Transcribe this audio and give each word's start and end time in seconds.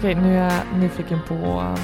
Okej, 0.00 0.14
nu 0.14 0.36
är 0.36 0.44
jag 0.54 0.78
nyfiken 0.78 1.18
på 1.28 1.34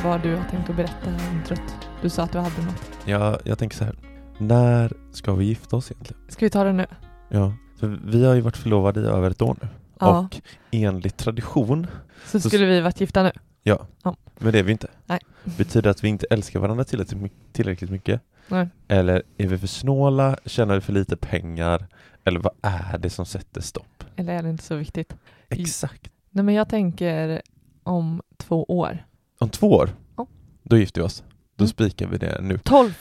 vad 0.04 0.22
du 0.22 0.36
har 0.36 0.44
tänkt 0.44 0.70
att 0.70 0.76
berätta 0.76 1.10
i 1.10 1.34
introt. 1.36 1.60
Du 2.02 2.10
sa 2.10 2.22
att 2.22 2.32
du 2.32 2.38
hade 2.38 2.62
något. 2.62 2.90
Ja, 3.04 3.38
jag 3.44 3.58
tänker 3.58 3.76
så 3.76 3.84
här. 3.84 3.96
När 4.38 4.92
ska 5.12 5.34
vi 5.34 5.44
gifta 5.44 5.76
oss 5.76 5.90
egentligen? 5.90 6.22
Ska 6.28 6.46
vi 6.46 6.50
ta 6.50 6.64
det 6.64 6.72
nu? 6.72 6.86
Ja, 7.28 7.52
för 7.80 7.98
vi 8.04 8.24
har 8.24 8.34
ju 8.34 8.40
varit 8.40 8.56
förlovade 8.56 9.00
i 9.00 9.04
över 9.04 9.30
ett 9.30 9.42
år 9.42 9.56
nu. 9.62 9.68
Ja. 10.00 10.18
Och 10.18 10.40
enligt 10.70 11.16
tradition, 11.16 11.86
Så 12.26 12.40
skulle 12.40 12.66
vi 12.66 12.80
varit 12.80 13.00
gifta 13.00 13.22
nu? 13.22 13.32
ja, 13.62 13.86
Ja. 14.04 14.16
men 14.38 14.52
det 14.52 14.58
är 14.58 14.62
vi 14.62 14.72
inte. 14.72 14.88
Nej. 15.06 15.18
Betyder 15.44 15.90
att 15.90 16.04
vi 16.04 16.08
inte 16.08 16.26
älskar 16.30 16.60
varandra 16.60 16.84
tillräckligt 17.52 17.90
mycket? 17.90 18.20
Nej. 18.48 18.68
Eller 18.88 19.22
är 19.38 19.46
vi 19.46 19.58
för 19.58 19.66
snåla? 19.66 20.36
Tjänar 20.44 20.74
vi 20.74 20.80
för 20.80 20.92
lite 20.92 21.16
pengar? 21.16 21.86
Eller 22.24 22.40
vad 22.40 22.52
är 22.62 22.98
det 22.98 23.10
som 23.10 23.26
sätter 23.26 23.60
stopp? 23.60 24.04
Eller 24.16 24.32
är 24.32 24.42
det 24.42 24.50
inte 24.50 24.64
så 24.64 24.76
viktigt? 24.76 25.16
Exakt. 25.48 26.10
Nej, 26.30 26.44
men 26.44 26.54
jag 26.54 26.68
tänker 26.68 27.42
om 27.86 28.22
två 28.36 28.64
år. 28.64 29.04
Om 29.38 29.48
två 29.50 29.70
år, 29.70 29.90
Ja. 30.16 30.26
då 30.62 30.78
gifter 30.78 31.00
vi 31.00 31.06
oss. 31.06 31.24
Då 31.56 31.62
Mm. 31.62 31.68
spikar 31.68 32.06
vi 32.06 32.18
det 32.18 32.40
nu. 32.42 32.58
12 32.58 32.92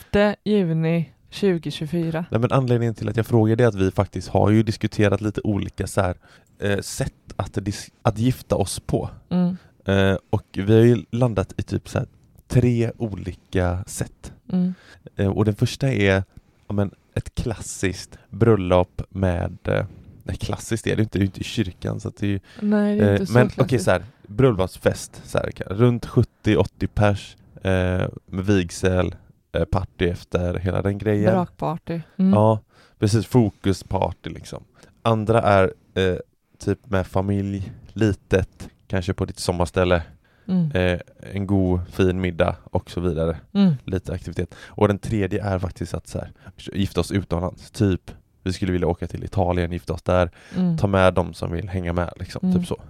juni 0.46 1.10
2024. 1.30 2.26
Nej, 2.32 2.42
men 2.42 2.52
anledningen 2.52 2.96
till 2.96 3.10
att 3.10 3.18
jag 3.18 3.26
frågar 3.26 3.56
det 3.56 3.64
är 3.64 3.68
att 3.68 3.76
vi 3.76 3.92
faktiskt 3.92 4.28
har 4.28 4.50
ju 4.50 4.64
diskuterat 4.64 5.22
lite 5.22 5.42
olika 5.44 5.88
så 5.88 6.02
här, 6.02 6.16
eh, 6.60 6.80
sätt 6.80 7.14
att, 7.36 7.58
att 8.02 8.18
gifta 8.18 8.56
oss 8.56 8.80
på. 8.80 9.10
Mm. 9.30 9.58
Eh, 9.86 10.18
och 10.30 10.46
vi 10.54 10.74
har 10.76 10.86
ju 10.86 11.06
landat 11.12 11.54
i 11.58 11.64
typ 11.64 11.90
så 11.90 11.98
här, 12.00 12.08
tre 12.48 12.92
olika 12.98 13.84
sätt. 13.88 14.34
Mm. 14.52 14.74
Eh, 15.16 15.28
och 15.28 15.46
den 15.46 15.56
första 15.56 15.92
är 15.94 16.24
ja, 16.68 16.74
men, 16.74 16.92
ett 17.14 17.36
klassiskt 17.36 18.18
bröllop 18.30 19.02
med 19.10 19.58
eh, 19.64 19.86
Nej 20.24 20.36
klassiskt 20.38 20.88
är 20.88 20.96
det 20.96 21.02
inte, 21.02 21.20
det 21.20 21.24
är 21.24 21.26
inte 21.26 21.42
i 21.42 21.44
kyrkan 21.44 22.00
så 22.00 22.08
att 22.08 22.18
det 22.18 22.26
är 22.26 22.30
ju, 22.30 22.40
Nej, 22.62 22.96
det 23.00 23.06
är 23.06 23.12
inte 23.12 23.24
eh, 23.24 23.28
så 23.28 23.34
Men 23.34 23.46
okej 23.48 23.56
klassiskt. 23.56 23.86
så 23.86 23.92
här, 23.92 24.04
bröllopsfest 24.28 25.22
så 25.26 25.38
här, 25.38 25.52
kan- 25.52 25.68
runt 25.78 26.06
70-80 26.06 26.88
pers 26.94 27.38
eh, 27.56 28.08
med 28.26 28.46
vigsel, 28.46 29.16
eh, 29.52 29.66
party 29.66 30.06
efter 30.10 30.54
hela 30.60 30.82
den 30.82 30.98
grejen. 30.98 31.34
Brakparty. 31.34 32.02
Mm. 32.18 32.34
Ja, 32.34 32.60
precis. 33.00 33.26
Fokusparty 33.26 34.30
liksom. 34.30 34.64
Andra 35.02 35.42
är 35.42 35.74
eh, 35.94 36.16
typ 36.60 36.90
med 36.90 37.08
familj, 37.08 37.72
litet, 37.94 38.70
kanske 38.88 39.14
på 39.14 39.26
ditt 39.26 39.40
sommarställe, 39.40 40.04
Mm. 40.48 40.72
eh, 40.72 41.00
en 41.34 41.48
god 41.48 41.80
fin 41.92 42.22
middag 42.22 42.56
och 42.64 42.90
så 42.92 43.02
vidare. 43.02 43.38
Mm. 43.54 43.74
Lite 43.84 44.14
aktivitet. 44.14 44.56
Och 44.66 44.88
den 44.88 45.00
tredje 45.00 45.44
är 45.44 45.60
faktiskt 45.60 45.94
att 45.94 46.08
så 46.08 46.20
här, 46.20 46.32
gifta 46.74 47.02
oss 47.02 47.12
utomlands. 47.12 47.72
Typ, 47.72 48.12
vi 48.44 48.54
skulle 48.54 48.72
vilja 48.72 48.88
åka 48.88 49.08
till 49.08 49.24
Italien, 49.24 49.72
gifta 49.72 49.94
oss 49.94 50.02
där, 50.02 50.32
Mm. 50.56 50.78
ta 50.78 50.88
med 50.88 51.14
dem 51.14 51.34
som 51.34 51.52
vill 51.52 51.70
hänga 51.70 51.94
med 51.94 52.14
liksom. 52.20 52.40
Mm. 52.50 52.60
Typ 52.60 52.68
så. 52.68 52.82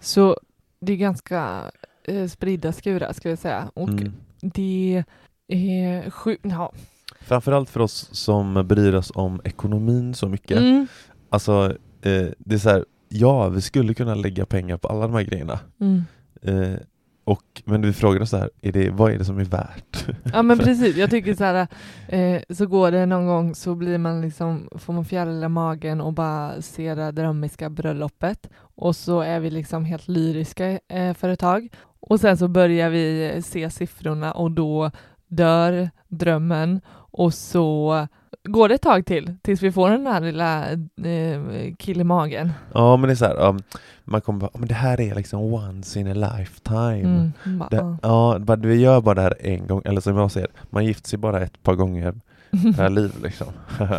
Så 0.00 0.36
det 0.80 0.92
är 0.92 0.96
ganska 0.96 1.70
eh, 2.04 2.26
spridda 2.26 2.72
skurar 2.72 3.12
ska 3.12 3.28
jag 3.28 3.38
säga. 3.38 3.70
Och 3.74 3.88
Mm. 3.88 4.12
det 4.40 5.04
är 5.48 6.10
sjukt. 6.10 6.44
Ja. 6.44 6.72
Framförallt 7.20 7.70
för 7.70 7.80
oss 7.80 8.08
som 8.12 8.66
bryr 8.68 8.94
oss 8.94 9.12
om 9.14 9.40
ekonomin 9.44 10.14
så 10.14 10.28
mycket. 10.28 10.58
Mm. 10.58 10.86
Alltså, 11.30 11.76
eh, 12.02 12.26
det 12.38 12.54
är 12.54 12.58
så 12.58 12.68
här, 12.70 12.84
ja, 13.08 13.48
vi 13.48 13.60
skulle 13.60 13.94
kunna 13.94 14.14
lägga 14.14 14.46
pengar 14.46 14.76
på 14.76 14.88
alla 14.88 15.00
de 15.00 15.12
här 15.14 15.22
grejerna. 15.22 15.58
Mm. 15.80 16.02
Eh, 16.42 16.78
och, 17.28 17.62
men 17.64 17.82
vi 17.82 17.92
frågar 17.92 18.20
oss 18.20 18.30
så 18.30 18.36
här, 18.36 18.50
är 18.62 18.72
det, 18.72 18.90
vad 18.90 19.12
är 19.12 19.18
det 19.18 19.24
som 19.24 19.38
är 19.38 19.44
värt? 19.44 20.06
Ja 20.32 20.42
men 20.42 20.58
precis, 20.58 20.96
jag 20.96 21.10
tycker 21.10 21.34
så 21.34 21.44
här, 21.44 21.66
eh, 22.08 22.42
så 22.50 22.66
går 22.66 22.90
det 22.90 23.06
någon 23.06 23.26
gång 23.26 23.54
så 23.54 23.74
blir 23.74 23.98
man 23.98 24.20
liksom, 24.20 24.68
får 24.78 24.92
man 24.92 25.04
fjärilar 25.04 25.46
i 25.46 25.48
magen 25.48 26.00
och 26.00 26.12
bara 26.12 26.62
ser 26.62 26.96
det 26.96 27.12
drömmiska 27.12 27.70
bröllopet. 27.70 28.50
Och 28.58 28.96
så 28.96 29.20
är 29.20 29.40
vi 29.40 29.50
liksom 29.50 29.84
helt 29.84 30.08
lyriska 30.08 30.78
eh, 30.88 31.14
för 31.14 31.28
ett 31.28 31.40
tag. 31.40 31.68
Och 32.00 32.20
sen 32.20 32.36
så 32.36 32.48
börjar 32.48 32.90
vi 32.90 33.42
se 33.44 33.70
siffrorna 33.70 34.32
och 34.32 34.50
då 34.50 34.90
dör 35.26 35.90
drömmen. 36.08 36.80
Och 37.10 37.34
så 37.34 38.06
går 38.48 38.68
det 38.68 38.74
ett 38.74 38.82
tag 38.82 39.06
till 39.06 39.34
tills 39.42 39.62
vi 39.62 39.72
får 39.72 39.90
den 39.90 40.06
här 40.06 40.20
lilla 40.20 40.70
eh, 40.72 41.74
kill 41.78 42.00
i 42.00 42.04
magen. 42.04 42.52
Ja 42.74 42.96
men 42.96 43.08
det 43.08 43.12
är 43.12 43.16
så 43.16 43.24
här, 43.24 43.48
um, 43.48 43.62
man 44.04 44.20
kommer 44.20 44.40
bara, 44.40 44.50
"Ja, 44.54 44.58
men 44.58 44.68
det 44.68 44.74
här 44.74 45.00
är 45.00 45.14
liksom 45.14 45.40
once 45.54 46.00
in 46.00 46.08
a 46.24 46.36
lifetime. 46.38 47.32
Mm, 47.44 47.58
bara, 47.58 47.68
Det, 47.68 47.76
ja. 47.76 47.96
ja, 48.02 48.38
bara, 48.38 48.56
vi 48.56 48.74
gör 48.80 49.00
bara 49.00 49.14
det 49.14 49.22
här 49.22 49.34
en 49.40 49.66
gång, 49.66 49.82
eller 49.84 50.00
som 50.00 50.16
jag 50.16 50.30
säger, 50.30 50.48
man 50.70 50.84
gifter 50.86 51.08
sig 51.08 51.18
bara 51.18 51.40
ett 51.40 51.62
par 51.62 51.74
gånger 51.74 52.14
per 52.76 52.88
liv 52.90 53.12
liksom. 53.22 53.46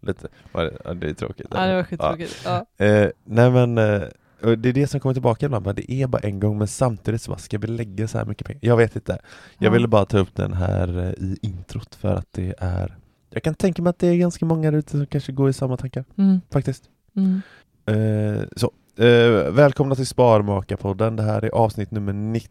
Lite, 0.00 0.28
ja, 0.52 0.60
det 0.94 1.10
är 1.10 1.14
tråkigt. 1.14 1.46
ja 1.54 1.66
det 1.66 1.74
var 1.74 1.82
skittråkigt. 1.82 2.42
Ja. 2.44 2.84
Eh, 2.86 3.08
nej 3.24 3.50
men, 3.50 3.78
eh, 3.78 4.02
det 4.40 4.68
är 4.68 4.72
det 4.72 4.86
som 4.86 5.00
kommer 5.00 5.12
tillbaka 5.12 5.46
ibland, 5.46 5.64
bara, 5.64 5.72
det 5.74 5.92
är 5.92 6.06
bara 6.06 6.18
en 6.22 6.40
gång 6.40 6.58
men 6.58 6.66
samtidigt 6.68 7.22
så 7.22 7.30
bara, 7.30 7.38
ska 7.38 7.58
vi 7.58 7.66
lägga 7.66 8.08
så 8.08 8.18
här 8.18 8.24
mycket 8.24 8.46
pengar? 8.46 8.60
Jag 8.62 8.76
vet 8.76 8.96
inte. 8.96 9.18
Jag 9.58 9.68
Ja. 9.68 9.72
ville 9.72 9.88
bara 9.88 10.04
ta 10.04 10.18
upp 10.18 10.34
den 10.36 10.52
här 10.52 10.98
eh, 10.98 11.10
i 11.24 11.38
introt 11.42 11.94
för 11.94 12.14
att 12.14 12.26
det 12.32 12.54
är 12.58 12.96
Jag 13.36 13.42
kan 13.42 13.54
tänka 13.54 13.82
mig 13.82 13.90
att 13.90 13.98
det 13.98 14.06
är 14.06 14.16
ganska 14.16 14.46
många 14.46 14.70
där 14.70 14.78
ute 14.78 14.90
som 14.90 15.06
kanske 15.06 15.32
går 15.32 15.48
i 15.50 15.52
samma 15.52 15.76
tankar, 15.76 16.04
Mm, 16.18 16.40
faktiskt. 16.50 16.82
mm. 17.16 17.40
Eh, 17.86 18.44
så, 18.56 18.70
eh, 19.04 19.50
välkomna 19.52 19.94
till 19.94 20.06
Sparmakarpodden. 20.06 21.16
Det 21.16 21.22
här 21.22 21.44
är 21.44 21.48
avsnitt 21.50 21.90
nummer 21.90 22.12
90. 22.12 22.50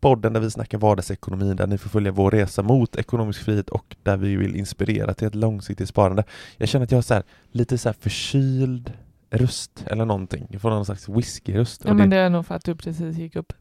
Podden 0.00 0.32
där 0.32 0.40
vi 0.40 0.50
snackar 0.50 0.78
vardagsekonomi, 0.78 1.54
där 1.54 1.66
ni 1.66 1.78
får 1.78 1.90
följa 1.90 2.12
vår 2.12 2.30
resa 2.30 2.62
mot 2.62 2.96
ekonomisk 2.96 3.42
frihet 3.42 3.68
och 3.70 3.96
där 4.02 4.16
vi 4.16 4.36
vill 4.36 4.56
inspirera 4.56 5.14
till 5.14 5.26
ett 5.26 5.34
långsiktigt 5.34 5.88
sparande. 5.88 6.24
Jag 6.56 6.68
känner 6.68 6.84
att 6.84 6.90
jag 6.92 6.98
är 6.98 7.02
så 7.02 7.14
här, 7.14 7.22
lite 7.52 7.78
så 7.78 7.88
här 7.88 7.96
förkyld 8.00 8.92
röst 9.30 9.84
eller 9.86 10.04
någonting. 10.04 10.46
Jag 10.50 10.60
får 10.60 10.70
någon 10.70 10.84
slags 10.84 11.08
whiskyröst. 11.08 11.82
Ja 11.84 11.94
men 11.94 12.10
det, 12.10 12.16
det 12.16 12.22
är 12.22 12.30
nog 12.30 12.46
för 12.46 12.54
att 12.54 12.64
du 12.64 12.74
precis 12.76 13.16
gick 13.16 13.36
upp. 13.36 13.52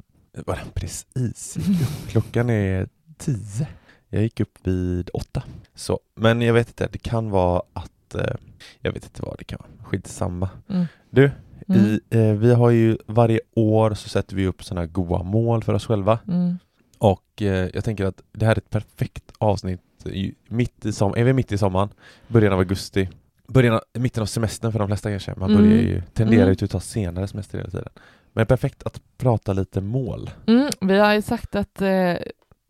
var 0.46 0.56
den 0.56 0.68
precis 0.74 1.58
gick 1.58 1.82
upp. 1.82 2.10
Klockan 2.10 2.50
är 2.50 2.88
tio. 3.18 3.68
Jag 4.14 4.22
gick 4.24 4.40
upp 4.40 4.58
vid 4.64 5.10
åtta. 5.14 5.44
Så, 5.76 6.00
men 6.16 6.42
jag 6.42 6.54
vet 6.54 6.68
inte, 6.68 6.88
det 6.92 6.98
kan 6.98 7.30
vara 7.30 7.62
att 7.74 8.16
eh, 8.16 8.36
jag 8.82 8.92
vet 8.92 9.04
inte 9.04 9.22
vad 9.22 9.36
det 9.38 9.44
kan 9.44 9.60
vara. 9.60 9.88
Skitsamma. 9.90 10.50
Mm. 10.70 10.86
Du, 11.10 11.32
Mm. 11.68 11.82
i, 11.86 12.00
eh, 12.10 12.34
vi 12.34 12.54
har 12.54 12.70
ju 12.70 12.98
varje 13.06 13.40
år 13.56 13.94
så 13.94 14.10
sätter 14.10 14.36
vi 14.36 14.48
upp 14.48 14.64
sådana 14.64 14.86
goa 14.86 15.24
mål 15.24 15.64
för 15.64 15.74
oss 15.74 15.86
själva. 15.86 16.20
Mm. 16.28 16.58
Och 16.98 17.42
eh, 17.42 17.70
jag 17.74 17.84
tänker 17.84 18.06
att 18.06 18.22
det 18.32 18.46
här 18.46 18.54
är 18.54 18.58
ett 18.58 18.70
perfekt 18.70 19.32
avsnitt 19.38 19.82
i- 20.06 20.36
mitt 20.48 20.86
i 20.86 20.94
som, 20.94 21.14
är 21.18 21.24
vi 21.24 21.34
mitt 21.34 21.52
i 21.52 21.58
sommaren, 21.58 21.90
början 22.28 22.54
av 22.54 22.60
augusti, 22.60 23.10
början 23.48 23.74
av, 23.76 23.82
mitten 23.94 24.22
av 24.22 24.26
semestern 24.28 24.72
för 24.72 24.80
de 24.80 24.88
flesta 24.88 25.10
kanske. 25.10 25.34
Man 25.38 25.50
Mm. 25.52 25.62
börjar 25.64 25.82
ju, 25.82 26.02
tenderar 26.14 26.38
ju 26.46 26.52
Mm. 26.52 26.58
att 26.64 26.72
ta 26.72 26.80
senare 26.80 27.28
semester 27.28 27.58
hela 27.58 27.70
tiden. 27.70 27.90
Men 28.34 28.46
perfekt 28.46 28.84
att 28.84 29.02
prata 29.18 29.54
lite 29.54 29.82
mål. 29.82 30.30
Mm, 30.48 30.70
vi 30.82 30.98
har 31.00 31.14
ju 31.14 31.22
sagt 31.22 31.56
att 31.56 31.82
eh, 31.82 32.14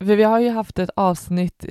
vi, 0.01 0.15
vi 0.15 0.23
har 0.23 0.39
ju 0.39 0.49
haft 0.49 0.79
ett 0.79 0.89
avsnitt 0.95 1.65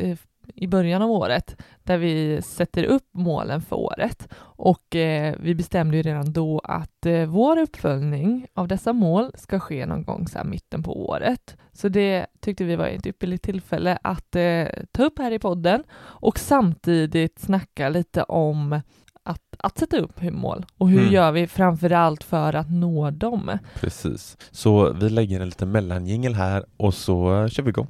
i 0.55 0.67
början 0.67 1.03
av 1.03 1.11
året 1.11 1.57
där 1.83 1.99
vi 1.99 2.43
sätter 2.43 2.85
upp 2.85 3.09
målen 3.13 3.61
för 3.61 3.77
året 3.77 4.29
och 4.41 4.97
eh, 4.97 5.35
vi 5.41 5.55
bestämde 5.55 5.97
ju 5.97 6.03
redan 6.03 6.33
då 6.33 6.61
att 6.65 7.07
eh, 7.07 7.27
vår 7.27 7.59
uppföljning 7.59 8.47
av 8.55 8.69
dessa 8.69 8.93
mål 8.93 9.31
ska 9.35 9.61
ske 9.61 9.87
någon 9.87 10.05
gång 10.05 10.29
så 10.29 10.39
här 10.39 10.45
mitten 10.45 10.83
på 10.83 11.09
året. 11.09 11.57
Så 11.73 11.89
det 11.89 12.27
tyckte 12.41 12.65
vi 12.65 12.77
var 12.77 12.87
ett 12.87 13.07
ypperligt 13.07 13.45
tillfälle 13.45 13.99
att 14.03 14.37
eh, 14.37 14.67
ta 14.93 15.05
upp 15.05 15.19
här 15.19 15.31
i 15.31 15.39
podden 15.39 15.83
och 15.93 16.39
samtidigt 16.39 17.39
snacka 17.39 17.89
lite 17.89 18.23
om 18.23 18.81
att, 19.31 19.43
att 19.59 19.79
sätta 19.79 19.99
upp 19.99 20.23
mål 20.23 20.67
och 20.79 20.89
hur 20.91 21.01
Mm. 21.01 21.13
gör 21.13 21.33
vi 21.33 21.47
framför 21.47 21.91
allt 21.93 22.25
för 22.25 22.55
att 22.55 22.71
nå 22.71 23.11
dem. 23.11 23.59
Precis. 23.75 24.37
Så 24.51 24.93
vi 24.93 25.11
lägger 25.11 25.41
en 25.41 25.47
liten 25.49 25.73
mellanjingel 25.73 26.35
här 26.35 26.65
och 26.77 26.95
så 26.95 27.49
kör 27.49 27.63
vi 27.63 27.69
igång. 27.69 27.89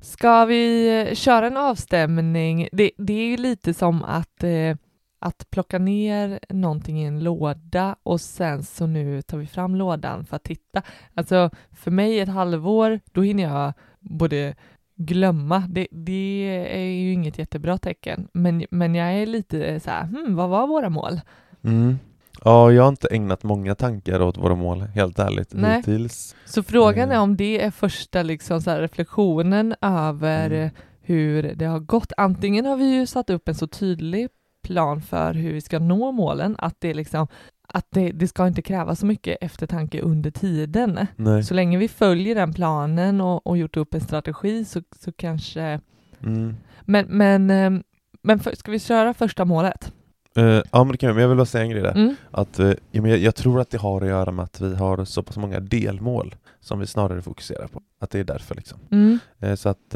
Ska 0.00 0.44
vi 0.44 0.88
eh, 1.08 1.14
köra 1.14 1.46
en 1.46 1.56
avstämning? 1.56 2.68
Det, 2.72 2.90
det 2.98 3.12
är 3.12 3.26
ju 3.26 3.36
lite 3.36 3.74
som 3.74 4.04
att, 4.04 4.42
eh, 4.44 4.76
att 5.18 5.50
plocka 5.50 5.78
ner 5.78 6.40
någonting 6.48 7.00
i 7.02 7.04
en 7.04 7.24
låda 7.24 7.96
och 8.02 8.20
sen 8.20 8.62
så 8.62 8.86
nu 8.86 9.22
tar 9.22 9.38
vi 9.38 9.46
fram 9.46 9.76
lådan 9.76 10.24
för 10.24 10.36
att 10.36 10.44
titta. 10.44 10.82
Alltså 11.14 11.50
för 11.72 11.90
mig 11.90 12.20
ett 12.20 12.28
halvår, 12.28 13.00
då 13.12 13.22
hinner 13.22 13.42
jag 13.42 13.72
både 14.00 14.54
glömma, 14.96 15.62
det, 15.68 15.86
det 15.90 16.68
är 16.72 16.84
ju 16.84 17.12
inget 17.12 17.38
jättebra 17.38 17.78
tecken, 17.78 18.28
men, 18.32 18.64
men 18.70 18.94
jag 18.94 19.12
är 19.14 19.26
lite 19.26 19.80
så 19.80 19.90
här, 19.90 20.04
hmm, 20.04 20.36
vad 20.36 20.48
var 20.48 20.66
våra 20.66 20.88
mål? 20.90 21.20
Mm. 21.64 21.98
Ja, 22.44 22.72
jag 22.72 22.82
har 22.82 22.88
inte 22.88 23.08
ägnat 23.08 23.42
många 23.42 23.74
tankar 23.74 24.22
åt 24.22 24.36
våra 24.38 24.54
mål, 24.54 24.80
helt 24.82 25.18
ärligt, 25.18 25.48
Nej. 25.52 25.76
hittills. 25.76 26.36
Så 26.44 26.62
frågan 26.62 27.08
är 27.10 27.14
Mm. 27.14 27.22
om 27.22 27.36
det 27.36 27.62
är 27.64 27.70
första 27.70 28.22
liksom 28.22 28.60
så 28.60 28.70
reflektionen 28.78 29.74
över 29.80 30.46
Mm. 30.50 30.64
eh, 30.66 30.70
hur 31.02 31.42
det 31.42 31.64
har 31.66 31.80
gått. 31.80 32.12
Antingen 32.16 32.64
har 32.66 32.76
vi 32.76 32.94
ju 32.94 33.06
satt 33.06 33.30
upp 33.30 33.48
en 33.48 33.54
så 33.54 33.66
tydlig 33.66 34.28
plan 34.62 35.00
för 35.02 35.34
hur 35.34 35.52
vi 35.52 35.60
ska 35.60 35.78
nå 35.78 36.12
målen 36.12 36.56
att 36.58 36.76
det 36.78 36.94
liksom 36.94 37.26
att 37.66 37.86
det, 37.90 38.12
det 38.12 38.28
ska 38.28 38.46
inte 38.46 38.62
kräva 38.62 38.94
så 38.94 39.06
mycket 39.06 39.38
eftertanke 39.40 40.00
under 40.00 40.30
tiden. 40.30 41.06
Nej. 41.16 41.42
Så 41.42 41.54
länge 41.54 41.78
vi 41.78 41.88
följer 41.88 42.34
den 42.34 42.52
planen 42.52 43.20
och, 43.20 43.46
och 43.46 43.56
gjort 43.56 43.76
upp 43.76 43.94
en 43.94 44.00
strategi 44.00 44.64
så, 44.64 44.82
så 45.00 45.12
kanske... 45.12 45.80
Mm. 46.22 46.56
Men, 46.82 47.06
men, 47.06 47.50
eh, 47.50 47.82
men 48.22 48.38
för, 48.38 48.54
ska 48.54 48.70
vi 48.70 48.78
köra 48.78 49.14
första 49.14 49.44
målet? 49.44 49.92
Eh, 50.36 50.44
ja 50.44 50.84
men 50.84 50.88
det 50.88 50.96
kan 50.98 51.08
vi, 51.08 51.14
men 51.14 51.22
jag 51.22 51.28
vill 51.28 51.36
bara 51.36 51.46
säga 51.46 51.64
en 51.64 51.70
grej 51.70 51.82
där. 51.82 51.94
Mm. 51.94 52.16
Att, 52.30 52.58
men 52.92 53.04
jag, 53.04 53.18
jag 53.18 53.34
tror 53.34 53.60
att 53.60 53.70
det 53.70 53.78
har 53.78 54.02
att 54.02 54.08
göra 54.08 54.30
med 54.30 54.44
att 54.44 54.60
vi 54.60 54.74
har 54.74 55.04
så 55.04 55.22
pass 55.22 55.36
många 55.36 55.60
delmål 55.60 56.34
som 56.60 56.78
vi 56.78 56.86
snarare 56.86 57.22
fokuserar 57.22 57.66
på. 57.66 57.82
Att 58.00 58.10
det 58.10 58.18
är 58.18 58.24
därför 58.24 58.54
liksom. 58.54 58.78
Mm. 58.90 59.18
Eh, 59.40 59.54
så 59.54 59.68
att 59.68 59.94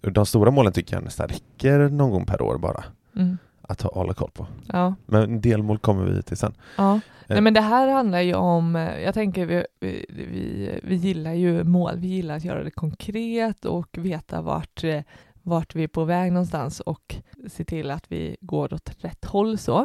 de 0.00 0.26
stora 0.26 0.50
målen 0.50 0.72
tycker 0.72 0.96
jag 0.96 1.04
nästan 1.04 1.28
räcker 1.28 1.78
någon 1.78 2.10
gång 2.10 2.26
per 2.26 2.42
år 2.42 2.58
bara 2.58 2.84
Mm. 3.16 3.38
Att 3.68 3.82
ha, 3.82 3.90
hålla 3.94 4.14
koll 4.14 4.30
på. 4.30 4.46
Ja. 4.72 4.94
Men 5.06 5.40
delmål 5.40 5.78
kommer 5.78 6.04
vi 6.04 6.22
till 6.22 6.36
sen. 6.36 6.54
Ja, 6.76 6.92
nej 7.26 7.38
Eh. 7.38 7.42
men 7.42 7.54
det 7.54 7.60
här 7.60 7.88
handlar 7.88 8.20
ju 8.20 8.34
om, 8.34 8.76
eh, 8.76 9.00
jag 9.00 9.14
tänker 9.14 9.46
vi, 9.46 9.64
vi, 9.80 10.06
vi, 10.08 10.80
vi 10.82 10.94
gillar 10.94 11.32
ju 11.32 11.64
mål, 11.64 11.92
vi 11.96 12.06
gillar 12.08 12.36
att 12.36 12.44
göra 12.44 12.64
det 12.64 12.70
konkret 12.70 13.64
och 13.64 13.98
veta 13.98 14.42
vart, 14.42 14.84
eh, 14.84 15.00
vart 15.42 15.74
vi 15.74 15.82
är 15.84 15.88
på 15.88 16.04
väg 16.04 16.32
någonstans 16.32 16.80
och 16.80 17.16
se 17.50 17.64
till 17.64 17.90
att 17.90 18.04
vi 18.08 18.36
går 18.40 18.74
åt 18.74 18.90
rätt 19.04 19.24
håll 19.24 19.58
så. 19.58 19.80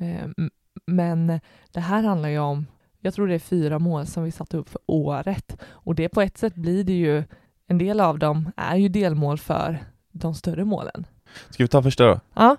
Eh, 0.00 0.24
m- 0.24 0.50
Men 0.86 1.40
det 1.72 1.80
här 1.80 2.02
handlar 2.02 2.28
ju 2.28 2.38
om, 2.38 2.66
jag 3.00 3.14
tror 3.14 3.28
det 3.28 3.34
är 3.34 3.38
fyra 3.38 3.78
mål 3.78 4.06
som 4.06 4.24
vi 4.24 4.30
satte 4.30 4.56
upp 4.56 4.68
för 4.68 4.80
året 4.86 5.56
och 5.70 5.94
det 5.94 6.08
på 6.08 6.20
ett 6.20 6.38
sätt 6.38 6.54
blir 6.54 6.84
det 6.84 6.92
ju, 6.92 7.24
en 7.66 7.78
del 7.78 8.00
av 8.00 8.18
dem 8.18 8.50
är 8.56 8.76
ju 8.76 8.88
delmål 8.88 9.38
för 9.38 9.78
de 10.12 10.34
större 10.34 10.64
målen. 10.64 11.06
Ska 11.50 11.64
vi 11.64 11.68
ta 11.68 11.82
första 11.82 12.04
då? 12.06 12.20
Ja. 12.34 12.56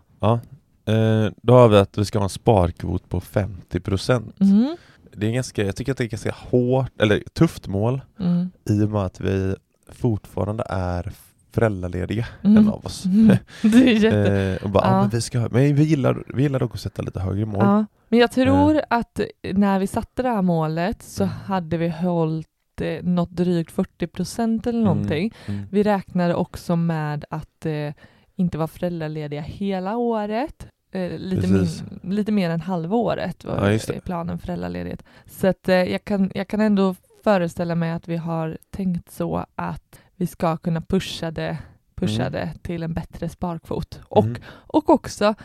Eh, 0.86 1.32
då 1.42 1.54
har 1.54 1.70
vi 1.70 1.78
att 1.78 1.98
vi 1.98 2.06
ska 2.06 2.20
ha 2.20 2.24
en 2.24 2.30
sparkvot 2.30 3.10
på 3.10 3.22
50 3.22 3.80
procent. 3.80 4.42
Mm. 4.42 4.76
Det 5.18 5.28
är 5.28 5.32
ganska, 5.32 5.64
jag 5.66 5.76
tycker 5.76 5.92
att 5.92 5.98
det 5.98 6.04
är 6.04 6.08
ganska 6.10 6.36
hårt, 6.38 7.02
eller 7.02 7.24
tufft 7.34 7.68
mål 7.68 8.02
Mm. 8.20 8.50
i 8.70 8.84
och 8.84 8.90
med 8.90 9.02
att 9.02 9.20
vi 9.22 9.56
fortfarande 9.90 10.64
är 10.70 11.12
föräldralediga, 11.52 12.26
Mm. 12.44 12.58
en 12.58 12.70
av 12.70 12.86
oss. 12.86 13.06
Mm. 13.06 13.38
Det 13.62 13.68
är 13.78 13.94
jätte... 14.04 14.34
Eh, 14.36 14.64
och 14.64 14.70
bara, 14.70 14.86
Ja. 14.86 14.92
ja. 14.96 15.02
men 15.02 15.10
vi, 15.10 15.22
ska, 15.22 15.40
men 15.40 15.76
vi, 15.76 15.84
gillar, 15.84 16.24
vi 16.28 16.44
gillar 16.44 16.60
dock 16.60 16.74
att 16.74 16.80
sätta 16.82 17.02
lite 17.02 17.20
högre 17.20 17.46
mål. 17.46 17.60
Ja, 17.64 17.86
men 18.10 18.20
jag 18.20 18.31
tror 18.31 18.81
att 18.90 19.20
när 19.54 19.80
vi 19.80 19.88
satte 19.88 20.24
det 20.24 20.30
här 20.30 20.42
målet 20.42 21.04
så 21.04 21.24
Mm. 21.24 21.36
hade 21.46 21.78
vi 21.78 21.90
hållit 21.90 22.48
eh, 22.81 23.04
något 23.04 23.30
drygt 23.31 23.72
40 23.72 24.08
procent 24.08 24.68
eller 24.68 24.80
Mm, 24.81 24.94
någonting. 24.96 25.34
mm. 25.46 25.66
Vi 25.72 25.84
räknade 25.84 26.36
också 26.36 26.76
med 26.76 27.26
att 27.30 27.66
eh, 27.66 27.94
inte 28.36 28.58
vara 28.58 28.68
föräldralediga 28.68 29.42
hela 29.42 29.98
året. 29.98 30.68
Eh, 30.95 31.19
lite, 31.19 31.47
min, 31.47 31.68
lite 32.15 32.31
mer 32.31 32.50
än 32.50 32.62
halva 32.62 32.95
året 32.95 33.44
var 33.45 33.69
Ja, 33.71 33.94
planen 34.06 34.39
föräldraledighet. 34.39 35.03
Så 35.25 35.47
att, 35.47 35.69
eh, 35.69 35.75
jag, 35.75 36.06
kan, 36.06 36.31
jag 36.36 36.47
kan 36.47 36.62
ändå 36.62 36.95
föreställa 37.24 37.75
mig 37.75 37.92
att 37.92 38.07
vi 38.07 38.18
har 38.18 38.57
tänkt 38.69 39.12
så 39.12 39.45
att 39.56 40.00
vi 40.15 40.27
ska 40.27 40.57
kunna 40.57 40.81
pusha 40.81 41.31
det, 41.31 41.57
pusha 41.95 42.25
Mm. 42.27 42.50
till 42.62 42.83
en 42.83 42.94
bättre 42.94 43.30
sparkvot. 43.30 44.00
Och 44.06 44.25
Mm. 44.25 44.42
och 44.47 44.89
också, 44.89 45.35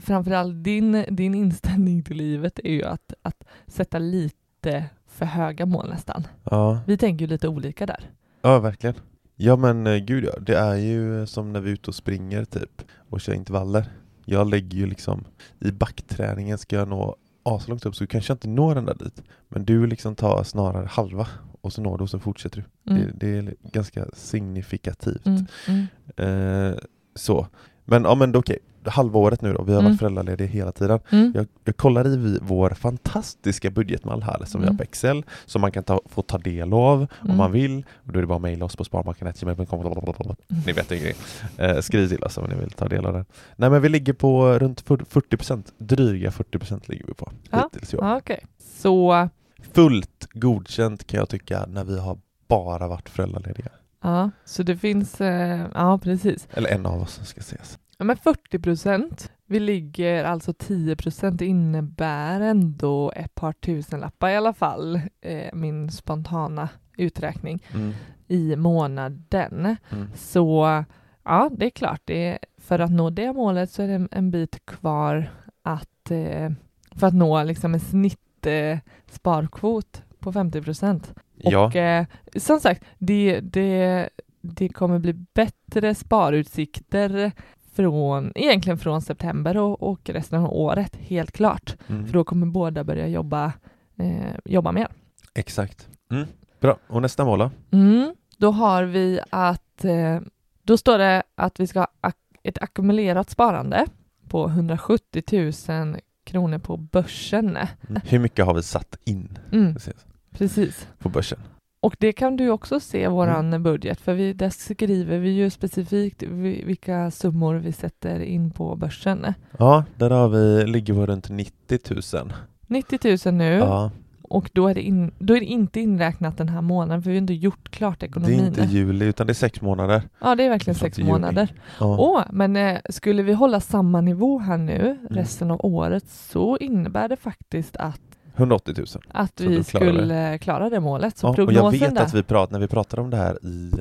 framförallt 0.00 0.64
din, 0.64 1.04
din 1.10 1.34
inställning 1.34 2.02
till 2.02 2.16
livet 2.16 2.58
är 2.64 2.72
ju 2.72 2.84
att, 2.84 3.12
att 3.22 3.44
sätta 3.66 3.98
lite 3.98 4.84
för 5.08 5.26
höga 5.26 5.66
mål 5.66 5.88
nästan. 5.88 6.26
Ja. 6.44 6.80
Vi 6.86 6.98
tänker 6.98 7.24
ju 7.24 7.28
lite 7.30 7.48
olika 7.48 7.86
där. 7.86 8.10
ja, 8.42 8.58
verkligen. 8.58 8.94
Ja 9.36 9.56
men 9.56 9.86
eh, 9.86 9.96
gud 9.96 10.24
ja, 10.24 10.40
det 10.40 10.56
är 10.56 10.74
ju 10.74 11.26
som 11.26 11.52
när 11.52 11.60
vi 11.60 11.70
är 11.70 11.74
ute 11.74 11.90
och 11.90 11.94
springer 11.94 12.44
typ 12.44 12.82
och 13.08 13.20
kör 13.20 13.32
intervaller. 13.34 13.84
Jag 14.24 14.50
lägger 14.50 14.78
ju 14.78 14.86
liksom, 14.86 15.24
i 15.60 15.70
backträningen 15.70 16.58
ska 16.58 16.76
jag 16.76 16.88
nå 16.88 17.16
aslångt 17.42 17.86
upp 17.86 17.96
så 17.96 18.06
kanske 18.06 18.30
jag 18.30 18.34
inte 18.34 18.48
når 18.48 18.74
den 18.74 18.84
där 18.84 18.94
dit. 18.94 19.22
Men 19.48 19.64
du 19.64 19.86
liksom 19.86 20.14
tar 20.14 20.44
snarare 20.44 20.86
halva 20.86 21.28
och 21.60 21.72
så 21.72 21.82
når 21.82 21.98
du 21.98 22.02
och 22.02 22.10
så 22.10 22.18
fortsätter 22.18 22.64
du. 22.84 22.92
Mm. 22.92 23.02
Det, 23.02 23.12
det 23.26 23.38
är 23.38 23.54
ganska 23.72 24.06
signifikativt. 24.12 25.26
Mm, 25.26 25.46
mm, 25.68 25.86
Eh, 26.16 26.78
så. 27.14 27.46
Men 27.84 28.04
ja 28.04 28.14
men 28.14 28.36
okej, 28.36 28.58
halva 28.84 29.18
året 29.18 29.42
nu 29.42 29.52
då, 29.52 29.62
vi 29.62 29.72
har 29.72 29.80
Mm. 29.80 29.90
varit 29.92 29.98
föräldralediga 29.98 30.48
hela 30.48 30.72
tiden. 30.72 31.00
mm. 31.10 31.32
Jag, 31.34 31.46
jag 31.64 31.76
kollar 31.76 32.06
i 32.08 32.38
vår 32.42 32.70
fantastiska 32.70 33.70
budgetmall 33.70 34.22
här 34.22 34.44
som 34.44 34.60
vi 34.60 34.66
har 34.66 34.70
Mm. 34.70 34.76
på 34.76 34.82
Excel 34.82 35.22
som 35.46 35.60
man 35.60 35.72
kan 35.72 35.84
ta, 35.84 36.00
få 36.06 36.22
ta 36.22 36.38
del 36.38 36.72
av 36.72 37.00
om 37.00 37.06
Mm. 37.24 37.36
man 37.36 37.52
vill. 37.52 37.84
Och 38.06 38.12
då 38.12 38.18
är 38.18 38.20
det 38.20 38.26
bara 38.26 38.36
att 38.36 38.42
mejla 38.42 38.64
oss 38.64 38.76
på 38.76 38.84
sparmakarna.gmail.com 38.84 40.36
Ni 40.66 40.72
vet 40.72 40.88
grej. 40.88 41.14
Eh, 41.56 41.80
skriv 41.80 42.08
till 42.08 42.24
oss 42.24 42.38
om 42.38 42.48
ni 42.50 42.54
vill 42.54 42.70
ta 42.70 42.88
del 42.88 43.06
av 43.06 43.12
den. 43.12 43.24
Nej 43.56 43.70
men 43.70 43.82
vi 43.82 43.88
ligger 43.88 44.12
på 44.12 44.58
runt 44.58 44.84
40%, 44.84 45.72
dryga 45.78 46.30
40% 46.30 46.88
ligger 46.88 47.06
vi 47.06 47.14
på 47.14 47.32
Ja. 47.50 47.68
hittills 47.72 47.94
i 47.94 47.96
år. 47.96 48.04
Ja, 48.04 48.16
okej. 48.16 48.44
Så, 48.78 49.28
Fullt 49.72 50.28
godkänt 50.32 51.06
kan 51.06 51.18
jag 51.18 51.28
tycka 51.28 51.66
när 51.68 51.84
vi 51.84 51.98
har 52.00 52.18
bara 52.48 52.88
varit 52.88 53.08
föräldralediga. 53.08 53.68
ja, 54.02 54.30
så 54.44 54.62
det 54.62 54.76
finns, 54.76 55.20
eh, 55.20 55.60
ja 55.74 55.98
precis. 55.98 56.48
Eller 56.52 56.70
en 56.70 56.86
av 56.86 57.02
oss 57.02 57.20
ska 57.24 57.40
ses. 57.40 57.78
Ja, 58.00 58.04
men 58.04 58.16
40 58.16 58.58
procent, 58.58 59.32
vi 59.46 59.60
ligger 59.60 60.24
alltså 60.24 60.52
10 60.52 60.96
procent, 60.96 61.38
det 61.38 61.46
innebär 61.46 62.40
ändå 62.40 63.12
ett 63.16 63.34
par 63.34 63.52
tusen 63.52 64.00
lappar 64.00 64.28
i 64.28 64.36
alla 64.36 64.52
fall, 64.52 65.00
eh, 65.20 65.54
min 65.54 65.90
spontana 65.90 66.68
uträkning 66.96 67.62
Mm. 67.74 67.92
i 68.28 68.56
månaden. 68.56 69.76
Mm. 69.90 70.06
Så 70.14 70.84
ja, 71.24 71.50
det 71.56 71.66
är 71.66 71.70
klart, 71.70 72.00
det 72.04 72.38
för 72.58 72.78
att 72.78 72.90
nå 72.90 73.10
det 73.10 73.32
målet 73.32 73.70
så 73.70 73.82
är 73.82 73.88
det 73.88 73.94
en, 73.94 74.08
en 74.10 74.30
bit 74.30 74.66
kvar 74.66 75.30
att, 75.62 76.10
eh, 76.10 76.50
för 76.96 77.06
att 77.06 77.14
nå 77.14 77.42
liksom 77.42 77.74
en 77.74 77.80
snitt 77.80 78.46
eh, 78.46 78.78
sparkvot 79.10 80.02
på 80.18 80.32
50 80.32 80.62
procent. 80.62 81.14
Ja, 81.36 81.66
Och 81.66 81.76
eh, 81.76 82.06
som 82.36 82.60
sagt, 82.60 82.84
det, 82.98 83.40
det, 83.40 84.08
det 84.40 84.68
kommer 84.68 84.98
bli 84.98 85.12
bättre 85.12 85.94
sparutsikter 85.94 87.32
från, 87.72 88.32
egentligen 88.34 88.78
från 88.78 89.02
september 89.02 89.56
och, 89.56 89.82
och 89.82 90.10
resten 90.10 90.40
av 90.44 90.52
året, 90.52 90.96
helt 90.96 91.32
klart. 91.32 91.76
Mm. 91.86 92.06
För 92.06 92.12
då 92.12 92.24
kommer 92.24 92.46
båda 92.46 92.84
börja 92.84 93.06
jobba, 93.06 93.52
eh, 93.96 94.36
jobba 94.44 94.72
mer. 94.72 94.88
Exakt. 95.34 95.88
Mm. 96.10 96.26
Bra, 96.60 96.76
och 96.88 97.02
nästa 97.02 97.24
mål 97.24 97.38
då? 97.38 97.50
Mm. 97.70 98.14
Då 98.36 98.50
har 98.50 98.82
vi 98.84 99.20
att, 99.30 99.84
eh, 99.84 100.20
då 100.62 100.76
står 100.76 100.98
det 100.98 101.22
att 101.34 101.60
vi 101.60 101.66
ska 101.66 101.80
ha 101.80 102.12
ett 102.42 102.58
ackumulerat 102.62 103.30
sparande 103.30 103.86
på 104.28 104.48
170 104.48 105.22
000 105.68 105.96
kronor 106.24 106.58
på 106.58 106.76
börsen. 106.76 107.56
Mm. 107.88 108.02
Hur 108.04 108.18
mycket 108.18 108.44
har 108.46 108.54
vi 108.54 108.62
satt 108.62 108.96
in 109.04 109.38
Mm, 109.52 109.74
precis, 109.74 110.06
precis. 110.30 110.88
på 110.98 111.08
börsen? 111.08 111.38
Och 111.82 111.96
det 111.98 112.12
kan 112.12 112.36
du 112.36 112.50
också 112.50 112.80
se 112.80 113.02
i 113.04 113.06
våran 113.06 113.46
Mm. 113.46 113.62
budget, 113.62 114.00
för 114.00 114.14
vi, 114.14 114.32
där 114.32 114.50
skriver 114.50 115.18
vi 115.18 115.30
ju 115.30 115.50
specifikt 115.50 116.22
vi- 116.22 116.64
vilka 116.64 117.10
summor 117.10 117.54
vi 117.54 117.72
sätter 117.72 118.20
in 118.20 118.50
på 118.50 118.76
börsen. 118.76 119.26
Ja, 119.58 119.84
där 119.96 120.10
har 120.10 120.28
vi, 120.28 120.66
ligger 120.66 120.94
vi 120.94 121.06
runt 121.06 121.28
90 121.30 121.78
000. 122.14 122.32
90 122.66 123.18
000 123.28 123.34
nu 123.34 123.54
Ja, 123.54 123.90
och 124.22 124.50
då 124.52 124.68
är, 124.68 124.74
det 124.74 124.82
in, 124.82 125.12
då 125.18 125.36
är 125.36 125.40
det 125.40 125.46
inte 125.46 125.80
inräknat 125.80 126.36
den 126.38 126.48
här 126.48 126.60
månaden, 126.60 127.02
för 127.02 127.10
vi 127.10 127.16
har 127.16 127.20
inte 127.20 127.34
gjort 127.34 127.70
klart 127.70 128.00
det 128.00 128.06
ekonomin. 128.06 128.40
är 128.40 128.46
inte 128.46 128.62
juli 128.62 129.04
utan 129.06 129.26
det 129.26 129.30
är 129.32 129.34
sex 129.34 129.60
månader. 129.60 130.02
Ja, 130.20 130.34
det 130.34 130.44
är 130.44 130.48
verkligen 130.48 130.74
sex 130.74 130.98
juni. 130.98 131.10
månader. 131.10 131.48
Ja. 131.80 131.96
Åh, 131.98 132.22
men 132.30 132.56
eh, 132.56 132.78
skulle 132.90 133.22
vi 133.22 133.32
hålla 133.32 133.60
samma 133.60 134.00
nivå 134.00 134.38
här 134.38 134.58
nu 134.58 134.80
Mm. 135.00 135.06
resten 135.10 135.50
av 135.50 135.60
året 135.64 136.08
så 136.08 136.56
innebär 136.56 137.08
det 137.08 137.16
faktiskt 137.16 137.76
att, 137.76 138.00
180 138.36 138.74
000. 138.78 138.86
att 139.08 139.40
vi 139.40 139.64
skulle 139.64 140.38
klara 140.38 140.70
det 140.70 140.80
målet. 140.80 141.18
Så 141.18 141.34
Ja, 141.36 141.42
och 141.44 141.52
jag 141.52 141.70
vet 141.70 141.94
där. 141.94 142.02
att 142.02 142.14
vi 142.14 142.22
prat, 142.22 142.50
när 142.50 142.58
vi 142.58 142.68
pratade 142.68 143.02
om 143.02 143.10
det 143.10 143.16
här 143.16 143.44
i 143.46 143.72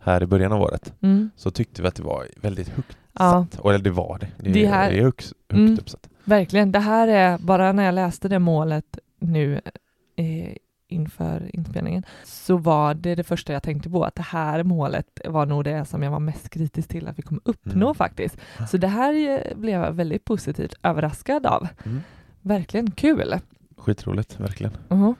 här 0.00 0.22
i 0.22 0.26
början 0.26 0.52
av 0.52 0.62
året 0.62 0.94
Mm, 1.00 1.30
så 1.36 1.50
tyckte 1.50 1.82
vi 1.82 1.88
att 1.88 1.94
det 1.94 2.02
var 2.02 2.26
väldigt 2.36 2.68
högt 2.68 2.96
ja, 3.12 3.46
satt. 3.50 3.60
Och 3.60 3.70
eller 3.74 3.84
det 3.84 3.90
var 3.90 4.18
det. 4.18 4.28
Det, 4.38 4.52
Det 4.52 4.66
här- 4.66 4.90
det 4.90 4.98
är 4.98 5.02
högt, 5.02 5.24
högt 5.48 5.52
Mm. 5.52 5.78
uppsatt. 5.78 6.08
verkligen. 6.24 6.72
Det 6.72 6.78
här 6.78 7.08
är, 7.08 7.38
bara 7.38 7.72
när 7.72 7.84
jag 7.84 7.94
läste 7.94 8.28
det 8.28 8.38
målet 8.38 8.98
nu 9.20 9.60
eh, 10.16 10.54
inför 10.88 11.50
inspelningen 11.56 12.02
så 12.24 12.56
var 12.56 12.94
det 12.94 13.14
det 13.14 13.24
första 13.24 13.52
jag 13.52 13.62
tänkte 13.62 13.90
på, 13.90 14.04
att 14.04 14.14
det 14.14 14.22
här 14.22 14.62
målet 14.62 15.20
var 15.24 15.46
nog 15.46 15.64
det 15.64 15.84
som 15.84 16.02
jag 16.02 16.10
var 16.10 16.20
mest 16.20 16.48
kritisk 16.50 16.88
till 16.88 17.08
att 17.08 17.18
vi 17.18 17.22
kommer 17.22 17.42
uppnå 17.44 17.86
Mm. 17.86 17.94
faktiskt. 17.94 18.36
Så 18.70 18.76
det 18.76 18.88
här 18.88 19.14
eh, 19.50 19.56
blev 19.56 19.80
jag 19.80 19.92
väldigt 19.92 20.24
positivt 20.24 20.74
överraskad 20.82 21.46
av. 21.46 21.68
Mm. 21.84 22.00
Verkligen 22.42 22.90
kul. 22.90 23.34
Skitroligt, 23.78 24.40
verkligen. 24.40 24.76
Mhm. 24.88 25.14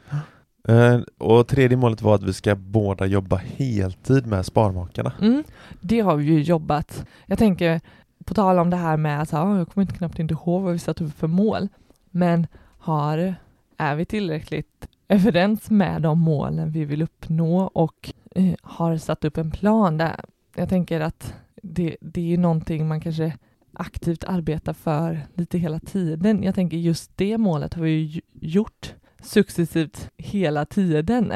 Eh, 0.69 1.01
och 1.19 1.49
tredje 1.49 1.77
målet 1.77 2.03
var 2.03 2.15
att 2.15 2.23
vi 2.23 2.33
ska 2.33 2.55
båda 2.55 3.07
jobba 3.07 3.37
heltid 3.37 4.27
med 4.27 4.47
Sparmakarna. 4.47 5.13
Mm, 5.21 5.45
det 5.81 6.01
har 6.01 6.17
vi 6.17 6.25
ju 6.25 6.43
jobbat. 6.43 7.07
Jag 7.27 7.39
tänker, 7.39 7.81
på 8.25 8.35
tal 8.35 8.59
om 8.59 8.71
det 8.71 8.77
här 8.77 8.97
med 8.97 9.23
att 9.23 9.35
ah, 9.35 9.59
jag 9.59 9.69
kommer 9.69 9.83
inte 9.83 9.97
knappt 9.97 10.19
inte 10.19 10.35
ihåg 10.35 10.63
vad 10.63 10.73
vi 10.73 10.79
satt 10.79 11.01
upp 11.01 11.19
för 11.19 11.27
mål, 11.27 11.69
men 12.11 12.47
har, 12.79 13.35
är 13.77 13.95
vi 13.95 14.05
tillräckligt 14.05 14.89
överens 15.09 15.71
med 15.71 16.03
de 16.03 16.19
målen 16.19 16.71
vi 16.71 16.85
vill 16.85 17.03
uppnå 17.03 17.59
och 17.59 18.13
eh, 18.35 18.55
har 18.63 18.97
satt 18.97 19.25
upp 19.25 19.37
en 19.37 19.51
plan 19.51 19.99
där? 19.99 20.21
Jag 20.57 20.69
tänker 20.69 21.01
att 21.01 21.35
det, 21.63 21.97
det 22.01 22.21
är 22.21 22.25
ju 22.25 22.37
någonting 22.37 22.89
man 22.89 23.01
kanske 23.01 23.33
aktivt 23.79 24.25
arbetar 24.25 24.73
för 24.73 25.21
lite 25.35 25.59
hela 25.59 25.81
tiden. 25.81 26.43
Jag 26.43 26.55
tänker 26.55 26.77
just 26.77 27.17
det 27.17 27.39
målet 27.39 27.75
har 27.75 27.83
vi 27.83 27.91
ju 27.91 28.21
gjort 28.33 28.95
successivt 29.23 30.11
hela 30.17 30.65
tiden. 30.65 31.33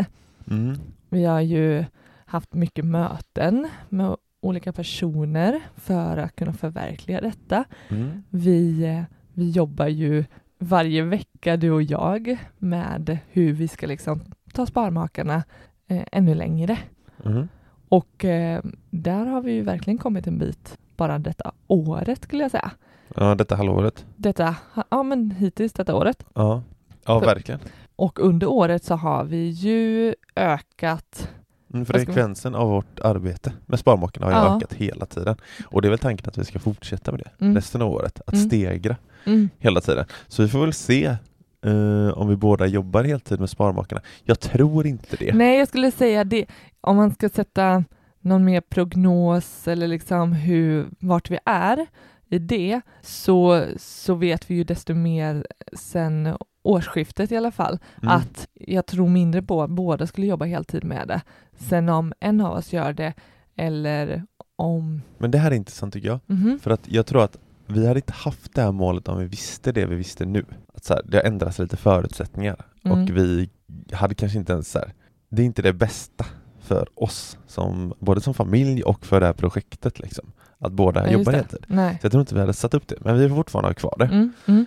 Mm. 0.50 0.76
Vi 1.08 1.24
har 1.24 1.40
ju 1.40 1.84
haft 2.26 2.54
mycket 2.54 2.84
möten 2.84 3.68
med 3.88 4.16
olika 4.40 4.72
personer 4.72 5.60
för 5.76 6.16
att 6.16 6.36
kunna 6.36 6.52
förverkliga 6.52 7.20
detta. 7.20 7.64
Mm. 7.88 8.22
Vi, 8.30 8.84
eh, 8.84 9.02
vi 9.32 9.50
jobbar 9.50 9.86
ju 9.86 10.24
varje 10.58 11.02
vecka, 11.02 11.56
du 11.56 11.70
och 11.70 11.82
jag, 11.82 12.38
med 12.58 13.18
hur 13.28 13.52
vi 13.52 13.68
ska 13.68 13.86
liksom 13.86 14.20
ta 14.52 14.66
Sparmakarna 14.66 15.44
eh, 15.86 16.04
ännu 16.12 16.34
längre. 16.34 16.78
Mm. 17.24 17.48
Och 17.88 18.24
eh, 18.24 18.62
där 18.90 19.26
har 19.26 19.40
vi 19.40 19.52
ju 19.52 19.62
verkligen 19.62 19.98
kommit 19.98 20.26
en 20.26 20.38
bit 20.38 20.78
bara 20.96 21.18
detta 21.18 21.52
året 21.66 22.22
skulle 22.22 22.42
jag 22.42 22.50
säga. 22.50 22.70
Ja, 23.16 23.34
detta 23.34 23.56
halvåret. 23.56 24.06
Detta, 24.16 24.56
ja 24.90 25.02
men 25.02 25.30
hittills 25.30 25.72
detta 25.72 25.94
året. 25.94 26.24
Ja, 26.34 26.62
ja 27.06 27.20
För- 27.20 27.26
verkligen. 27.26 27.60
Och 27.96 28.20
under 28.20 28.46
året 28.46 28.84
så 28.84 28.94
har 28.94 29.24
vi 29.24 29.48
ju 29.48 30.14
ökat 30.36 31.28
Mm, 31.74 31.86
frekvensen 31.86 32.54
av 32.54 32.68
vårt 32.68 33.00
arbete 33.00 33.52
med 33.66 33.78
Sparmakarna 33.78 34.26
har 34.26 34.32
ju 34.32 34.38
Ja. 34.38 34.56
ökat 34.56 34.72
hela 34.72 35.06
tiden. 35.06 35.36
Och 35.66 35.82
det 35.82 35.88
är 35.88 35.90
väl 35.90 35.98
tanken 35.98 36.28
att 36.28 36.38
vi 36.38 36.44
ska 36.44 36.58
fortsätta 36.58 37.10
med 37.12 37.20
det 37.20 37.44
Mm. 37.44 37.54
resten 37.56 37.82
av 37.82 37.88
året. 37.92 38.20
Att 38.26 38.34
Mm. 38.34 38.46
stegra 38.46 38.96
mm, 39.24 39.48
hela 39.58 39.80
tiden. 39.80 40.04
Så 40.28 40.42
vi 40.42 40.48
får 40.48 40.60
väl 40.60 40.72
se 40.72 41.16
eh, 41.64 42.08
om 42.18 42.28
vi 42.28 42.36
båda 42.36 42.66
jobbar 42.66 43.04
heltid 43.04 43.40
med 43.40 43.50
Sparmakarna. 43.50 44.00
Jag 44.24 44.40
tror 44.40 44.86
inte 44.86 45.16
det. 45.16 45.34
Nej, 45.34 45.58
jag 45.58 45.68
skulle 45.68 45.90
säga 45.90 46.24
det, 46.24 46.46
om 46.80 46.96
man 46.96 47.10
ska 47.14 47.28
sätta 47.28 47.84
någon 48.22 48.44
mer 48.44 48.60
prognos 48.60 49.68
eller 49.68 49.88
liksom 49.88 50.32
hur, 50.32 50.88
vart 50.98 51.30
vi 51.30 51.38
är 51.44 51.86
i 52.28 52.38
det, 52.38 52.80
så, 53.02 53.64
så 53.76 54.14
vet 54.14 54.50
vi 54.50 54.54
ju 54.54 54.64
desto 54.64 54.94
mer 54.94 55.46
sen 55.72 56.36
årsskiftet 56.62 57.32
i 57.32 57.36
alla 57.36 57.50
fall, 57.50 57.78
Mm. 58.02 58.14
att 58.16 58.48
jag 58.54 58.86
tror 58.86 59.08
mindre 59.08 59.42
på 59.42 59.62
att 59.62 59.70
båda 59.70 60.06
skulle 60.06 60.26
jobba 60.26 60.44
heltid 60.44 60.84
med 60.84 61.08
det. 61.08 61.20
Sen 61.56 61.88
om 61.88 62.12
en 62.20 62.40
av 62.40 62.52
oss 62.56 62.72
gör 62.72 62.92
det, 62.92 63.14
eller 63.56 64.22
om... 64.56 65.02
Men 65.18 65.30
det 65.30 65.38
här 65.38 65.50
är 65.50 65.54
intressant 65.54 65.92
tycker 65.94 66.08
jag. 66.08 66.20
Mhm. 66.26 66.58
För 66.62 66.70
att 66.70 66.88
jag 66.88 67.06
tror 67.06 67.24
att 67.24 67.36
vi 67.66 67.86
hade 67.86 67.98
inte 67.98 68.12
haft 68.12 68.54
det 68.54 68.62
här 68.62 68.72
målet 68.72 69.08
om 69.08 69.18
vi 69.18 69.26
visste 69.26 69.72
det 69.72 69.86
vi 69.86 69.94
visste 69.94 70.24
nu. 70.24 70.44
Att 70.74 70.84
så 70.84 70.94
här, 70.94 71.02
det 71.04 71.16
har 71.16 71.24
ändrats 71.24 71.58
lite 71.58 71.76
förutsättningar 71.76 72.64
Mm. 72.84 73.02
och 73.02 73.10
vi 73.10 73.50
hade 73.92 74.14
kanske 74.14 74.38
inte 74.38 74.52
ens 74.52 74.70
så 74.70 74.78
här, 74.78 74.92
det 75.28 75.42
är 75.42 75.46
inte 75.46 75.62
det 75.62 75.72
bästa 75.72 76.24
för 76.72 76.88
oss, 76.94 77.38
som, 77.46 77.94
både 77.98 78.20
som 78.20 78.34
familj 78.34 78.82
och 78.82 79.06
för 79.06 79.20
det 79.20 79.26
här 79.26 79.32
projektet 79.32 79.98
liksom. 79.98 80.32
Att 80.58 80.72
båda 80.72 81.06
Ja, 81.06 81.12
jobbar 81.12 81.32
heltid. 81.32 81.64
Så 81.68 81.74
jag 82.02 82.12
tror 82.12 82.20
inte 82.20 82.34
vi 82.34 82.40
hade 82.40 82.52
satt 82.52 82.74
upp 82.74 82.88
det, 82.88 82.96
men 83.00 83.18
vi 83.18 83.28
får 83.28 83.36
fortfarande 83.36 83.68
ha 83.68 83.74
kvar 83.74 83.94
det. 83.98 84.04
Mm, 84.04 84.32
mm. 84.46 84.66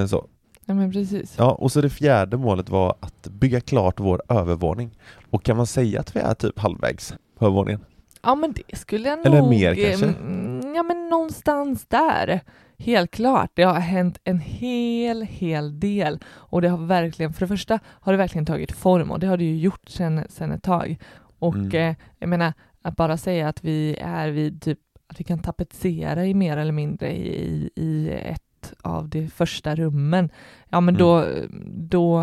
Eh, 0.00 0.06
så. 0.06 0.26
Ja, 0.66 0.74
men 0.74 0.92
precis. 0.92 1.34
Ja, 1.38 1.50
och 1.50 1.72
så 1.72 1.80
det 1.80 1.90
fjärde 1.90 2.36
målet 2.36 2.68
var 2.70 2.94
att 3.00 3.22
bygga 3.28 3.60
klart 3.60 4.00
vår 4.00 4.22
övervåning. 4.28 4.90
Och 5.30 5.42
kan 5.44 5.56
man 5.56 5.66
säga 5.66 6.00
att 6.00 6.16
vi 6.16 6.20
är 6.20 6.34
typ 6.34 6.58
halvvägs 6.58 7.14
på 7.38 7.44
övervåningen? 7.44 7.80
Ja, 8.22 8.34
men 8.34 8.52
det 8.52 8.76
skulle 8.76 9.08
jag 9.08 9.26
Eller 9.26 9.38
nog... 9.40 9.50
mer 9.50 9.74
kanske? 9.74 10.06
mm, 10.06 10.74
Ja, 10.74 10.82
men 10.82 11.08
någonstans 11.08 11.86
där. 11.88 12.40
Helt 12.78 13.10
klart. 13.10 13.50
Det 13.54 13.62
har 13.62 13.80
hänt 13.80 14.18
en 14.24 14.38
hel, 14.38 15.22
hel 15.22 15.80
del. 15.80 16.18
Och 16.26 16.62
det 16.62 16.68
har 16.68 16.78
verkligen, 16.86 17.32
för 17.32 17.40
det 17.40 17.48
första 17.48 17.78
har 17.86 18.12
det 18.12 18.16
verkligen 18.16 18.46
tagit 18.46 18.72
form 18.72 19.10
och 19.10 19.20
det 19.20 19.26
har 19.26 19.36
det 19.36 19.44
ju 19.44 19.56
gjort 19.58 19.88
sedan 19.88 20.52
ett 20.52 20.62
tag. 20.62 20.98
Och 21.42 21.54
Mm. 21.54 21.70
eh, 21.90 21.96
jag 22.18 22.28
menar, 22.28 22.52
att 22.82 22.96
bara 22.96 23.16
säga 23.16 23.48
att 23.48 23.64
vi 23.64 23.96
är 24.00 24.28
vid 24.30 24.62
typ, 24.62 24.78
att 25.06 25.20
vi 25.20 25.24
kan 25.24 25.38
tapetsera 25.38 26.26
i 26.26 26.34
mer 26.34 26.56
eller 26.56 26.72
mindre 26.72 27.12
i, 27.16 27.70
i 27.76 28.10
ett 28.10 28.72
av 28.82 29.08
de 29.08 29.28
första 29.28 29.74
rummen. 29.74 30.30
Ja, 30.68 30.80
men 30.80 30.96
Mm. 30.96 30.98
då, 31.06 31.26
då, 31.66 32.18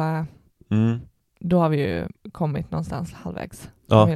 Mm. 0.72 1.00
då 1.40 1.60
har 1.60 1.70
vi 1.70 1.78
ju 1.78 2.08
kommit 2.32 2.72
någonstans 2.72 3.14
halvvägs. 3.14 3.70
Ja. 3.88 4.10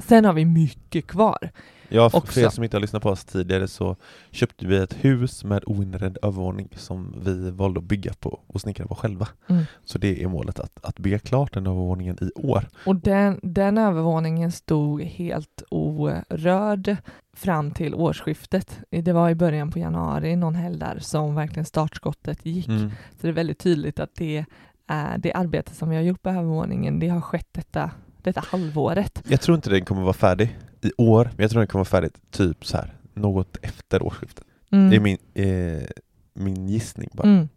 Sen 0.00 0.24
har 0.24 0.32
vi 0.32 0.44
mycket 0.44 1.06
kvar. 1.06 1.50
Ja, 1.88 2.10
för 2.10 2.18
Också. 2.18 2.40
er 2.40 2.48
som 2.48 2.64
inte 2.64 2.76
har 2.76 2.80
lyssnat 2.80 3.02
på 3.02 3.10
oss 3.10 3.24
tidigare 3.24 3.68
så 3.68 3.96
köpte 4.30 4.66
vi 4.66 4.76
ett 4.76 5.04
hus 5.04 5.44
med 5.44 5.62
oinredd 5.66 6.18
övervåning 6.22 6.68
som 6.76 7.14
vi 7.24 7.50
valde 7.50 7.78
att 7.78 7.84
bygga 7.84 8.12
på 8.12 8.40
och 8.46 8.60
snickra 8.60 8.86
på 8.86 8.94
själva. 8.94 9.28
Mm. 9.46 9.64
Så 9.84 9.98
det 9.98 10.22
är 10.22 10.28
målet, 10.28 10.60
att, 10.60 10.84
att 10.84 10.98
bygga 10.98 11.18
klart 11.18 11.54
den 11.54 11.66
övervåningen 11.66 12.18
i 12.20 12.30
år. 12.34 12.68
Och 12.86 12.96
den, 12.96 13.40
den 13.42 13.78
övervåningen 13.78 14.52
stod 14.52 15.02
helt 15.02 15.62
orörd 15.70 16.96
fram 17.36 17.70
till 17.70 17.94
årsskiftet. 17.94 18.78
Det 18.90 19.12
var 19.12 19.30
i 19.30 19.34
början 19.34 19.70
på 19.70 19.78
januari, 19.78 20.36
någon 20.36 20.54
helg 20.54 20.78
där, 20.78 20.98
som 20.98 21.34
verkligen 21.34 21.64
startskottet 21.64 22.46
gick. 22.46 22.68
Mm. 22.68 22.90
Så 22.90 23.16
det 23.20 23.28
är 23.28 23.32
väldigt 23.32 23.58
tydligt 23.58 24.00
att 24.00 24.14
det, 24.14 24.44
är, 24.86 25.18
det 25.18 25.32
arbete 25.32 25.74
som 25.74 25.88
vi 25.88 25.96
har 25.96 26.02
gjort 26.02 26.22
på 26.22 26.30
övervåningen, 26.30 26.98
det 26.98 27.08
har 27.08 27.20
skett 27.20 27.48
detta, 27.52 27.90
detta 28.22 28.42
halvåret. 28.46 29.22
Jag 29.28 29.40
tror 29.40 29.54
inte 29.54 29.70
den 29.70 29.84
kommer 29.84 30.02
vara 30.02 30.12
färdig 30.12 30.56
i 30.86 30.92
år, 30.98 31.24
men 31.24 31.42
jag 31.42 31.50
tror 31.50 31.60
den 31.60 31.66
kommer 31.68 31.80
vara 31.80 31.84
färdig 31.84 32.10
typ 32.30 32.66
så 32.66 32.76
här 32.76 32.94
något 33.14 33.56
efter 33.62 34.02
årsskiftet. 34.02 34.44
Mm. 34.70 34.90
Det 34.90 34.96
är 34.96 35.00
min, 35.00 35.18
eh, 35.34 35.88
min 36.34 36.68
gissning 36.68 37.10
bara. 37.12 37.28
Mm. 37.28 37.48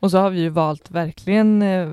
Och 0.00 0.10
så 0.10 0.18
har 0.18 0.30
vi 0.30 0.40
ju 0.40 0.48
valt 0.48 0.90
verkligen, 0.90 1.62
eh, 1.62 1.92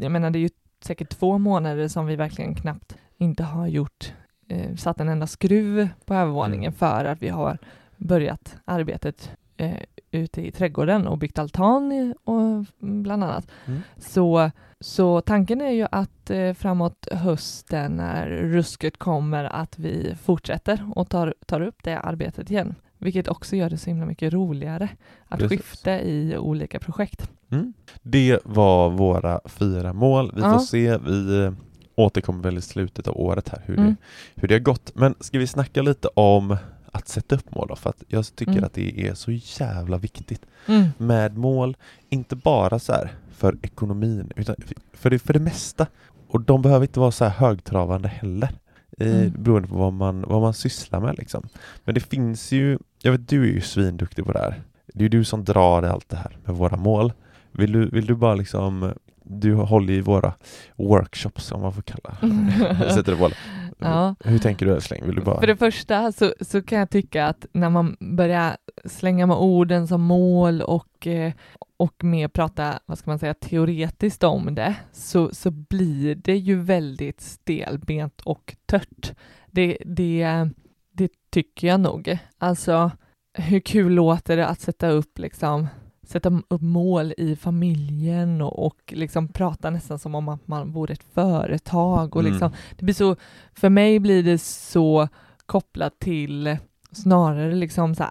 jag 0.00 0.12
menar 0.12 0.30
det 0.30 0.38
är 0.38 0.40
ju 0.40 0.50
säkert 0.84 1.08
två 1.08 1.38
månader 1.38 1.88
som 1.88 2.06
vi 2.06 2.16
verkligen 2.16 2.54
knappt 2.54 2.96
inte 3.18 3.42
har 3.42 3.66
gjort, 3.66 4.12
eh, 4.48 4.76
satt 4.76 5.00
en 5.00 5.08
enda 5.08 5.26
skruv 5.26 5.88
på 6.04 6.14
övervåningen 6.14 6.68
Mm. 6.68 6.78
för 6.78 7.04
att 7.04 7.22
vi 7.22 7.28
har 7.28 7.58
börjat 7.96 8.56
arbetet 8.64 9.30
eh, 9.56 9.72
ute 10.12 10.46
i 10.46 10.50
trädgården 10.52 11.06
och 11.06 11.18
byggt 11.18 11.38
altan 11.38 12.14
och 12.24 12.64
bland 12.78 13.24
annat. 13.24 13.46
Mm. 13.66 13.80
Så, 13.98 14.50
så 14.80 15.20
tanken 15.20 15.60
är 15.60 15.70
ju 15.70 15.86
att 15.92 16.30
eh, 16.30 16.52
framåt 16.54 17.08
hösten 17.12 17.92
när 17.96 18.26
rusket 18.28 18.96
kommer 18.98 19.44
att 19.44 19.78
vi 19.78 20.14
fortsätter 20.22 20.90
och 20.94 21.08
tar, 21.08 21.34
tar 21.46 21.60
upp 21.60 21.76
det 21.82 21.98
arbetet 21.98 22.50
igen. 22.50 22.74
vilket 22.98 23.28
också 23.28 23.56
gör 23.56 23.70
det 23.70 23.76
så 23.78 23.90
himla 23.90 24.06
mycket 24.06 24.32
roligare 24.32 24.88
att 25.28 25.38
Precis. 25.38 25.58
skifta 25.60 26.00
i 26.00 26.36
olika 26.38 26.78
projekt. 26.78 27.30
Mm. 27.50 27.72
Det 28.02 28.38
var 28.44 28.90
våra 28.90 29.40
fyra 29.44 29.92
mål. 29.92 30.32
Vi 30.34 30.40
Ja. 30.42 30.52
får 30.52 30.58
se. 30.58 30.98
Vi 30.98 31.44
eh, 31.44 31.52
återkommer 31.96 32.42
väl 32.42 32.58
i 32.58 32.60
slutet 32.60 33.08
av 33.08 33.16
året 33.20 33.48
här 33.48 33.62
hur, 33.66 33.78
Mm. 33.78 33.86
det, 33.88 33.96
hur 34.42 34.48
det 34.48 34.54
har 34.54 34.60
gått. 34.60 34.92
Men 34.94 35.14
ska 35.20 35.38
vi 35.38 35.46
snacka 35.46 35.82
lite 35.82 36.08
om 36.14 36.56
att 36.92 37.08
sätta 37.08 37.34
upp 37.34 37.54
mål 37.54 37.66
då? 37.68 37.76
För 37.76 37.90
att 37.90 38.02
jag 38.08 38.36
tycker 38.36 38.52
Mm. 38.52 38.64
att 38.64 38.72
det 38.74 39.08
är 39.08 39.14
så 39.14 39.30
jävla 39.32 39.98
viktigt 39.98 40.46
Mm. 40.68 40.84
med 40.98 41.36
mål. 41.36 41.76
Inte 42.08 42.36
bara 42.36 42.78
så 42.78 42.92
här 42.92 43.12
för 43.32 43.56
ekonomin, 43.62 44.32
utan 44.36 44.56
för 44.92 45.10
det, 45.10 45.18
för 45.18 45.32
det 45.32 45.40
mesta. 45.40 45.86
Och 46.28 46.40
de 46.40 46.62
behöver 46.62 46.86
inte 46.86 47.00
vara 47.00 47.10
så 47.10 47.24
här 47.24 47.30
högtravande 47.46 48.08
heller. 48.08 48.50
Eh, 48.98 49.06
Mm. 49.20 49.32
Beroende 49.38 49.68
på 49.68 49.74
vad 49.74 49.92
man, 49.92 50.22
vad 50.28 50.40
man 50.42 50.54
sysslar 50.54 51.00
med 51.00 51.18
liksom. 51.18 51.48
Men 51.84 51.94
det 51.94 52.00
finns 52.00 52.52
ju, 52.52 52.78
jag 53.02 53.12
vet 53.12 53.28
du 53.28 53.42
är 53.42 53.52
ju 53.54 53.60
svinduktig 53.60 54.24
på 54.24 54.32
det 54.32 54.38
här. 54.38 54.62
Det 54.94 55.04
är 55.04 55.08
du 55.08 55.24
som 55.24 55.44
drar 55.44 55.82
allt 55.82 56.08
det 56.08 56.16
här 56.16 56.36
med 56.44 56.54
våra 56.56 56.76
mål. 56.76 57.12
Vill 57.52 57.72
du, 57.72 57.88
vill 57.88 58.06
du 58.06 58.14
bara 58.14 58.34
liksom, 58.34 58.92
du 59.24 59.54
håller 59.54 59.92
i 59.92 60.00
våra 60.00 60.32
workshops 60.76 61.52
om 61.52 61.60
man 61.60 61.72
får 61.72 61.82
kalla 61.82 62.16
det. 62.20 62.90
Sätter 62.94 63.16
det. 63.16 63.34
Ja. 63.80 64.14
Hur 64.24 64.38
tänker 64.38 64.66
du 64.66 64.74
älskling? 64.74 65.06
Vill 65.06 65.14
du 65.14 65.22
bara... 65.22 65.40
För 65.40 65.46
det 65.46 65.56
första 65.56 66.12
så, 66.12 66.34
så 66.40 66.62
kan 66.62 66.78
jag 66.78 66.90
tycka 66.90 67.26
att 67.26 67.46
när 67.52 67.70
man 67.70 67.96
börjar 68.00 68.56
slänga 68.84 69.26
med 69.26 69.36
orden 69.36 69.88
som 69.88 70.00
mål 70.00 70.62
och, 70.62 71.06
eh, 71.06 71.32
och 71.76 72.04
mer 72.04 72.28
prata, 72.28 72.80
vad 72.86 72.98
ska 72.98 73.10
man 73.10 73.18
säga, 73.18 73.34
teoretiskt 73.34 74.24
om 74.24 74.54
det, 74.54 74.74
så, 74.92 75.34
så 75.34 75.50
blir 75.50 76.14
det 76.14 76.36
ju 76.36 76.60
väldigt 76.60 77.20
stelbent 77.20 78.20
och 78.20 78.56
tört. 78.66 79.12
Det, 79.46 79.78
det, 79.84 80.48
det 80.92 81.12
tycker 81.30 81.68
jag 81.68 81.80
nog. 81.80 82.18
Alltså, 82.38 82.90
hur 83.34 83.60
kul 83.60 83.92
låter 83.92 84.36
det 84.36 84.46
att 84.46 84.60
sätta 84.60 84.88
upp 84.88 85.18
liksom 85.18 85.66
sätta 86.10 86.42
upp 86.48 86.62
mål 86.62 87.14
i 87.16 87.36
familjen 87.36 88.42
och, 88.42 88.66
och 88.66 88.92
liksom 88.96 89.28
prata 89.28 89.70
nästan 89.70 89.98
som 89.98 90.14
om 90.14 90.28
att 90.28 90.48
man 90.48 90.72
vore 90.72 90.92
ett 90.92 91.04
företag 91.14 92.16
och 92.16 92.22
Mm. 92.22 92.32
liksom 92.32 92.52
det 92.76 92.84
blir 92.84 92.94
så, 92.94 93.16
för 93.54 93.68
mig 93.68 94.00
blir 94.00 94.22
det 94.22 94.38
så 94.38 95.08
kopplat 95.46 95.98
till 95.98 96.56
snarare 96.92 97.54
liksom 97.54 97.94
så 97.94 98.04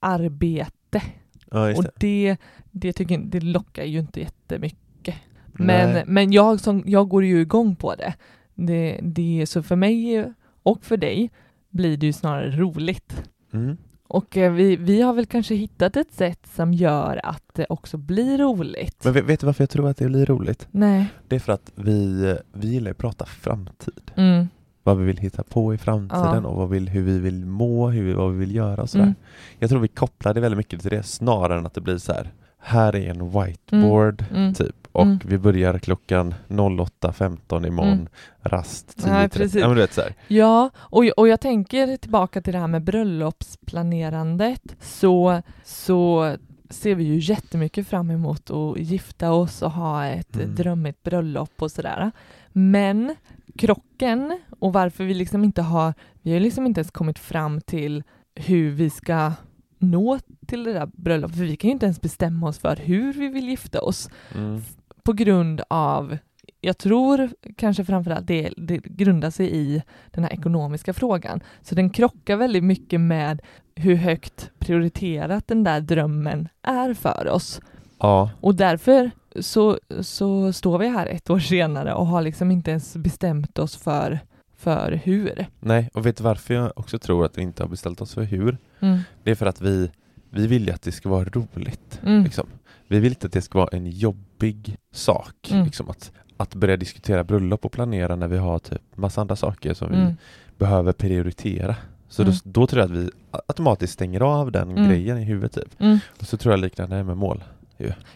arbete 0.00 1.02
ja, 1.50 1.68
just 1.68 1.78
och 1.78 1.84
det. 1.84 1.90
det, 1.98 2.36
det 2.70 2.92
tycker 2.92 3.18
det 3.18 3.40
lockar 3.40 3.84
ju 3.84 3.98
inte 3.98 4.20
jättemycket. 4.20 5.14
Nej. 5.52 5.94
Men, 5.94 6.14
men 6.14 6.32
jag, 6.32 6.60
som, 6.60 6.82
jag 6.86 7.08
går 7.08 7.24
ju 7.24 7.40
igång 7.40 7.76
på 7.76 7.94
det. 7.94 8.14
det. 8.54 9.00
Det 9.02 9.46
så 9.46 9.62
för 9.62 9.76
mig 9.76 10.24
och 10.62 10.84
för 10.84 10.96
dig 10.96 11.30
blir 11.70 11.96
det 11.96 12.06
ju 12.06 12.12
snarare 12.12 12.50
roligt. 12.50 13.22
Mm. 13.52 13.76
Och 14.08 14.36
eh, 14.36 14.52
vi, 14.52 14.76
vi 14.76 15.02
har 15.02 15.12
väl 15.14 15.26
kanske 15.26 15.54
hittat 15.54 15.96
ett 15.96 16.12
sätt 16.12 16.46
som 16.54 16.74
gör 16.74 17.20
att 17.24 17.42
det 17.52 17.66
också 17.68 17.96
blir 17.96 18.38
roligt. 18.38 19.04
Men 19.04 19.12
vet, 19.12 19.24
vet 19.24 19.40
du 19.40 19.46
varför 19.46 19.62
jag 19.62 19.70
tror 19.70 19.88
att 19.88 19.96
det 19.96 20.06
blir 20.06 20.26
roligt? 20.26 20.68
Nej. 20.70 21.06
Det 21.28 21.36
är 21.36 21.40
för 21.40 21.52
att 21.52 21.72
vi, 21.74 22.36
vi 22.52 22.68
gillar 22.68 22.90
att 22.90 22.98
prata 22.98 23.26
framtid. 23.26 24.10
Mm. 24.16 24.48
Vad 24.82 24.98
vi 24.98 25.04
vill 25.04 25.16
hitta 25.18 25.42
på 25.42 25.74
i 25.74 25.78
framtiden 25.78 26.42
Ja. 26.42 26.48
och 26.48 26.56
vad 26.56 26.68
vi, 26.70 26.78
vill- 26.78 26.88
hur 26.88 27.02
vi 27.02 27.18
vill 27.18 27.46
må, 27.46 27.88
hur 27.88 28.02
vi, 28.04 28.12
vad 28.12 28.32
vi 28.32 28.38
vill 28.38 28.54
göra 28.54 28.82
och 28.82 28.90
sådär. 28.90 29.04
Mm. 29.04 29.14
Jag 29.58 29.70
tror 29.70 29.80
vi 29.80 29.88
kopplar 29.88 30.34
det 30.34 30.40
väldigt 30.40 30.58
mycket 30.58 30.80
till 30.80 30.90
det 30.90 31.02
snarare 31.02 31.58
än 31.58 31.66
att 31.66 31.74
det 31.74 31.80
blir 31.80 31.98
så 31.98 32.12
här. 32.12 32.32
Här 32.58 32.96
är 32.96 33.10
en 33.10 33.30
whiteboard 33.30 34.24
Mm. 34.30 34.54
typ 34.54 34.76
och 34.94 35.02
Mm. 35.02 35.18
vi 35.24 35.38
börjar 35.38 35.78
klockan 35.78 36.34
08.15 36.48 37.66
imorgon, 37.66 37.92
Mm. 37.92 38.08
rast 38.42 38.94
Nej, 39.06 39.28
10.30. 39.28 39.28
precis. 39.38 39.60
Ja 39.60 39.66
men 39.68 39.76
du 39.76 39.82
vet 39.82 39.92
så 39.92 40.00
här. 40.00 40.14
Ja, 40.28 40.70
och, 40.76 41.04
och 41.16 41.28
jag 41.28 41.40
tänker 41.40 41.96
tillbaka 41.96 42.42
till 42.42 42.52
det 42.52 42.58
här 42.58 42.66
med 42.66 42.84
bröllopsplanerandet 42.84 44.76
så, 44.80 45.42
så 45.64 46.36
ser 46.70 46.94
vi 46.94 47.04
ju 47.04 47.18
jättemycket 47.18 47.88
fram 47.88 48.10
emot 48.10 48.50
att 48.50 48.78
gifta 48.78 49.32
oss 49.32 49.62
och 49.62 49.70
ha 49.70 50.06
ett 50.06 50.36
Mm. 50.36 50.54
drömmigt 50.54 51.02
bröllop 51.02 51.50
och 51.62 51.70
sådär. 51.70 52.10
Men 52.52 53.16
krocken 53.58 54.38
och 54.58 54.72
varför 54.72 55.04
vi 55.04 55.14
liksom 55.14 55.44
inte 55.44 55.62
har, 55.62 55.94
vi 56.22 56.32
har 56.32 56.40
liksom 56.40 56.66
inte 56.66 56.78
ens 56.80 56.90
kommit 56.90 57.18
fram 57.18 57.60
till 57.60 58.02
hur 58.34 58.70
vi 58.70 58.90
ska 58.90 59.32
nå 59.78 60.18
till 60.46 60.64
det 60.64 60.72
där 60.72 60.86
bröllopet, 60.96 61.36
för 61.36 61.44
vi 61.44 61.56
kan 61.56 61.68
ju 61.68 61.72
inte 61.72 61.86
ens 61.86 62.00
bestämma 62.00 62.48
oss 62.48 62.58
för 62.58 62.76
hur 62.76 63.12
vi 63.12 63.28
vill 63.28 63.48
gifta 63.48 63.80
oss 63.80 64.08
Mm. 64.34 64.62
På 65.04 65.12
grund 65.12 65.62
av, 65.68 66.18
jag 66.60 66.78
tror 66.78 67.30
kanske 67.56 67.84
framförallt 67.84 68.26
det, 68.26 68.50
det 68.56 68.76
grundar 68.76 69.30
sig 69.30 69.56
i 69.56 69.82
den 70.10 70.24
här 70.24 70.32
ekonomiska 70.32 70.92
frågan. 70.92 71.40
Så 71.62 71.74
den 71.74 71.90
krockar 71.90 72.36
väldigt 72.36 72.64
mycket 72.64 73.00
med 73.00 73.40
hur 73.74 73.94
högt 73.94 74.50
prioriterat 74.58 75.46
den 75.46 75.64
där 75.64 75.80
drömmen 75.80 76.48
är 76.62 76.94
för 76.94 77.28
oss. 77.28 77.60
Ja, 77.98 78.30
Och 78.40 78.54
därför 78.54 79.10
så, 79.40 79.78
så 80.00 80.52
står 80.52 80.78
vi 80.78 80.88
här 80.88 81.06
ett 81.06 81.30
år 81.30 81.38
senare 81.38 81.94
och 81.94 82.06
har 82.06 82.22
liksom 82.22 82.50
inte 82.50 82.70
ens 82.70 82.96
bestämt 82.96 83.58
oss 83.58 83.76
för, 83.76 84.18
för 84.56 85.00
hur. 85.04 85.46
nej 85.60 85.90
och 85.94 86.06
vet 86.06 86.16
du 86.16 86.24
varför 86.24 86.54
jag 86.54 86.72
också 86.76 86.98
tror 86.98 87.24
att 87.24 87.38
vi 87.38 87.42
inte 87.42 87.62
har 87.62 87.68
beställt 87.68 88.00
oss 88.00 88.14
för 88.14 88.22
hur? 88.22 88.58
Mm. 88.80 88.98
Det 89.22 89.30
är 89.30 89.34
för 89.34 89.46
att 89.46 89.60
vi, 89.60 89.90
vi 90.30 90.46
vill 90.46 90.66
ju 90.66 90.72
att 90.72 90.82
det 90.82 90.92
ska 90.92 91.08
vara 91.08 91.24
roligt. 91.24 92.00
Mm. 92.06 92.24
Liksom. 92.24 92.46
Vi 92.88 93.00
vill 93.00 93.12
inte 93.12 93.26
att 93.26 93.32
det 93.32 93.42
ska 93.42 93.58
vara 93.58 93.68
en 93.76 93.86
jobbig 93.86 94.76
sak. 94.92 95.50
Mm. 95.50 95.64
Liksom 95.64 95.90
att, 95.90 96.12
att 96.36 96.54
börja 96.54 96.76
diskutera 96.76 97.24
bröllop 97.24 97.64
och 97.64 97.72
planera 97.72 98.16
när 98.16 98.28
vi 98.28 98.38
har 98.38 98.58
typ 98.58 98.82
massa 98.94 99.20
andra 99.20 99.36
saker 99.36 99.74
som 99.74 99.90
vi 99.90 99.96
Mm. 99.96 100.12
behöver 100.58 100.92
prioritera. 100.92 101.76
Så 102.08 102.22
Mm. 102.22 102.34
då, 102.44 102.50
då 102.60 102.66
tror 102.66 102.80
jag 102.82 102.90
att 102.90 102.96
vi 102.98 103.10
automatiskt 103.48 103.92
stänger 103.92 104.20
av 104.20 104.52
den 104.52 104.70
Mm. 104.70 104.88
grejen 104.88 105.18
i 105.18 105.24
huvudet. 105.24 105.52
Typ. 105.52 105.80
Mm. 105.80 105.98
Och 106.20 106.26
så 106.26 106.36
tror 106.36 106.52
jag 106.52 106.60
liknande 106.60 107.04
med 107.04 107.16
mål. 107.16 107.44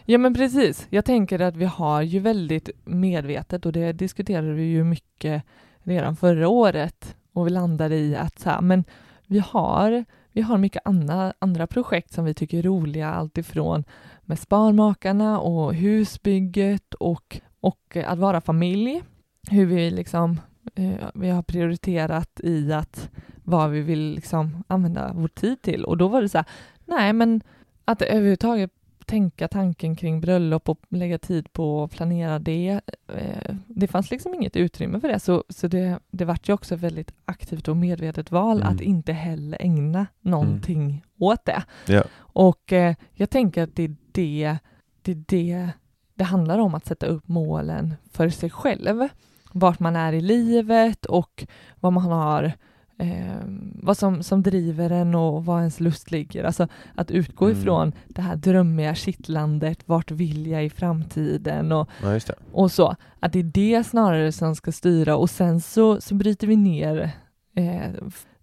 Ja 0.05 0.17
men 0.17 0.33
precis. 0.33 0.87
Jag 0.89 1.05
tänker 1.05 1.39
att 1.39 1.55
vi 1.55 1.65
har 1.65 2.01
ju 2.01 2.19
väldigt 2.19 2.69
medvetet 2.85 3.65
och 3.65 3.71
det 3.71 3.91
diskuterade 3.93 4.53
vi 4.53 4.63
ju 4.63 4.83
mycket 4.83 5.43
redan 5.83 6.15
förra 6.15 6.47
året 6.47 7.15
och 7.33 7.45
vi 7.47 7.49
landade 7.49 7.95
i 7.95 8.15
att 8.15 8.39
så 8.39 8.49
här, 8.49 8.61
men 8.61 8.83
vi 9.25 9.39
har, 9.39 10.05
vi 10.31 10.41
har 10.41 10.57
mycket 10.57 10.81
andra, 10.85 11.33
andra 11.39 11.67
projekt 11.67 12.13
som 12.13 12.25
vi 12.25 12.33
tycker 12.33 12.57
är 12.57 12.63
roliga, 12.63 13.09
alltifrån 13.13 13.83
med 14.29 14.39
Sparmakarna 14.39 15.39
och 15.39 15.73
husbygget 15.73 16.93
och, 16.93 17.41
och 17.59 17.97
att 18.05 18.19
vara 18.19 18.41
familj. 18.41 19.01
Hur 19.49 19.65
vi 19.65 19.91
liksom 19.91 20.41
eh, 20.75 21.09
vi 21.13 21.29
har 21.29 21.41
prioriterat 21.41 22.39
i 22.43 22.73
att 22.73 23.09
vad 23.43 23.69
vi 23.69 23.81
vill 23.81 24.13
liksom 24.15 24.63
använda 24.67 25.11
vår 25.13 25.27
tid 25.27 25.61
till 25.61 25.85
och 25.85 25.97
då 25.97 26.07
var 26.07 26.21
det 26.21 26.29
så 26.29 26.37
här, 26.37 26.47
nej 26.85 27.13
men 27.13 27.41
att 27.85 28.01
överhuvudtaget 28.01 28.71
tänka 29.05 29.47
tanken 29.47 29.95
kring 29.95 30.21
bröllop 30.21 30.69
och 30.69 30.79
lägga 30.89 31.17
tid 31.17 31.53
på 31.53 31.83
att 31.83 31.91
planera 31.91 32.39
det. 32.39 32.81
Eh, 33.07 33.55
det 33.67 33.87
fanns 33.87 34.11
liksom 34.11 34.33
inget 34.33 34.55
utrymme 34.55 34.99
för 34.99 35.07
det, 35.07 35.19
så, 35.19 35.43
så 35.49 35.67
det, 35.67 35.99
det 36.11 36.25
vart 36.25 36.49
ju 36.49 36.53
också 36.53 36.75
ett 36.75 36.81
väldigt 36.81 37.11
aktivt 37.25 37.67
och 37.67 37.77
medvetet 37.77 38.31
val 38.31 38.61
Mm. 38.61 38.73
att 38.75 38.81
inte 38.81 39.13
heller 39.13 39.61
ägna 39.61 40.07
någonting 40.21 41.03
åt 41.19 41.45
det. 41.45 41.63
Ja. 41.85 42.03
Och 42.17 42.73
eh, 42.73 42.95
jag 43.13 43.29
tänker 43.29 43.63
att 43.63 43.75
det 43.75 43.83
är 43.83 43.95
det, 44.19 44.57
det 45.01 45.13
det 45.13 45.69
det 46.15 46.23
handlar 46.23 46.59
om, 46.59 46.75
att 46.75 46.85
sätta 46.85 47.05
upp 47.05 47.27
målen 47.27 47.95
för 48.11 48.29
sig 48.29 48.49
själv. 48.49 49.07
Vart 49.53 49.79
man 49.79 49.95
är 49.95 50.13
i 50.13 50.21
livet 50.21 51.05
och 51.05 51.45
vad 51.79 51.93
man 51.93 52.03
har 52.03 52.43
eh, 52.97 53.39
vad 53.83 53.97
som, 53.97 54.23
som 54.23 54.43
driver 54.43 54.89
en 54.89 55.15
och 55.15 55.45
var 55.45 55.59
ens 55.59 55.79
lust 55.79 56.11
ligger. 56.11 56.43
Alltså 56.43 56.67
att 56.95 57.11
utgå 57.11 57.45
Mm. 57.45 57.57
ifrån 57.57 57.91
det 58.07 58.21
här 58.21 58.35
drömmiga 58.35 58.95
kittlandet, 58.95 59.87
vart 59.87 60.11
vill 60.11 60.47
jag 60.47 60.65
i 60.65 60.69
framtiden 60.69 61.71
och, 61.71 61.89
Ja, 62.01 62.19
och 62.51 62.71
så. 62.71 62.95
Att 63.19 63.33
det 63.33 63.39
är 63.39 63.43
det 63.43 63.83
snarare 63.83 64.31
som 64.31 64.55
ska 64.55 64.71
styra 64.71 65.15
och 65.15 65.29
sen 65.29 65.61
så, 65.61 66.01
så 66.01 66.15
bryter 66.15 66.47
vi 66.47 66.55
ner 66.55 67.11
eh, 67.55 67.91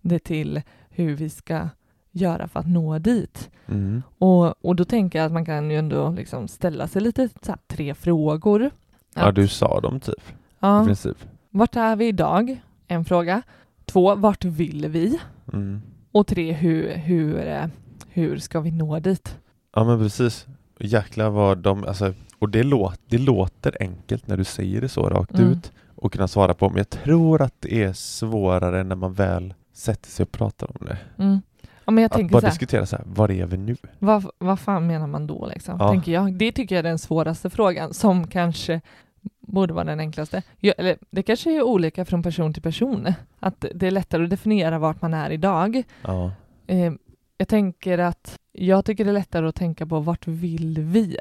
det 0.01 0.19
till 0.19 0.63
hur 0.91 1.15
vi 1.17 1.29
ska 1.31 1.69
göra 2.17 2.49
för 2.49 2.61
att 2.61 2.69
nå 2.69 2.99
dit. 2.99 3.51
Mm. 3.69 4.03
Och, 4.19 4.65
och 4.65 4.77
då 4.77 4.85
tänker 4.85 5.19
jag 5.19 5.27
att 5.27 5.33
man 5.33 5.45
kan 5.45 5.71
ju 5.71 5.77
ändå 5.77 6.11
liksom 6.11 6.49
ställa 6.49 6.89
sig 6.89 7.03
lite 7.03 7.29
så 7.43 7.53
här, 7.53 7.59
tre 7.67 7.95
frågor. 7.95 8.71
Ja, 9.15 9.23
Att- 9.29 9.35
du 9.35 9.49
sa 9.49 9.81
dem 9.81 10.01
typ. 10.01 10.29
I 10.29 10.33
ja, 10.61 10.85
princip. 10.87 11.17
vart 11.51 11.77
är 11.77 11.97
vi 11.97 12.07
idag? 12.09 12.61
En 12.89 13.05
fråga. 13.05 13.43
Två, 13.85 14.15
vart 14.15 14.45
vill 14.45 14.89
vi? 14.89 15.19
Mm. 15.53 15.83
Och 16.13 16.27
tre, 16.27 16.53
hur, 16.53 16.95
hur, 16.97 17.47
eh, 17.47 17.65
hur 18.09 18.39
ska 18.39 18.61
vi 18.61 18.71
nå 18.71 18.99
dit? 18.99 19.39
Ja 19.75 19.85
men 19.85 19.99
precis. 19.99 20.47
Jäklar 20.81 21.31
vad 21.31 21.59
de, 21.59 21.85
alltså, 21.85 22.15
och 22.39 22.49
det, 22.49 22.63
låt, 22.63 23.01
det 23.09 23.19
låter 23.19 23.77
enkelt 23.81 24.27
när 24.27 24.37
du 24.37 24.45
säger 24.45 24.81
det 24.81 24.89
så 24.89 25.09
rakt 25.09 25.39
Mm. 25.39 25.51
ut 25.53 25.73
och 25.97 26.13
kunna 26.13 26.29
svara 26.29 26.55
på, 26.55 26.69
men 26.69 26.77
jag 26.79 26.91
tror 26.91 27.43
att 27.43 27.55
det 27.61 27.83
är 27.85 27.93
svårare 27.93 28.85
när 28.85 28.97
man 28.97 29.13
väl 29.13 29.55
sätter 29.73 30.11
sig 30.11 30.23
och 30.23 30.33
pratar 30.33 30.67
om 30.81 30.87
det. 30.87 30.99
Mm. 31.23 31.41
Ja, 31.87 32.01
jag 32.01 32.05
Att 32.05 32.31
bara 32.31 32.41
så 32.41 32.47
här, 32.47 32.53
diskutera 32.53 32.87
så 32.87 32.97
här, 32.97 33.05
var 33.07 33.31
är 33.31 33.47
vi 33.47 33.57
nu? 33.57 33.77
vad, 33.99 34.31
vad 34.39 34.61
fan 34.61 34.87
menar 34.87 35.07
man 35.07 35.27
då 35.27 35.47
liksom? 35.47 35.77
Ja. 35.81 35.91
Tänker 35.91 36.13
jag. 36.13 36.35
Det 36.35 36.53
tycker 36.53 36.75
jag 36.75 36.79
är 36.79 36.89
den 36.89 36.99
svåraste 36.99 37.51
frågan 37.51 37.95
som 37.95 38.27
kanske 38.27 38.81
borde 39.41 39.75
vara 39.75 39.85
den 39.85 40.01
enklaste. 40.01 40.43
Ja, 40.61 40.73
eller, 40.79 40.97
det 41.11 41.23
kanske 41.23 41.57
är 41.57 41.63
olika 41.63 42.05
från 42.05 42.23
person 42.23 42.53
till 42.53 42.63
person. 42.63 43.13
Att 43.41 43.65
det 43.75 43.87
är 43.87 43.91
lättare 43.91 44.25
att 44.25 44.31
definiera 44.31 44.79
vart 44.79 45.03
man 45.03 45.15
är 45.15 45.31
idag. 45.31 45.83
Ja. 46.03 46.33
Eh, 46.67 46.93
jag 47.39 47.49
tänker 47.49 47.99
att 47.99 48.39
jag 48.53 48.85
tycker 48.85 49.05
det 49.05 49.11
är 49.11 49.13
lättare 49.13 49.49
att 49.49 49.55
tänka 49.55 49.87
på 49.87 50.01
vart 50.01 50.27
vill 50.27 50.79
vi? 50.81 51.17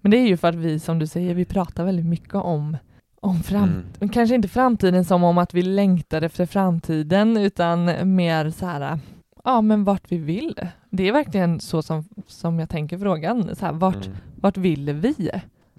Men 0.00 0.10
det 0.10 0.16
är 0.16 0.26
ju 0.26 0.36
för 0.36 0.48
att 0.48 0.54
vi, 0.54 0.78
som 0.78 0.98
du 0.98 1.06
säger, 1.06 1.34
vi 1.34 1.44
pratar 1.44 1.84
väldigt 1.84 2.06
mycket 2.06 2.34
om, 2.34 2.76
om 3.20 3.42
framtiden. 3.42 3.84
Mm. 4.00 4.08
Kanske 4.08 4.34
inte 4.34 4.48
framtiden 4.48 5.04
som 5.04 5.24
om 5.24 5.38
att 5.38 5.54
vi 5.54 5.62
längtar 5.62 6.22
efter 6.22 6.46
framtiden, 6.46 7.36
utan 7.36 8.14
mer 8.16 8.50
så 8.50 8.66
här, 8.66 8.98
ja 9.46 9.60
men 9.60 9.84
vart 9.84 10.12
vi 10.12 10.18
vill. 10.18 10.54
Det 10.90 11.08
är 11.08 11.12
verkligen 11.12 11.60
så 11.60 11.82
som, 11.82 12.04
som 12.26 12.58
jag 12.58 12.68
tänker 12.68 12.98
frågan, 12.98 13.56
så 13.56 13.66
här, 13.66 13.72
vart, 13.72 14.06
Mm. 14.06 14.18
vart 14.40 14.56
vill 14.56 14.92
vi? 14.92 15.30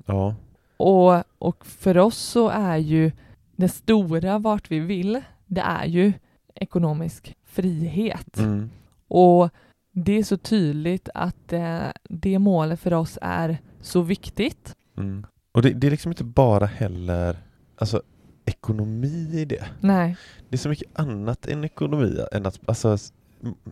Ja. 0.05 0.35
Och, 0.77 1.23
och 1.37 1.65
för 1.65 1.97
oss 1.97 2.17
så 2.17 2.49
är 2.49 2.77
ju 2.77 3.11
det 3.55 3.69
stora 3.69 4.39
vart 4.39 4.71
vi 4.71 4.79
vill, 4.79 5.21
det 5.45 5.61
är 5.61 5.85
ju 5.85 6.13
ekonomisk 6.55 7.35
frihet. 7.45 8.37
Mm. 8.37 8.69
Och 9.07 9.49
det 9.91 10.11
är 10.19 10.23
så 10.23 10.37
tydligt 10.37 11.09
att 11.13 11.53
eh, 11.53 11.79
det 12.09 12.39
målet 12.39 12.79
för 12.79 12.93
oss 12.93 13.17
är 13.21 13.57
så 13.81 14.01
viktigt. 14.01 14.75
Mm. 14.97 15.25
Och 15.51 15.61
det, 15.61 15.69
det 15.69 15.87
är 15.87 15.91
liksom 15.91 16.11
inte 16.11 16.23
bara 16.23 16.65
heller 16.65 17.37
alltså, 17.77 18.01
ekonomi 18.45 19.29
i 19.33 19.45
det. 19.45 19.65
Nej, 19.79 20.17
Det 20.49 20.55
är 20.55 20.57
så 20.57 20.69
mycket 20.69 20.99
annat 20.99 21.47
än 21.47 21.63
ekonomi. 21.63 22.19
Än 22.31 22.45
att, 22.45 22.59
alltså, 22.65 22.97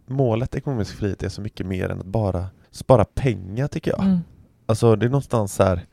målet 0.05 0.55
ekonomisk 0.55 0.95
frihet 0.95 1.23
är 1.23 1.29
så 1.29 1.41
mycket 1.41 1.65
mer 1.65 1.89
än 1.89 1.99
att 1.99 2.05
bara 2.05 2.47
spara 2.71 3.05
pengar 3.05 3.67
tycker 3.67 3.91
jag. 3.91 4.03
mm. 4.03 4.19
Alltså 4.65 4.95
det 4.95 5.05
är 5.05 5.09
någonstans 5.09 5.53
så 5.53 5.63
här 5.63 5.85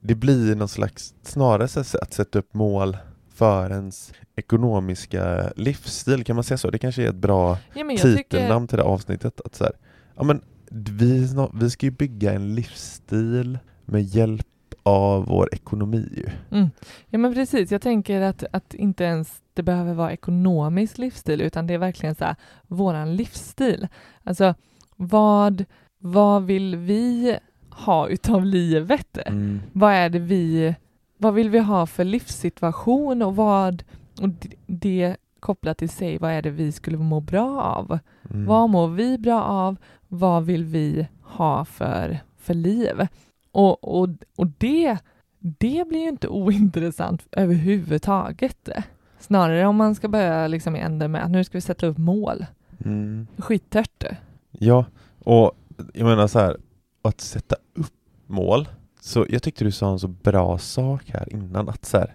Det 0.00 0.14
blir 0.14 0.54
någon 0.54 0.68
slags 0.68 1.14
snarare 1.22 1.68
så 1.68 1.80
att 1.80 2.14
sätta 2.14 2.38
upp 2.38 2.54
mål 2.54 2.96
för 3.34 3.70
ens 3.70 4.12
ekonomiska 4.36 5.52
livsstil, 5.56 6.24
kan 6.24 6.36
man 6.36 6.44
säga 6.44 6.58
så? 6.58 6.70
Det 6.70 6.78
kanske 6.78 7.02
är 7.02 7.08
ett 7.08 7.14
bra 7.14 7.58
ja, 7.74 7.84
jag 7.84 8.00
tycker, 8.00 8.16
titelnamn 8.16 8.68
till 8.68 8.78
det 8.78 8.84
avsnittet. 8.84 9.40
Att 9.44 9.54
så 9.54 9.64
här, 9.64 9.72
ja, 10.16 10.24
men 10.24 10.40
vi, 10.70 11.28
vi 11.54 11.70
ska 11.70 11.86
ju 11.86 11.90
bygga 11.90 12.32
en 12.32 12.54
livsstil 12.54 13.58
med 13.84 14.02
hjälp 14.02 14.46
av 14.86 15.26
vår 15.26 15.54
ekonomi 15.54 16.08
ju. 16.16 16.56
mm. 16.58 16.70
ja, 17.08 17.18
men 17.18 17.34
precis, 17.34 17.72
jag 17.72 17.82
tänker 17.82 18.20
att, 18.20 18.44
att 18.52 18.74
inte 18.74 19.04
ens 19.04 19.42
det 19.54 19.62
behöver 19.62 19.94
vara 19.94 20.12
ekonomisk 20.12 20.98
livsstil, 20.98 21.40
utan 21.40 21.66
det 21.66 21.74
är 21.74 21.78
verkligen 21.78 22.14
så 22.14 22.24
här, 22.24 22.36
våran 22.66 23.16
livsstil. 23.16 23.88
Alltså, 24.24 24.54
vad, 24.96 25.64
vad 25.98 26.44
vill 26.44 26.76
vi 26.76 27.38
ha 27.70 28.08
utav 28.08 28.44
livet? 28.44 29.18
Mm. 29.26 29.60
vad 29.72 29.92
är 29.92 30.08
det 30.08 30.18
vi, 30.18 30.74
vad 31.18 31.34
vill 31.34 31.50
vi 31.50 31.58
ha 31.58 31.86
för 31.86 32.04
livssituation 32.04 33.22
och 33.22 33.36
vad, 33.36 33.82
och 34.20 34.28
det 34.66 35.16
kopplat 35.40 35.78
till 35.78 35.90
sig, 35.90 36.18
vad 36.18 36.30
är 36.30 36.42
det 36.42 36.50
vi 36.50 36.72
skulle 36.72 36.98
må 36.98 37.20
bra 37.20 37.62
av? 37.62 37.98
Mm. 38.30 38.46
Vad 38.46 38.70
mår 38.70 38.88
vi 38.88 39.18
bra 39.18 39.42
av? 39.42 39.76
Vad 40.08 40.44
vill 40.44 40.64
vi 40.64 41.08
ha 41.22 41.64
för, 41.64 42.18
för 42.36 42.54
liv? 42.54 43.06
Och, 43.56 44.00
och, 44.00 44.08
och 44.36 44.46
det, 44.58 44.98
det 45.38 45.88
blir 45.88 46.00
ju 46.00 46.08
inte 46.08 46.28
ointressant 46.44 47.26
överhuvudtaget. 47.32 48.68
Snarare 49.18 49.66
om 49.66 49.76
man 49.76 49.94
ska 49.94 50.08
börja 50.08 50.46
liksom 50.46 50.76
i 50.76 50.80
änden 50.80 51.10
med 51.10 51.24
att 51.24 51.30
nu 51.30 51.44
ska 51.44 51.58
vi 51.58 51.62
sätta 51.62 51.86
upp 51.86 51.98
mål. 51.98 52.46
Mm. 52.84 53.26
Skittört. 53.38 54.04
Ja, 54.50 54.84
och 55.18 55.52
jag 55.94 56.04
menar 56.04 56.26
så 56.26 56.38
här, 56.38 56.56
att 57.02 57.20
sätta 57.20 57.56
upp 57.74 57.92
mål. 58.26 58.68
Så 59.00 59.26
jag 59.28 59.42
tyckte 59.42 59.64
du 59.64 59.72
sa 59.72 59.92
en 59.92 59.98
så 59.98 60.08
bra 60.08 60.58
sak 60.58 61.02
här 61.06 61.32
innan 61.32 61.68
att 61.68 61.84
så 61.84 61.98
här, 61.98 62.14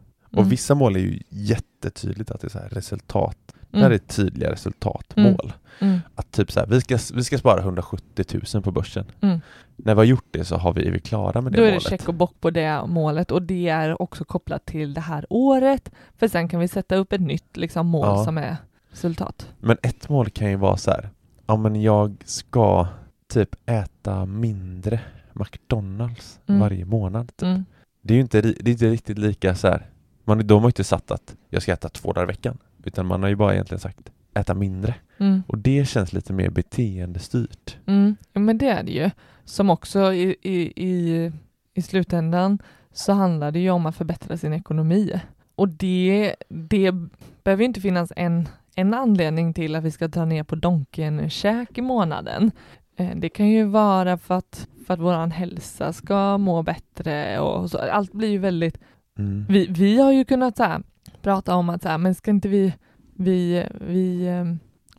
och 0.31 0.37
Mm. 0.37 0.49
vissa 0.49 0.75
mål 0.75 0.95
är 0.95 0.99
ju 0.99 1.19
jättetydligt 1.29 2.31
att 2.31 2.41
det 2.41 2.47
är 2.47 2.49
så 2.49 2.59
här 2.59 2.69
resultat. 2.69 3.37
Mm. 3.73 3.83
Där 3.83 3.91
är 3.91 3.97
tydliga 3.97 4.51
resultatmål. 4.51 5.53
Mm. 5.79 5.99
Att 6.15 6.31
typ 6.31 6.51
så 6.51 6.59
här, 6.59 6.67
vi 6.67 6.81
ska, 6.81 6.97
vi 7.13 7.23
ska 7.23 7.37
spara 7.37 7.59
170 7.61 8.25
000 8.53 8.63
på 8.63 8.71
börsen. 8.71 9.05
Mm. 9.21 9.41
När 9.75 9.95
vi 9.95 9.99
har 9.99 10.03
gjort 10.05 10.25
det 10.31 10.45
så 10.45 10.55
har 10.57 10.73
vi, 10.73 10.87
är 10.87 10.91
vi 10.91 10.99
klara 10.99 11.41
med 11.41 11.51
det 11.53 11.57
Då 11.57 11.63
är 11.63 11.67
det 11.67 11.71
målet. 11.73 11.89
check 11.89 12.07
och 12.07 12.13
bock 12.13 12.39
på 12.41 12.49
det 12.49 12.85
målet 12.87 13.31
och 13.31 13.41
det 13.41 13.69
är 13.69 14.01
också 14.01 14.25
kopplat 14.25 14.65
till 14.65 14.93
det 14.93 15.01
här 15.01 15.25
året. 15.29 15.91
För 16.17 16.27
sen 16.27 16.47
kan 16.47 16.59
vi 16.59 16.67
sätta 16.67 16.95
upp 16.95 17.13
ett 17.13 17.21
nytt 17.21 17.57
liksom, 17.57 17.87
mål 17.87 18.05
Ja. 18.07 18.23
som 18.25 18.37
är 18.37 18.57
resultat. 18.91 19.49
Men 19.59 19.77
ett 19.83 20.09
mål 20.09 20.29
kan 20.29 20.49
ju 20.49 20.55
vara 20.55 20.77
så 20.77 20.91
här, 20.91 21.09
ja 21.47 21.55
men 21.57 21.81
jag 21.81 22.15
ska 22.25 22.87
typ 23.33 23.55
äta 23.65 24.25
mindre 24.25 24.99
McDonalds 25.33 26.39
Mm. 26.47 26.61
varje 26.61 26.85
månad. 26.85 27.27
Typ. 27.27 27.43
Mm. 27.43 27.65
Det 28.01 28.13
är 28.13 28.15
ju 28.15 28.21
inte, 28.21 28.41
det 28.41 28.67
är 28.67 28.71
inte 28.71 28.89
riktigt 28.89 29.17
lika 29.17 29.55
så 29.55 29.67
här. 29.67 29.89
Man, 30.37 30.47
de 30.47 30.61
har 30.61 30.69
inte 30.69 30.83
satt 30.83 31.11
att 31.11 31.35
jag 31.49 31.61
ska 31.61 31.73
äta 31.73 31.89
två 31.89 32.13
dagar 32.13 32.23
i 32.23 32.27
veckan. 32.27 32.57
Utan 32.83 33.05
man 33.05 33.21
har 33.21 33.29
ju 33.29 33.35
bara 33.35 33.53
egentligen 33.53 33.79
sagt 33.79 34.11
äta 34.33 34.53
mindre. 34.53 34.95
Mm. 35.17 35.43
Och 35.47 35.57
det 35.57 35.89
känns 35.89 36.13
lite 36.13 36.33
mer 36.33 36.49
beteendestyrt. 36.49 37.77
Mm. 37.85 38.15
Ja, 38.33 38.39
men 38.39 38.57
det 38.57 38.69
är 38.69 38.83
det 38.83 38.91
ju. 38.91 39.09
Som 39.45 39.69
också 39.69 40.13
i, 40.13 40.35
i, 40.41 40.73
i, 40.75 41.31
i 41.73 41.81
slutändan 41.81 42.59
så 42.93 43.13
handlar 43.13 43.51
det 43.51 43.59
ju 43.59 43.69
om 43.69 43.85
att 43.85 43.95
förbättra 43.95 44.37
sin 44.37 44.53
ekonomi. 44.53 45.21
Och 45.55 45.69
det, 45.69 46.35
det 46.49 46.91
behöver 47.43 47.63
ju 47.63 47.67
inte 47.67 47.81
finnas 47.81 48.13
en, 48.15 48.47
en 48.75 48.93
anledning 48.93 49.53
till 49.53 49.75
att 49.75 49.83
vi 49.83 49.91
ska 49.91 50.07
dra 50.07 50.25
ner 50.25 50.43
på 50.43 50.55
Donken-käk 50.55 51.77
i 51.77 51.81
månaden. 51.81 52.51
Eh, 52.95 53.15
Det 53.15 53.29
kan 53.29 53.49
ju 53.49 53.63
vara 53.63 54.17
för 54.17 54.35
att, 54.35 54.67
för 54.87 54.93
att 54.93 54.99
vår 54.99 55.27
hälsa 55.27 55.93
ska 55.93 56.37
må 56.37 56.63
bättre 56.63 57.39
och 57.39 57.69
så. 57.69 57.77
Allt 57.77 58.11
blir 58.13 58.29
ju 58.29 58.37
väldigt 58.37 58.77
Mm. 59.21 59.45
vi, 59.49 59.67
vi 59.67 59.97
har 59.99 60.11
ju 60.11 60.25
kunnat 60.25 60.57
så 60.57 60.63
här, 60.63 60.81
prata 61.21 61.55
om 61.55 61.69
att 61.69 61.81
så 61.81 61.89
här, 61.89 61.97
men 61.97 62.15
ska 62.15 62.31
inte 62.31 62.49
vi, 62.49 62.73
vi, 63.15 63.65
vi, 63.81 64.27
eh, 64.27 64.45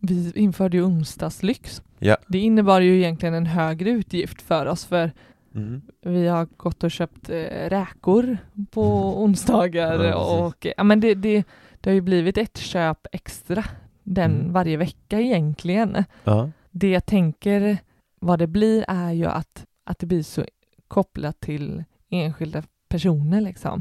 vi 0.00 0.32
införde 0.34 0.76
ju 0.76 0.82
onsdagslyx. 0.82 1.82
Ja. 1.98 2.16
Det 2.28 2.38
innebar 2.38 2.80
ju 2.80 2.96
egentligen 2.96 3.34
en 3.34 3.46
högre 3.46 3.90
utgift 3.90 4.42
för 4.42 4.66
oss 4.66 4.84
för 4.84 5.12
Mm. 5.54 5.82
vi 6.02 6.26
har 6.28 6.48
gått 6.56 6.84
och 6.84 6.90
köpt 6.90 7.30
eh, 7.30 7.68
räkor 7.68 8.38
på 8.70 8.82
onsdagar 9.22 9.92
Ja, 9.92 9.98
precis. 9.98 10.40
och 10.40 10.66
ja, 10.76 10.84
men 10.84 11.00
det, 11.00 11.14
det, 11.14 11.44
det 11.80 11.90
har 11.90 11.94
ju 11.94 12.00
blivit 12.00 12.38
ett 12.38 12.58
köp 12.58 13.06
extra 13.12 13.64
den 14.02 14.40
Mm. 14.40 14.52
varje 14.52 14.76
vecka 14.76 15.20
egentligen. 15.20 16.04
Ja. 16.24 16.50
Det 16.70 16.90
jag 16.90 17.06
tänker 17.06 17.78
vad 18.20 18.38
det 18.38 18.46
blir 18.46 18.84
är 18.88 19.12
ju 19.12 19.26
att, 19.26 19.66
att 19.84 19.98
det 19.98 20.06
blir 20.06 20.22
så 20.22 20.44
kopplat 20.88 21.40
till 21.40 21.84
enskilda 22.10 22.62
personer 22.88 23.40
liksom. 23.40 23.80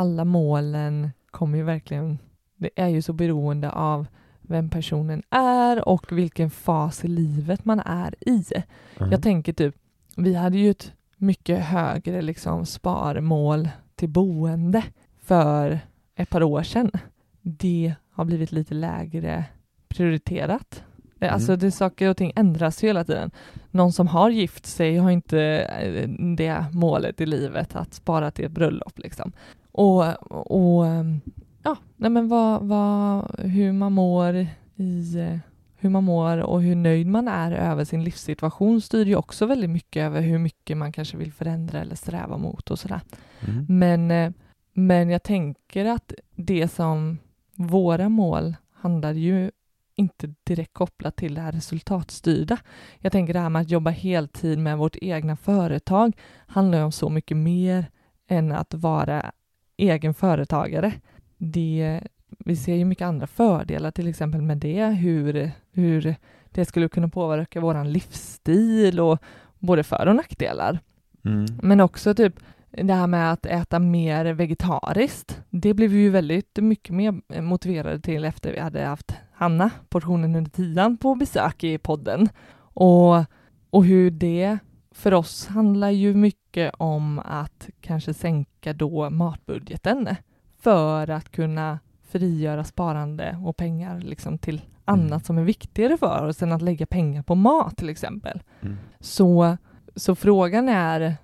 Alla 0.00 0.24
målen 0.24 1.10
kommer 1.30 1.58
ju 1.58 1.64
verkligen, 1.64 2.18
det 2.56 2.70
är 2.76 2.88
ju 2.88 3.02
så 3.02 3.12
beroende 3.12 3.70
av 3.70 4.06
vem 4.42 4.68
personen 4.70 5.22
är 5.30 5.88
och 5.88 6.12
vilken 6.12 6.50
fas 6.50 7.04
i 7.04 7.08
livet 7.08 7.64
man 7.64 7.80
är 7.80 8.14
i. 8.20 8.44
Mm. 8.98 9.12
Jag 9.12 9.22
tänker 9.22 9.52
typ, 9.52 9.74
vi 10.16 10.34
hade 10.34 10.58
ju 10.58 10.70
ett 10.70 10.92
mycket 11.16 11.64
högre 11.64 12.22
liksom 12.22 12.66
sparmål 12.66 13.68
till 13.96 14.08
boende 14.08 14.84
för 15.22 15.80
ett 16.16 16.30
par 16.30 16.42
år 16.42 16.62
sedan. 16.62 16.90
Det 17.40 17.94
har 18.10 18.24
blivit 18.24 18.52
lite 18.52 18.74
lägre 18.74 19.44
prioriterat. 19.88 20.82
Det- 21.14 21.26
Mm. 21.26 21.34
Alltså 21.34 21.56
det, 21.56 21.70
saker 21.70 22.08
och 22.08 22.16
ting 22.16 22.32
ändras 22.36 22.84
hela 22.84 23.04
tiden. 23.04 23.30
Någon 23.70 23.92
som 23.92 24.06
har 24.06 24.30
gift 24.30 24.66
sig 24.66 24.96
har 24.96 25.10
inte 25.10 25.40
eh, 25.42 26.08
det 26.36 26.64
målet 26.72 27.20
i 27.20 27.26
livet 27.26 27.76
att 27.76 27.94
spara 27.94 28.30
till 28.30 28.44
ett 28.44 28.52
bröllop 28.52 28.98
liksom. 28.98 29.32
Och, 29.80 30.06
och 30.50 30.86
ja, 31.62 31.76
nej 31.96 32.10
men 32.10 32.28
vad, 32.28 32.62
vad, 32.62 33.40
hur 33.40 33.72
man 33.72 33.92
mår 33.92 34.46
i, 34.76 35.40
hur 35.76 35.90
man 35.90 36.04
mår 36.04 36.38
och 36.38 36.62
hur 36.62 36.74
nöjd 36.74 37.06
man 37.06 37.28
är 37.28 37.52
över 37.52 37.84
sin 37.84 38.04
livssituation 38.04 38.80
styr 38.80 39.06
ju 39.06 39.16
också 39.16 39.46
väldigt 39.46 39.70
mycket 39.70 40.02
över 40.02 40.20
hur 40.20 40.38
mycket 40.38 40.76
man 40.76 40.92
kanske 40.92 41.16
vill 41.16 41.32
förändra 41.32 41.80
eller 41.80 41.94
sträva 41.94 42.36
mot 42.36 42.70
och 42.70 42.78
sådär. 42.78 43.00
Mm. 43.40 43.66
Men, 43.68 44.10
eh, 44.10 44.32
men 44.72 45.10
jag 45.10 45.22
tänker 45.22 45.84
att 45.84 46.12
det 46.34 46.68
som 46.68 47.18
våra 47.54 48.08
mål 48.08 48.56
handlar 48.72 49.12
ju 49.12 49.50
inte 49.94 50.34
direkt 50.44 50.74
kopplat 50.74 51.16
till 51.16 51.34
det 51.34 51.40
här 51.40 51.52
resultatstyrda. 51.52 52.58
Jag 52.98 53.12
tänker 53.12 53.34
det 53.34 53.40
här 53.40 53.48
med 53.48 53.62
att 53.62 53.70
jobba 53.70 53.90
heltid 53.90 54.58
med 54.58 54.78
vårt 54.78 54.96
egna 55.00 55.36
företag 55.36 56.16
handlar 56.46 56.78
ju 56.78 56.84
om 56.84 56.92
så 56.92 57.08
mycket 57.08 57.36
mer 57.36 57.90
än 58.28 58.52
att 58.52 58.74
vara 58.74 59.32
egen 59.80 60.14
företagare. 60.14 60.92
Det, 61.38 62.00
vi 62.28 62.56
ser 62.56 62.74
ju 62.74 62.84
mycket 62.84 63.06
andra 63.06 63.26
fördelar 63.26 63.90
till 63.90 64.08
exempel 64.08 64.42
med 64.42 64.58
det, 64.58 64.86
hur, 64.86 65.50
hur 65.72 66.14
det 66.50 66.64
skulle 66.64 66.88
kunna 66.88 67.08
påverka 67.08 67.60
vår 67.60 67.84
livsstil 67.84 69.00
och 69.00 69.18
både 69.58 69.82
för 69.82 70.08
och 70.08 70.16
nackdelar. 70.16 70.78
Mm. 71.24 71.46
Men 71.62 71.80
också 71.80 72.14
typ 72.14 72.34
det 72.70 72.94
här 72.94 73.06
med 73.06 73.32
att 73.32 73.46
äta 73.46 73.78
mer 73.78 74.24
vegetariskt. 74.24 75.40
Det 75.50 75.74
blev 75.74 75.90
vi 75.90 75.98
ju 75.98 76.10
väldigt 76.10 76.58
mycket 76.60 76.94
mer 76.94 77.40
motiverade 77.40 78.00
till 78.00 78.24
efter 78.24 78.52
vi 78.52 78.58
hade 78.58 78.84
haft 78.84 79.14
Hanna, 79.32 79.70
portionen 79.88 80.36
under 80.36 80.50
tian, 80.50 80.96
på 80.96 81.14
besök 81.14 81.64
i 81.64 81.78
podden. 81.78 82.28
Och, 82.58 83.24
och 83.70 83.84
hur 83.84 84.10
det 84.10 84.58
för 84.94 85.14
oss 85.14 85.46
handlar 85.46 85.90
ju 85.90 86.14
mycket 86.14 86.74
om 86.78 87.18
att 87.24 87.68
kanske 87.80 88.14
sänka 88.14 88.72
då 88.72 89.10
matbudgeten 89.10 90.08
för 90.58 91.10
att 91.10 91.30
kunna 91.32 91.78
frigöra 92.02 92.64
sparande 92.64 93.38
och 93.44 93.56
pengar 93.56 94.00
liksom 94.00 94.38
till 94.38 94.62
annat 94.84 95.06
Mm. 95.08 95.20
som 95.20 95.38
är 95.38 95.44
viktigare 95.44 95.96
för 95.96 96.26
oss 96.26 96.42
än 96.42 96.52
att 96.52 96.62
lägga 96.62 96.86
pengar 96.86 97.22
på 97.22 97.34
mat 97.34 97.76
till 97.76 97.88
exempel. 97.88 98.42
Mm. 98.60 98.76
Så, 99.00 99.56
så 99.96 100.14
frågan 100.14 100.68
är 100.68 101.00
eh, 101.00 101.16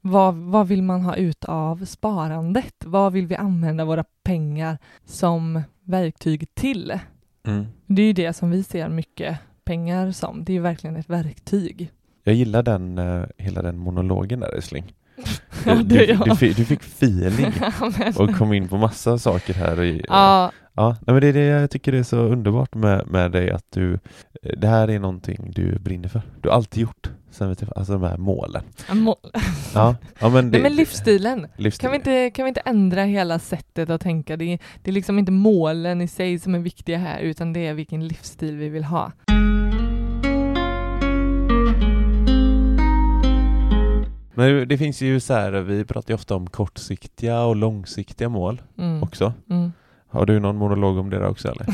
vad, 0.00 0.34
vad 0.34 0.68
vill 0.68 0.82
man 0.82 1.02
ha 1.02 1.16
ut 1.16 1.44
av 1.44 1.84
sparandet? 1.84 2.74
Vad 2.84 3.12
vill 3.12 3.26
vi 3.26 3.36
använda 3.36 3.84
våra 3.84 4.04
pengar 4.22 4.78
som 5.04 5.62
verktyg 5.82 6.54
till? 6.54 6.98
Mm. 7.46 7.66
Det 7.86 8.02
är 8.02 8.06
ju 8.06 8.12
det 8.12 8.32
som 8.32 8.50
vi 8.50 8.62
ser 8.62 8.88
mycket 8.88 9.38
pengar 9.64 10.10
som. 10.12 10.44
Det 10.44 10.52
är 10.56 10.60
verkligen 10.60 10.96
ett 10.96 11.10
verktyg. 11.10 11.92
Jag 12.26 12.34
gillar 12.34 12.62
den, 12.62 12.98
eh, 12.98 13.22
hela 13.38 13.62
den 13.62 13.78
monologen 13.78 14.40
där 14.40 14.58
Esling. 14.58 14.92
Ja, 15.66 15.74
Du, 15.74 15.82
du, 16.06 16.16
du, 16.24 16.36
fick- 16.36 16.56
du 16.56 16.64
fick 16.64 16.80
feeling 16.82 17.52
och 18.16 18.36
kom 18.36 18.52
in 18.52 18.68
på 18.68 18.76
massa 18.76 19.18
saker 19.18 19.54
här. 19.54 19.82
I, 19.82 20.04
ja, 20.08 20.52
Ja, 20.74 20.88
nej, 20.88 21.14
men 21.14 21.20
det 21.20 21.26
är 21.28 21.32
det 21.32 21.44
jag 21.44 21.70
tycker 21.70 21.92
det 21.92 21.98
är 21.98 22.02
så 22.02 22.16
underbart 22.18 22.74
med, 22.74 23.06
med 23.06 23.32
dig 23.32 23.50
att 23.50 23.64
du, 23.70 23.92
eh, 23.94 23.98
det 24.58 24.66
här 24.68 24.90
är 24.90 24.98
någonting 24.98 25.52
du 25.54 25.78
brinner 25.78 26.08
för. 26.08 26.22
Du 26.40 26.48
har 26.48 26.56
alltid 26.56 26.82
gjort, 26.82 27.10
sen 27.30 27.48
vi 27.48 27.54
träffade, 27.54 27.78
alltså 27.78 27.92
de 27.92 28.02
här 28.02 28.16
målen. 28.16 28.62
må- 28.92 29.16
Ja, 29.74 29.96
ja 30.20 30.28
men, 30.28 30.44
det, 30.50 30.58
Nej, 30.58 30.62
men 30.62 30.76
livsstilen. 30.76 31.46
livsstil. 31.56 31.82
Kan 31.82 31.90
vi, 31.90 31.96
inte, 31.96 32.30
kan 32.30 32.44
vi 32.44 32.48
inte 32.48 32.60
ändra 32.64 33.02
hela 33.04 33.38
sättet 33.38 33.90
att 33.90 34.00
tänka? 34.00 34.36
Det 34.36 34.44
är, 34.52 34.58
det 34.82 34.90
är 34.90 34.94
liksom 34.94 35.18
inte 35.18 35.32
målen 35.32 36.00
i 36.00 36.08
sig 36.08 36.38
som 36.38 36.54
är 36.54 36.58
viktiga 36.58 36.98
här, 36.98 37.20
utan 37.20 37.52
det 37.52 37.66
är 37.66 37.74
vilken 37.74 38.08
livsstil 38.08 38.56
vi 38.56 38.68
vill 38.68 38.84
ha. 38.84 39.12
Men 44.36 44.68
det- 44.68 44.78
finns 44.78 45.00
ju 45.02 45.20
så 45.20 45.34
här, 45.34 45.52
vi 45.52 45.84
pratar 45.84 46.10
ju 46.10 46.14
ofta 46.14 46.36
om 46.36 46.46
kortsiktiga 46.46 47.40
och 47.42 47.56
långsiktiga 47.56 48.28
mål 48.28 48.62
Mm. 48.78 49.02
också. 49.02 49.32
Mm. 49.50 49.72
Har 50.08 50.26
du 50.26 50.40
någon 50.40 50.56
monolog 50.56 50.98
om 50.98 51.10
det 51.10 51.18
där 51.18 51.28
också 51.28 51.48
eller? 51.48 51.66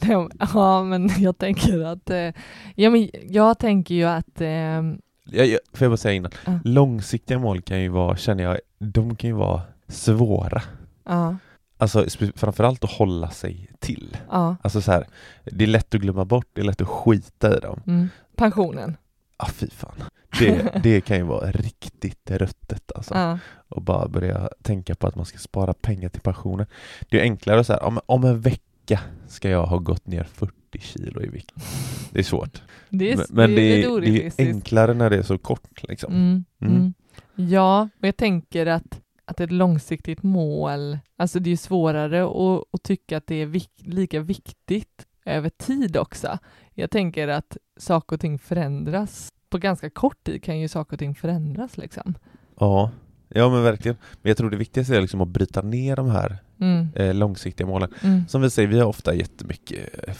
Ja, 0.54 0.82
men 0.84 1.08
jag 1.18 1.38
tänker 1.38 1.84
att... 1.84 2.10
Eh, 2.10 2.30
ja, 2.74 2.90
men 2.90 3.08
jag 3.28 3.58
tänker 3.58 3.94
ju 3.94 4.04
att... 4.04 4.40
Jag, 5.24 5.46
jag, 5.46 5.58
får 5.72 5.84
jag 5.84 5.90
bara 5.90 5.96
säga 5.96 6.14
innan, 6.14 6.30
Ja. 6.46 6.58
långsiktiga 6.64 7.38
mål 7.38 7.60
kan 7.62 7.80
ju 7.80 7.88
vara, 7.88 8.16
känner 8.16 8.44
jag, 8.44 8.58
de 8.78 9.16
kan 9.16 9.30
ju 9.30 9.36
vara 9.36 9.60
svåra. 9.88 10.62
ja, 11.04 11.36
Alltså 11.78 12.06
framförallt 12.36 12.84
att 12.84 12.90
hålla 12.92 13.30
sig 13.30 13.70
till. 13.78 14.16
ja. 14.30 14.56
Alltså 14.62 14.80
så 14.80 14.92
här, 14.92 15.06
det 15.44 15.64
är 15.64 15.68
lätt 15.68 15.94
att 15.94 16.00
glömma 16.00 16.24
bort, 16.24 16.46
det 16.52 16.60
är 16.60 16.64
lätt 16.64 16.80
att 16.80 16.88
skita 16.88 17.56
i 17.56 17.60
dem. 17.60 17.80
Mm. 17.86 18.08
Pensionen. 18.36 18.96
Ah, 19.42 19.50
fy 19.52 19.70
fan. 19.70 20.04
Det, 20.38 20.72
det 20.82 21.00
kan 21.00 21.16
ju 21.16 21.22
vara 21.22 21.50
riktigt 21.50 22.30
ruttet 22.30 22.92
alltså. 22.94 23.14
Ja. 23.14 23.38
Och 23.68 23.82
bara 23.82 24.08
börja 24.08 24.50
tänka 24.62 24.94
på 24.94 25.06
att 25.06 25.16
man 25.16 25.24
ska 25.24 25.38
spara 25.38 25.72
pengar 25.72 26.08
till 26.08 26.20
pensionen. 26.20 26.66
Det 27.10 27.18
är 27.20 27.22
enklare 27.22 27.60
att 27.60 27.66
säga, 27.66 27.78
om, 27.78 28.00
om 28.06 28.24
en 28.24 28.40
vecka 28.40 29.00
ska 29.28 29.48
jag 29.50 29.66
ha 29.66 29.78
gått 29.78 30.06
ner 30.06 30.24
40 30.24 30.52
kilo 30.80 31.22
i 31.22 31.28
vikt. 31.28 31.52
Det 32.10 32.18
är 32.18 32.22
svårt. 32.22 32.62
Det 32.88 33.12
är, 33.12 33.16
men 33.16 33.26
men 33.30 33.54
det 33.54 33.82
är 33.84 34.00
det 34.00 34.26
är 34.26 34.32
enklare 34.38 34.94
när 34.94 35.10
det 35.10 35.16
är 35.16 35.22
så 35.22 35.38
kort 35.38 35.82
liksom. 35.88 36.12
Mm, 36.12 36.44
Mm. 36.60 36.76
mm. 36.76 36.94
Ja, 37.34 37.88
och 38.00 38.06
jag 38.08 38.16
tänker 38.16 38.66
att, 38.66 39.00
att 39.24 39.40
ett 39.40 39.52
långsiktigt 39.52 40.22
mål, 40.22 40.98
alltså 41.16 41.38
det 41.40 41.50
är 41.50 41.56
svårare 41.56 42.24
att, 42.24 42.62
att 42.72 42.82
tycka 42.82 43.16
att 43.16 43.26
det 43.26 43.34
är 43.34 43.46
vik- 43.46 43.82
lika 43.84 44.20
viktigt 44.20 45.06
över 45.24 45.48
tid 45.48 45.96
också. 45.96 46.38
Jag 46.74 46.90
tänker 46.90 47.28
att 47.28 47.56
saker 47.76 48.16
och 48.16 48.20
ting 48.20 48.38
förändras. 48.38 49.28
På 49.50 49.58
ganska 49.58 49.90
kort 49.90 50.24
tid 50.24 50.42
kan 50.42 50.58
ju 50.60 50.68
saker 50.68 50.92
och 50.92 50.98
ting 50.98 51.14
förändras 51.14 51.76
liksom. 51.76 52.14
Ja. 52.60 52.90
ja, 53.28 53.50
men 53.50 53.62
verkligen. 53.62 53.96
Men 54.22 54.30
jag 54.30 54.36
tror 54.36 54.50
det 54.50 54.56
viktigaste 54.56 54.96
är 54.96 55.00
liksom 55.00 55.20
att 55.20 55.28
bryta 55.28 55.62
ner 55.62 55.96
de 55.96 56.10
här 56.10 56.38
Mm, 56.60 56.88
eh, 56.94 57.14
långsiktiga 57.14 57.66
målen. 57.66 57.88
mm, 58.02 58.28
Som 58.28 58.42
vi 58.42 58.50
säger, 58.50 58.68
vi 58.68 58.78
har 58.78 58.86
ofta 58.86 59.14
jättemycket 59.14 60.08
eh, 60.08 60.14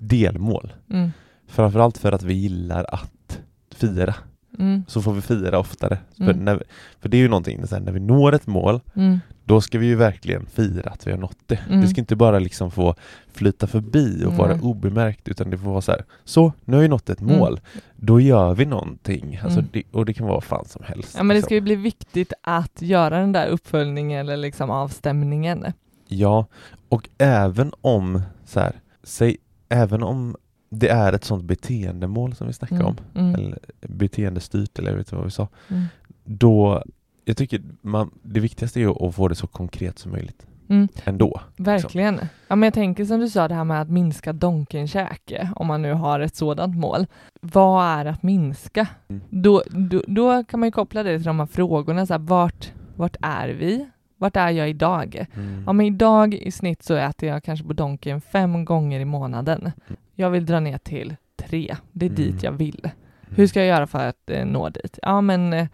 delmål. 0.00 0.72
mm, 0.90 1.10
Framförallt 1.46 1.98
för 1.98 2.12
att 2.12 2.22
vi 2.22 2.34
gillar 2.34 2.86
att 2.94 3.40
fira. 3.74 4.14
mm, 4.58 4.84
Så 4.88 5.02
får 5.02 5.12
vi 5.12 5.20
fira 5.20 5.58
oftare. 5.58 5.98
För, 6.16 6.30
Mm. 6.32 6.58
vi- 6.58 6.64
för 7.00 7.08
det 7.08 7.16
är 7.16 7.18
ju 7.20 7.28
någonting, 7.28 7.66
så 7.66 7.74
här, 7.74 7.82
när 7.82 7.92
vi 7.92 8.00
når 8.00 8.32
ett 8.34 8.46
mål 8.46 8.80
mm, 8.94 9.18
då 9.50 9.60
ska 9.60 9.78
vi 9.78 9.86
ju 9.86 9.94
verkligen 9.94 10.46
fira 10.46 10.90
att 10.90 11.06
vi 11.06 11.10
har 11.10 11.18
nått 11.18 11.38
det. 11.46 11.56
Mm. 11.68 11.80
Det 11.80 11.88
ska 11.88 12.00
inte 12.00 12.16
bara 12.16 12.38
liksom 12.38 12.70
få 12.70 12.94
flyta 13.32 13.66
förbi 13.66 14.24
och 14.26 14.34
vara 14.34 14.52
Nej. 14.52 14.60
obemärkt 14.62 15.28
utan 15.28 15.50
det 15.50 15.58
får 15.58 15.70
vara 15.70 15.80
så 15.80 15.92
här, 15.92 16.04
så 16.24 16.52
nu 16.64 16.76
har 16.76 16.82
vi 16.82 16.88
nått 16.88 17.10
ett 17.10 17.20
Mm. 17.20 17.38
mål, 17.38 17.60
då 17.96 18.20
gör 18.20 18.54
vi 18.54 18.64
någonting. 18.64 19.40
Alltså 19.42 19.58
Mm. 19.58 19.70
det, 19.72 19.82
och 19.92 20.06
det 20.06 20.14
kan 20.14 20.26
vara 20.26 20.36
vad 20.36 20.44
fan 20.44 20.64
som 20.64 20.82
helst. 20.84 21.14
Ja, 21.16 21.22
men 21.22 21.28
det 21.28 21.34
liksom. 21.34 21.46
ska 21.46 21.54
ju 21.54 21.60
bli 21.60 21.74
viktigt 21.76 22.32
att 22.42 22.82
göra 22.82 23.18
den 23.20 23.32
där 23.32 23.46
uppföljningen 23.48 24.18
eller 24.20 24.36
liksom 24.36 24.70
avstämningen. 24.70 25.64
Ja, 26.08 26.46
och 26.88 27.08
även 27.18 27.72
om 27.80 28.22
så 28.44 28.60
här, 28.60 28.72
säg, 29.02 29.36
även 29.68 30.02
om 30.02 30.36
det 30.70 30.88
är 30.88 31.12
ett 31.12 31.24
sånt 31.24 31.44
beteendemål 31.44 32.34
som 32.34 32.46
vi 32.46 32.52
snackar 32.52 32.76
Mm, 32.76 32.86
om, 32.86 32.96
mm, 33.14 33.34
eller 33.34 33.58
beteendestyrt 33.80 34.78
eller 34.78 34.90
jag 34.90 34.96
vet 34.98 35.06
inte 35.06 35.16
vad 35.16 35.24
vi 35.24 35.30
sa, 35.30 35.48
mm, 35.68 35.84
då 36.24 36.82
jag 37.24 37.36
tycker 37.36 37.62
man, 37.80 38.10
det 38.22 38.40
viktigaste 38.40 38.80
är 38.80 39.08
att 39.08 39.14
få 39.14 39.28
det 39.28 39.34
så 39.34 39.46
konkret 39.46 39.98
som 39.98 40.12
möjligt 40.12 40.46
mm. 40.68 40.88
ändå. 41.04 41.40
Verkligen. 41.56 42.20
Ja, 42.48 42.56
men 42.56 42.66
jag 42.66 42.74
tänker 42.74 43.04
som 43.04 43.20
du 43.20 43.28
sa 43.28 43.48
det 43.48 43.54
här 43.54 43.64
med 43.64 43.80
att 43.80 43.90
minska 43.90 44.32
donkenkäke, 44.32 45.50
om 45.56 45.66
man 45.66 45.82
nu 45.82 45.92
har 45.92 46.20
ett 46.20 46.36
sådant 46.36 46.76
mål. 46.76 47.06
Vad 47.40 47.84
är 47.86 48.04
att 48.04 48.22
minska? 48.22 48.86
Mm. 49.08 49.22
Då, 49.30 49.62
då, 49.70 50.02
då 50.06 50.44
kan 50.44 50.60
man 50.60 50.66
ju 50.66 50.72
koppla 50.72 51.02
det 51.02 51.18
till 51.18 51.26
de 51.26 51.38
här 51.40 51.46
frågorna, 51.46 52.06
så 52.06 52.14
här, 52.14 52.18
vart, 52.18 52.72
vart 52.96 53.16
är 53.20 53.48
vi? 53.48 53.88
Vart 54.16 54.36
är 54.36 54.50
jag 54.50 54.70
idag? 54.70 55.26
Mm. 55.34 55.62
Ja, 55.66 55.72
men 55.72 55.86
idag 55.86 56.34
i 56.34 56.50
snitt 56.50 56.82
så 56.82 56.94
äter 56.94 57.28
jag 57.28 57.44
kanske 57.44 57.66
på 57.66 57.72
Donken 57.72 58.20
fem 58.20 58.64
gånger 58.64 59.00
i 59.00 59.04
månaden. 59.04 59.72
Jag 60.14 60.30
vill 60.30 60.46
dra 60.46 60.60
ner 60.60 60.78
till 60.78 61.16
tre. 61.36 61.76
Det 61.92 62.06
är 62.06 62.10
Mm. 62.10 62.22
dit 62.22 62.42
jag 62.42 62.52
vill. 62.52 62.90
Hur 63.36 63.46
ska 63.46 63.60
jag 63.60 63.68
göra 63.68 63.86
för 63.86 64.08
att 64.08 64.30
eh, 64.30 64.46
nå 64.46 64.68
dit? 64.68 64.98
Ja, 65.02 65.20
men 65.20 65.52
eh, 65.52 65.66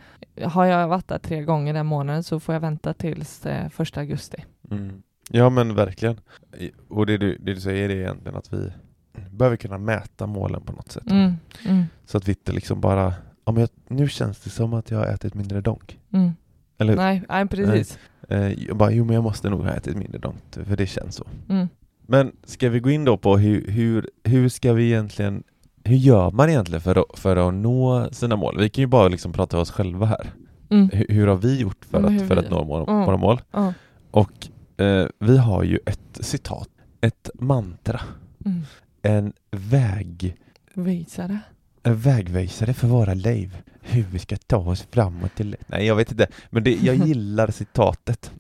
har 0.44 0.64
jag 0.64 0.88
varit 0.88 1.08
där 1.08 1.18
tre 1.18 1.42
gånger 1.42 1.74
den 1.74 1.86
månaden 1.86 2.22
så 2.22 2.40
får 2.40 2.54
jag 2.54 2.60
vänta 2.60 2.94
tills 2.94 3.46
eh, 3.46 3.68
första 3.68 4.00
augusti. 4.00 4.44
Mm. 4.70 5.02
Ja 5.30 5.50
men 5.50 5.74
verkligen. 5.74 6.20
Och 6.88 7.06
det 7.06 7.18
du, 7.18 7.36
det 7.36 7.54
du 7.54 7.60
säger 7.60 7.88
är 7.90 7.96
egentligen 7.96 8.36
att 8.38 8.52
vi 8.52 8.72
behöver 9.30 9.56
kunna 9.56 9.78
mäta 9.78 10.26
målen 10.26 10.60
på 10.62 10.72
något 10.72 10.92
sätt. 10.92 11.10
Mm, 11.10 11.32
mm, 11.68 11.84
Så 12.04 12.18
att 12.18 12.28
vi 12.28 12.32
inte 12.32 12.52
liksom 12.52 12.80
bara, 12.80 13.14
ja, 13.44 13.52
men 13.52 13.60
jag, 13.60 13.70
nu 13.88 14.08
känns 14.08 14.40
det 14.40 14.50
som 14.50 14.74
att 14.74 14.90
jag 14.90 14.98
har 14.98 15.06
ätit 15.06 15.34
mindre 15.34 15.60
donk. 15.60 15.98
mm. 16.12 16.30
Eller 16.78 16.92
hur? 16.92 16.96
Nej, 17.00 17.22
nej, 17.28 17.46
precis. 17.48 17.98
Eh, 18.28 18.52
jag 18.68 18.76
bara, 18.76 18.90
jo 18.90 19.04
men 19.04 19.14
jag 19.14 19.22
måste 19.22 19.50
nog 19.50 19.60
ha 19.62 19.70
ätit 19.70 19.96
mindre 19.96 20.18
donk, 20.18 20.36
för 20.50 20.76
det 20.76 20.86
känns 20.86 21.14
så. 21.14 21.24
Mm. 21.48 21.68
Men 22.06 22.32
ska 22.44 22.68
vi 22.68 22.80
gå 22.80 22.90
in 22.90 23.04
då 23.04 23.16
på 23.16 23.38
hur, 23.38 23.70
hur, 23.70 24.10
hur 24.24 24.48
ska 24.48 24.72
vi 24.72 24.86
egentligen, 24.86 25.42
hur 25.86 25.96
gör 25.96 26.30
man 26.30 26.48
egentligen 26.48 26.80
för 26.80 26.96
att, 26.96 27.18
för 27.18 27.36
att 27.48 27.54
nå 27.54 28.08
sina 28.12 28.36
mål? 28.36 28.58
Vi 28.58 28.68
kan 28.68 28.82
ju 28.82 28.86
bara 28.86 29.08
liksom 29.08 29.32
prata 29.32 29.56
om 29.56 29.62
oss 29.62 29.70
själva 29.70 30.06
här. 30.06 30.30
Mm. 30.70 30.90
Hur, 30.92 31.06
hur 31.08 31.26
har 31.26 31.36
vi 31.36 31.60
gjort 31.60 31.84
för 31.84 32.00
Men 32.00 32.16
att, 32.22 32.28
för 32.28 32.36
att 32.36 32.50
nå 32.50 32.64
våra, 32.64 33.04
Mm. 33.08 33.20
mål? 33.20 33.40
Ja. 33.50 33.72
Och 34.10 34.48
eh, 34.84 35.06
vi 35.18 35.38
har 35.38 35.62
ju 35.62 35.78
ett 35.86 36.18
citat, 36.20 36.68
ett 37.00 37.30
mantra, 37.34 38.00
Mm. 38.44 38.62
en 39.02 39.32
väg, 39.50 40.36
Visare. 40.74 41.38
en 41.82 41.96
vägvisare 41.96 42.74
för 42.74 42.88
våra 42.88 43.14
liv. 43.14 43.56
Hur 43.80 44.02
vi 44.02 44.18
ska 44.18 44.36
ta 44.36 44.56
oss 44.56 44.86
framåt 44.90 45.34
till... 45.34 45.56
Nej, 45.66 45.86
jag 45.86 45.96
vet 45.96 46.10
inte. 46.10 46.26
Men 46.50 46.64
det, 46.64 46.70
jag 46.74 46.96
gillar 47.06 47.50
citatet. 47.50 48.30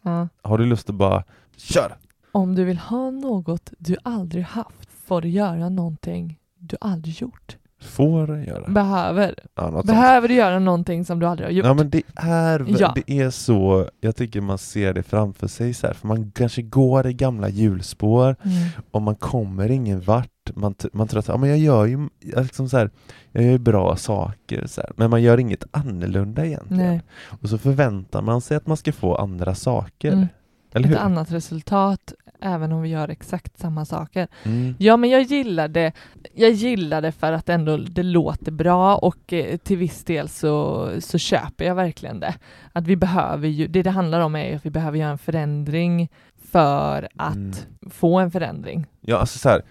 Har 0.42 0.58
du 0.58 0.66
lust 0.66 0.90
att 0.90 0.96
bara, 0.96 1.24
kör! 1.56 1.96
Om 2.32 2.54
du 2.54 2.64
vill 2.64 2.78
ha 2.78 3.10
något 3.10 3.72
du 3.78 3.96
aldrig 4.02 4.44
haft, 4.44 4.88
får 5.06 5.20
du 5.22 5.28
göra 5.28 5.68
någonting 5.68 6.38
du 6.68 6.76
aldrig 6.80 7.20
gjort. 7.20 7.56
Får 7.80 8.38
göra. 8.38 8.68
Behöver. 8.68 9.34
Ja, 9.54 9.70
sånt. 9.70 9.86
Behöver 9.86 10.28
du 10.28 10.34
göra 10.34 10.58
någonting 10.58 11.04
som 11.04 11.18
du 11.18 11.26
aldrig 11.26 11.46
har 11.48 11.52
gjort? 11.52 11.66
Ja 11.66 11.74
men 11.74 11.90
det 11.90 12.02
är, 12.16 12.64
Ja. 12.80 12.92
det 12.94 13.12
är 13.20 13.30
så, 13.30 13.88
jag 14.00 14.16
tycker 14.16 14.40
man 14.40 14.58
ser 14.58 14.94
det 14.94 15.02
framför 15.02 15.46
sig 15.46 15.74
så 15.74 15.86
här, 15.86 15.94
för 15.94 16.08
man 16.08 16.30
kanske 16.30 16.62
går 16.62 17.06
i 17.06 17.12
gamla 17.12 17.48
hjulspår 17.48 18.36
Mm. 18.44 18.68
och 18.90 19.02
man 19.02 19.14
kommer 19.14 19.70
ingen 19.70 20.00
vart. 20.00 20.30
Man, 20.54 20.74
man 20.92 21.08
tror 21.08 21.18
att 21.20 21.28
ja, 21.28 21.36
men 21.36 21.48
jag 21.48 21.58
gör 21.58 21.84
ju 21.86 22.08
liksom 22.20 22.68
så 22.68 22.76
här, 22.78 22.90
jag 23.32 23.44
gör 23.44 23.58
bra 23.58 23.96
saker, 23.96 24.66
så 24.66 24.80
här, 24.80 24.90
men 24.96 25.10
man 25.10 25.22
gör 25.22 25.38
inget 25.40 25.64
annorlunda 25.70 26.46
egentligen. 26.46 26.86
Nej. 26.86 27.02
Och 27.42 27.48
så 27.48 27.58
förväntar 27.58 28.22
man 28.22 28.40
sig 28.40 28.56
att 28.56 28.66
man 28.66 28.76
ska 28.76 28.92
få 28.92 29.14
andra 29.16 29.54
saker. 29.54 30.12
Mm. 30.12 30.26
Eller 30.72 30.88
hur? 30.88 30.96
Ett 30.96 31.02
annat 31.02 31.32
resultat 31.32 32.12
även 32.40 32.72
om 32.72 32.82
vi 32.82 32.88
gör 32.88 33.08
exakt 33.08 33.58
samma 33.58 33.84
saker. 33.84 34.28
Mm. 34.44 34.74
Ja, 34.78 34.96
men 34.96 35.10
jag 35.10 35.22
gillar 35.22 35.68
det. 35.68 35.92
Jag 36.34 36.50
gillar 36.50 37.02
det 37.02 37.12
för 37.12 37.32
att 37.32 37.48
ändå 37.48 37.76
det 37.76 38.02
låter 38.02 38.52
bra 38.52 38.96
och 38.96 39.32
eh, 39.32 39.56
till 39.56 39.76
viss 39.76 40.04
del 40.04 40.28
så, 40.28 40.88
så 41.00 41.18
köper 41.18 41.64
jag 41.64 41.74
verkligen 41.74 42.20
det. 42.20 42.34
Att 42.72 42.86
vi 42.86 42.96
behöver 42.96 43.48
ju, 43.48 43.66
det 43.66 43.82
det 43.82 43.90
handlar 43.90 44.20
om 44.20 44.36
är 44.36 44.56
att 44.56 44.66
vi 44.66 44.70
behöver 44.70 44.98
göra 44.98 45.10
en 45.10 45.18
förändring 45.18 46.08
för 46.50 47.08
att 47.16 47.34
Mm. 47.36 47.52
få 47.90 48.18
en 48.18 48.30
förändring. 48.30 48.86
Ja, 49.00 49.16
alltså 49.18 49.38
så 49.38 49.48
här, 49.48 49.62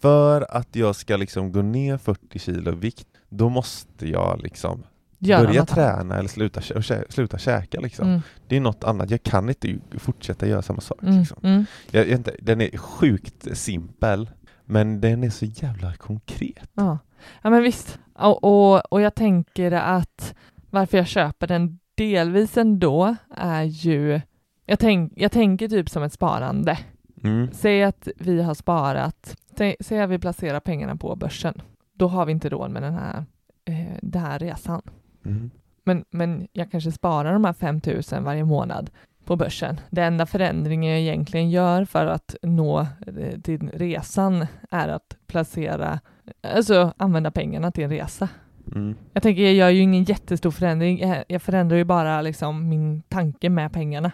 för 0.00 0.46
att 0.56 0.76
jag 0.76 0.96
ska 0.96 1.16
liksom 1.16 1.52
gå 1.52 1.62
ner 1.62 1.98
40 1.98 2.38
kilo 2.38 2.70
vikt, 2.74 3.06
då 3.28 3.48
måste 3.48 4.08
jag 4.08 4.40
liksom 4.42 4.82
Göra 5.24 5.46
börja 5.46 5.66
träna 5.66 6.16
eller 6.18 6.28
sluta, 6.28 6.60
kä- 6.60 6.72
och 6.74 6.80
kä- 6.82 7.04
sluta 7.08 7.38
käka 7.38 7.80
liksom. 7.80 8.08
Mm, 8.08 8.20
Det 8.48 8.56
är 8.56 8.60
något 8.60 8.84
annat, 8.84 9.10
jag 9.10 9.22
kan 9.22 9.48
inte 9.48 9.78
fortsätta 9.98 10.46
göra 10.46 10.62
samma 10.62 10.80
sak. 10.80 11.02
mm, 11.02 11.18
Liksom. 11.18 11.38
mm. 11.42 11.64
Jag, 11.90 12.08
jag, 12.08 12.28
den 12.40 12.60
är 12.60 12.76
sjukt 12.78 13.56
simpel, 13.58 14.30
men 14.64 15.00
den 15.00 15.24
är 15.24 15.30
så 15.30 15.44
jävla 15.44 15.94
konkret. 15.94 16.70
Ja. 16.74 16.98
ja, 17.42 17.50
men 17.50 17.62
visst. 17.62 17.98
Och, 18.14 18.44
och, 18.44 18.92
och 18.92 19.00
jag 19.00 19.14
tänker 19.14 19.72
att 19.72 20.34
varför 20.70 20.98
jag 20.98 21.06
köper 21.06 21.46
den 21.46 21.78
delvis 21.94 22.56
ändå 22.56 23.16
är 23.36 23.62
ju, 23.62 24.20
jag, 24.66 24.78
tänk, 24.78 25.12
jag 25.16 25.32
tänker 25.32 25.68
typ 25.68 25.90
som 25.90 26.02
ett 26.02 26.12
sparande. 26.12 26.78
Mm. 27.24 27.48
Säg 27.52 27.82
att 27.82 28.08
vi 28.16 28.42
har 28.42 28.54
sparat, 28.54 29.36
säg 29.80 30.00
att 30.00 30.10
vi 30.10 30.18
placerar 30.18 30.60
pengarna 30.60 30.96
på 30.96 31.16
börsen. 31.16 31.60
Då 31.94 32.08
har 32.08 32.26
vi 32.26 32.32
inte 32.32 32.48
råd 32.48 32.70
med 32.70 32.82
den 32.82 32.94
här, 32.94 33.24
eh, 33.64 33.96
den 34.02 34.22
här 34.22 34.38
resan. 34.38 34.82
Mm. 35.24 35.50
Men, 35.84 36.04
men 36.10 36.48
jag 36.52 36.70
kanske 36.70 36.92
sparar 36.92 37.32
de 37.32 37.44
här 37.44 37.52
5 37.52 37.80
000 38.12 38.22
varje 38.24 38.44
månad 38.44 38.90
på 39.24 39.36
börsen. 39.36 39.80
Den 39.90 40.04
enda 40.04 40.26
förändringen 40.26 40.90
jag 40.90 41.00
egentligen 41.00 41.50
gör 41.50 41.84
för 41.84 42.06
att 42.06 42.36
nå 42.42 42.80
eh, 42.80 43.40
till 43.42 43.70
resan 43.74 44.46
är 44.70 44.88
att 44.88 45.16
placera, 45.26 46.00
alltså 46.40 46.92
använda 46.96 47.30
pengarna 47.30 47.70
till 47.70 47.84
en 47.84 47.90
resa. 47.90 48.28
Mm. 48.74 48.94
Jag 49.12 49.22
tänker, 49.22 49.42
jag 49.42 49.54
gör 49.54 49.68
ju 49.68 49.80
ingen 49.80 50.04
jättestor 50.04 50.50
förändring. 50.50 51.24
Jag, 51.28 51.42
förändrar 51.42 51.76
ju 51.76 51.84
bara 51.84 52.22
liksom 52.22 52.68
min 52.68 53.02
tanke 53.02 53.50
med 53.50 53.72
pengarna. 53.72 54.12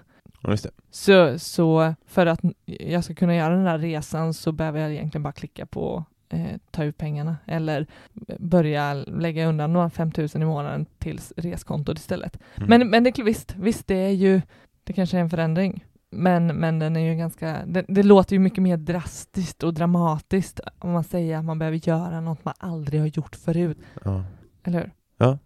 Så, 0.90 1.38
så 1.38 1.94
för 2.06 2.26
att 2.26 2.40
jag 2.64 3.04
ska 3.04 3.14
kunna 3.14 3.34
göra 3.34 3.56
den 3.56 3.66
här 3.66 3.78
resan 3.78 4.34
så 4.34 4.52
behöver 4.52 4.80
jag 4.80 4.92
egentligen 4.92 5.22
bara 5.22 5.32
klicka 5.32 5.66
på 5.66 6.04
eh, 6.30 6.56
ta 6.70 6.84
ut 6.84 6.98
pengarna 6.98 7.36
eller 7.46 7.86
börja 8.38 8.94
lägga 8.94 9.46
undan 9.46 9.72
några 9.72 9.90
5 9.90 10.10
000 10.18 10.28
i 10.34 10.38
månaden 10.38 10.86
till 10.98 11.20
reskontot 11.36 11.98
istället. 11.98 12.38
Mm. 12.56 12.68
Men, 12.68 12.90
men 12.90 13.04
det, 13.04 13.18
visst, 13.18 13.54
visst, 13.56 13.86
det 13.86 13.94
är 13.94 14.10
ju, 14.10 14.40
det 14.84 14.92
kanske 14.92 15.16
är 15.16 15.20
en 15.20 15.30
förändring. 15.30 15.84
Men, 16.10 16.46
men 16.46 16.78
den 16.78 16.96
är 16.96 17.00
ju 17.12 17.14
ganska, 17.18 17.56
det, 17.66 17.84
det 17.88 18.02
låter 18.02 18.32
ju 18.32 18.38
mycket 18.38 18.62
mer 18.62 18.76
drastiskt 18.76 19.62
och 19.62 19.74
dramatiskt 19.74 20.60
om 20.78 20.90
man 20.90 21.04
säger 21.04 21.38
att 21.38 21.44
man 21.44 21.58
behöver 21.58 21.88
göra 21.88 22.20
något 22.20 22.44
man 22.44 22.54
aldrig 22.58 23.00
har 23.00 23.06
gjort 23.08 23.36
förut, 23.36 23.78
Ja. 24.04 24.24
eller 24.64 24.78
hur? 24.78 24.90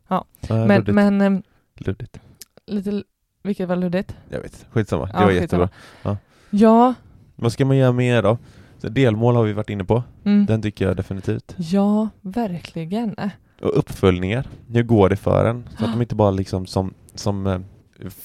Ja, 0.09 0.25
Men, 0.49 0.69
luddigt. 0.69 0.95
men 0.95 1.21
ehm, 1.21 1.43
luddigt. 1.75 2.21
lite, 2.67 3.03
vilket 3.43 3.69
var 3.69 3.77
luddigt? 3.77 4.17
Jag 4.29 4.41
vet, 4.41 4.67
skitsamma. 4.71 5.07
Det 5.07 5.13
Ja, 5.15 5.21
var 5.21 5.29
skitsamma. 5.33 5.63
jättebra. 6.03 6.17
Ja, 6.51 6.95
Vad 7.37 7.53
ska 7.53 7.65
man 7.65 7.77
göra 7.77 7.93
mer 7.93 8.23
då? 8.23 8.39
Så 8.83 8.89
delmål 8.89 9.37
har 9.37 9.43
vi 9.45 9.53
varit 9.53 9.71
inne 9.71 9.85
på. 9.85 10.03
mm. 10.25 10.47
Den 10.47 10.63
tycker 10.63 10.87
jag 10.87 10.97
definitivt. 10.97 11.55
ja, 11.59 12.09
verkligen. 12.21 13.17
Och 13.61 13.79
uppföljningar. 13.79 14.47
Hur 14.69 14.83
går 14.83 15.09
det 15.09 15.17
för 15.17 15.45
en? 15.45 15.69
Så 15.79 15.85
att 15.85 15.93
de 15.93 16.03
inte 16.03 16.15
bara 16.15 16.31
liksom 16.31 16.67
som, 16.67 16.95
som 17.15 17.47
eh, 17.47 17.61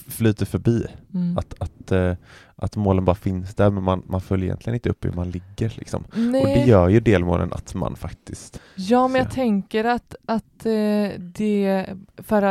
flyter 0.08 0.46
förbi. 0.46 0.86
Mm. 1.14 1.38
Att, 1.38 1.54
att, 1.60 1.92
eh, 1.92 2.14
att 2.56 2.76
målen 2.76 3.06
bara 3.06 3.16
finns 3.16 3.56
där 3.56 3.70
men 3.70 3.84
man, 3.84 4.04
man 4.08 4.22
följer 4.22 4.46
egentligen 4.46 4.76
inte 4.76 4.90
upp 4.90 5.06
hur 5.06 5.12
man 5.12 5.32
ligger. 5.32 5.74
Liksom. 5.76 6.04
Nej. 6.14 6.42
Och 6.42 6.48
det 6.48 6.64
gör 6.66 6.90
ju 6.90 7.00
delmålen 7.00 7.54
att 7.54 7.74
man 7.74 7.96
faktiskt... 7.96 8.62
Ja, 8.76 9.08
men 9.08 9.18
jag 9.20 9.28
Så. 9.28 9.36
tänker 9.36 9.84
att, 9.84 10.16
att 10.26 10.66
eh, 10.66 11.20
det, 11.20 11.86
för 12.18 12.42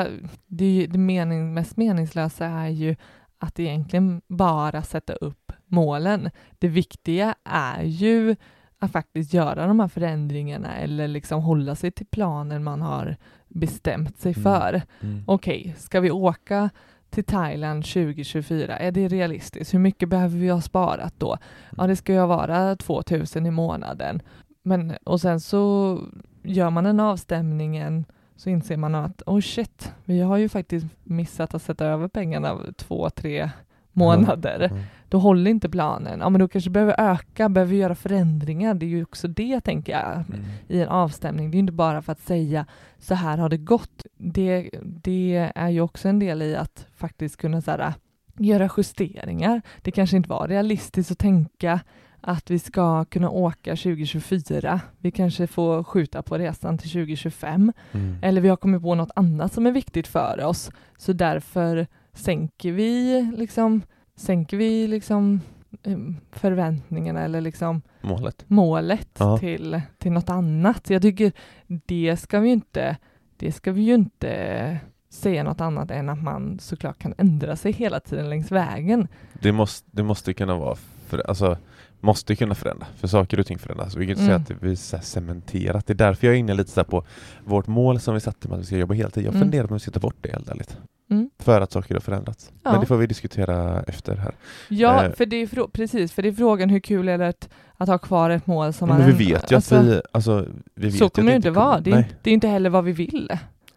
det, 0.47 0.87
det 0.87 0.99
mening, 0.99 1.55
mest 1.55 1.77
meningslösa 1.77 2.47
är 2.47 2.69
ju 2.69 2.97
att 3.39 3.61
egentligen 3.61 4.21
bara 4.29 4.83
sätta 4.83 5.13
upp 5.13 5.53
målen. 5.67 6.31
Det 6.59 6.69
viktiga 6.69 7.35
är 7.45 7.83
ju 7.83 8.37
att 8.79 8.93
faktiskt 8.93 9.33
göra 9.35 9.67
de 9.67 9.81
här 9.81 9.89
förändringarna 9.89 10.77
eller 10.77 11.09
liksom 11.09 11.43
hålla 11.43 11.75
sig 11.75 11.91
till 11.91 12.07
planen 12.07 12.65
man 12.65 12.83
har 12.83 13.17
bestämt 13.49 14.19
sig 14.19 14.33
Mm. 14.33 14.43
för. 14.43 14.83
Mm. 15.03 15.23
Okej, 15.27 15.75
ska 15.79 16.01
vi 16.01 16.11
åka 16.11 16.71
till 17.11 17.25
Thailand 17.25 17.85
2024? 17.85 18.77
Är 18.79 18.93
det 18.93 19.09
realistiskt? 19.09 19.75
Hur 19.75 19.79
mycket 19.79 20.09
behöver 20.09 20.39
vi 20.39 20.49
ha 20.49 20.61
sparat 20.61 21.15
då? 21.19 21.37
Ja, 21.77 21.87
det 21.87 21.97
ska 21.97 22.13
ju 22.13 22.27
vara 22.27 22.77
2000 22.77 23.47
i 23.47 23.51
månaden. 23.51 24.23
Men, 24.63 24.95
och 25.05 25.21
sen 25.21 25.41
så 25.41 25.99
gör 26.43 26.71
man 26.71 26.85
den 26.85 27.01
avstämningen 27.01 28.05
så 28.37 28.51
inser 28.51 28.77
man 28.77 28.95
att 28.95 29.23
oh 29.27 29.41
shit, 29.41 29.93
vi 30.05 30.21
har 30.21 30.37
ju 30.37 30.49
faktiskt 30.49 30.87
missat 31.03 31.55
att 31.55 31.63
sätta 31.63 31.87
över 31.87 32.09
pengarna 32.09 32.59
två, 32.77 33.11
tre 33.11 33.51
månader. 33.93 34.69
Mm. 34.71 34.83
Då 35.09 35.19
håller 35.19 35.51
inte 35.51 35.69
planen. 35.69 36.21
Ja, 36.21 36.29
men 36.29 36.39
då 36.41 36.49
kanske 36.49 36.71
behöver 36.71 36.95
öka, 36.99 37.49
behöver 37.49 37.75
göra 37.75 37.95
förändringar. 37.95 38.75
Det 38.75 38.87
är 38.87 38.89
ju 38.89 39.03
också 39.03 39.29
det, 39.29 39.61
tänker 39.61 39.93
jag, 39.93 40.13
Mm. 40.13 40.45
i 40.69 40.83
en 40.83 40.89
avstämning. 40.89 41.51
Det 41.51 41.57
är 41.57 41.59
inte 41.59 41.73
bara 41.73 42.03
för 42.03 42.13
att 42.13 42.21
säga 42.21 42.67
så 42.99 43.15
här 43.15 43.39
har 43.39 43.49
det 43.49 43.57
gått. 43.57 44.07
Det, 44.19 44.71
det 44.83 45.53
är 45.55 45.69
ju 45.69 45.81
också 45.81 46.09
en 46.09 46.19
del 46.19 46.43
i 46.43 46.57
att 46.57 46.87
faktiskt 46.97 47.37
kunna 47.37 47.61
så 47.63 47.71
här, 47.71 47.95
göra 48.39 48.71
justeringar. 48.77 49.63
Det 49.83 49.91
kanske 49.91 50.17
inte 50.17 50.29
var 50.29 50.49
realistiskt 50.49 51.11
att 51.11 51.19
tänka 51.19 51.81
att 52.21 52.51
vi 52.51 52.59
ska 52.59 53.05
kunna 53.05 53.31
åka 53.31 53.77
2024. 53.77 54.81
Vi 54.99 55.11
kanske 55.11 55.47
får 55.47 55.85
skjuta 55.85 56.23
på 56.23 56.39
resan 56.39 56.79
till 56.79 56.91
2025. 56.91 57.73
Mm. 57.93 58.17
Eller 58.23 58.41
vi 58.41 58.49
har 58.49 58.57
kommit 58.57 58.83
på 58.83 58.95
något 58.95 59.11
annat 59.17 59.53
som 59.53 59.67
är 59.67 59.73
viktigt 59.73 60.07
för 60.07 60.45
oss. 60.45 60.71
Så 60.99 61.13
därför 61.13 61.87
sänker 62.13 62.73
vi 62.73 63.23
liksom, 63.37 63.83
sänker 64.17 64.57
vi 64.57 64.87
liksom 64.89 65.41
eh, 65.83 65.99
förväntningarna 66.33 67.21
eller 67.25 67.41
liksom 67.41 67.83
Målet. 68.01 68.45
målet 68.47 69.09
Ja. 69.19 69.39
till, 69.39 69.81
till 69.99 70.13
något 70.13 70.31
annat. 70.31 70.91
Jag 70.91 71.03
tycker 71.03 71.33
det 71.67 72.17
ska 72.17 72.41
vi 72.41 72.47
ju 72.49 72.53
inte, 72.55 72.97
det 73.37 73.53
ska 73.53 73.73
vi 73.73 73.83
ju 73.83 73.95
inte 73.95 74.79
säga 75.11 75.43
något 75.45 75.61
annat 75.61 75.91
än 75.91 76.09
att 76.09 76.23
man 76.23 76.59
såklart 76.59 76.99
kan 76.99 77.15
ändra 77.19 77.57
sig 77.57 77.73
hela 77.73 78.01
tiden 78.01 78.31
längs 78.31 78.53
vägen. 78.53 79.09
Det 79.43 79.53
måste, 79.53 79.89
det 79.93 80.03
måste 80.03 80.35
kunna 80.35 80.55
vara, 80.57 80.77
för, 81.07 81.19
alltså, 81.29 81.57
måste 82.01 82.37
kunna 82.37 82.55
förändra, 82.55 82.87
för 82.97 83.09
saker 83.09 83.41
och 83.41 83.47
ting 83.47 83.59
förändras. 83.59 83.97
Vi 83.97 84.05
kan 84.07 84.11
inte 84.11 84.23
Mm. 84.23 84.45
säga 84.45 84.57
att 84.57 84.61
det 84.63 84.97
är 84.97 85.01
cementerat. 85.01 85.87
Det 85.87 85.93
är 85.93 85.95
därför 85.95 86.27
jag 86.27 86.35
är 86.35 86.39
inne 86.39 86.55
lite 86.55 86.71
så 86.71 86.85
på 86.85 87.05
vårt 87.45 87.67
mål 87.67 88.01
som 88.01 88.15
vi 88.15 88.21
satte 88.21 88.49
med 88.49 88.55
att 88.55 88.61
vi 88.63 88.67
ska 88.67 88.77
jobba 88.77 88.95
heltid. 88.95 89.25
Jag 89.25 89.31
Mm. 89.35 89.41
funderar 89.41 89.67
på 89.67 89.73
om 89.73 89.77
vi 89.77 89.81
ska 89.81 89.91
ta 89.91 90.01
bort 90.01 90.17
det 90.21 90.33
helt 90.33 90.49
ärligt. 90.49 90.79
Mm. 91.11 91.31
För 91.39 91.61
att 91.61 91.73
saker 91.73 91.95
har 91.95 92.01
förändrats. 92.01 92.53
Ja. 92.63 92.71
Men 92.73 92.81
det 92.81 92.87
får 92.87 92.97
vi 92.97 93.07
diskutera 93.07 93.83
efter 93.83 94.17
här. 94.17 94.35
Ja, 94.69 95.05
Eh. 95.05 95.13
för 95.13 95.27
det 95.27 95.37
är 95.37 95.67
precis, 95.67 96.13
för 96.13 96.23
det 96.23 96.29
är 96.29 96.33
frågan 96.33 96.71
hur 96.71 96.81
kul 96.81 97.09
är 97.09 97.19
det 97.19 97.29
att, 97.29 97.49
att 97.77 97.89
ha 97.89 97.99
kvar 97.99 98.31
ett 98.31 98.47
mål 98.47 98.73
som 98.73 98.89
Men 98.89 98.99
man 98.99 99.07
vi 99.07 99.13
ändå- 99.13 99.35
vet 99.41 99.53
ju 99.53 99.57
alltså, 99.57 99.77
att 99.77 99.85
vi, 99.85 100.01
alltså, 100.13 100.47
vi 100.75 100.87
vet 100.89 100.95
Så 100.99 101.09
kommer 101.09 101.31
det 101.31 101.37
inte 101.37 101.51
vara. 101.51 101.81
Det 101.81 101.91
är, 101.91 101.99
inte, 101.99 102.15
det 102.23 102.31
är 102.31 102.35
inte 102.35 102.49
heller 102.49 102.71
vad 102.71 102.85
vi 102.85 102.93
vill 102.93 103.31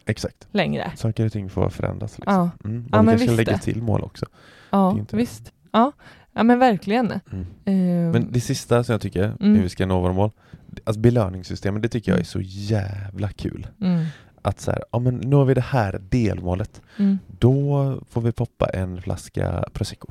exakt. 0.05 0.47
längre. 0.51 0.91
Saker 0.95 1.25
och 1.25 1.31
ting 1.31 1.49
får 1.49 1.69
förändras. 1.69 2.17
Liksom. 2.19 2.33
Ja, 2.35 2.49
Mm. 2.69 2.85
Och 2.85 2.89
Ja, 2.91 2.99
vi 2.99 3.05
men 3.05 3.17
kanske 3.17 3.35
lägger 3.35 3.57
till 3.57 3.81
mål 3.81 4.01
också. 4.03 4.25
ja 4.69 4.97
visst. 5.11 5.51
Ja. 5.71 5.91
ja, 6.33 6.43
men 6.43 6.59
verkligen. 6.59 7.05
Mm. 7.31 7.45
Eh, 7.65 8.11
Men 8.13 8.27
det 8.31 8.41
sista 8.41 8.83
som 8.83 8.93
jag 8.93 9.01
tycker, 9.01 9.23
Mm. 9.23 9.55
hur 9.55 9.63
vi 9.63 9.69
ska 9.69 9.85
nå 9.85 10.01
våra 10.01 10.13
mål, 10.13 10.31
alltså 10.83 10.99
belöningssystemet, 10.99 11.81
det 11.81 11.89
tycker 11.89 12.11
jag 12.11 12.19
är 12.19 12.23
så 12.23 12.39
jävla 12.43 13.29
kul. 13.29 13.67
mm, 13.81 14.05
Att 14.41 14.59
så 14.59 14.71
här, 14.71 14.83
ja 14.91 14.99
men 14.99 15.15
nu 15.17 15.35
har 15.35 15.45
vi 15.45 15.53
det 15.53 15.61
här 15.61 16.01
delmålet, 16.09 16.81
mm. 16.97 17.19
då 17.39 17.95
får 18.09 18.21
vi 18.21 18.31
poppa 18.31 18.65
en 18.69 19.01
flaska 19.01 19.65
prosecco. 19.73 20.07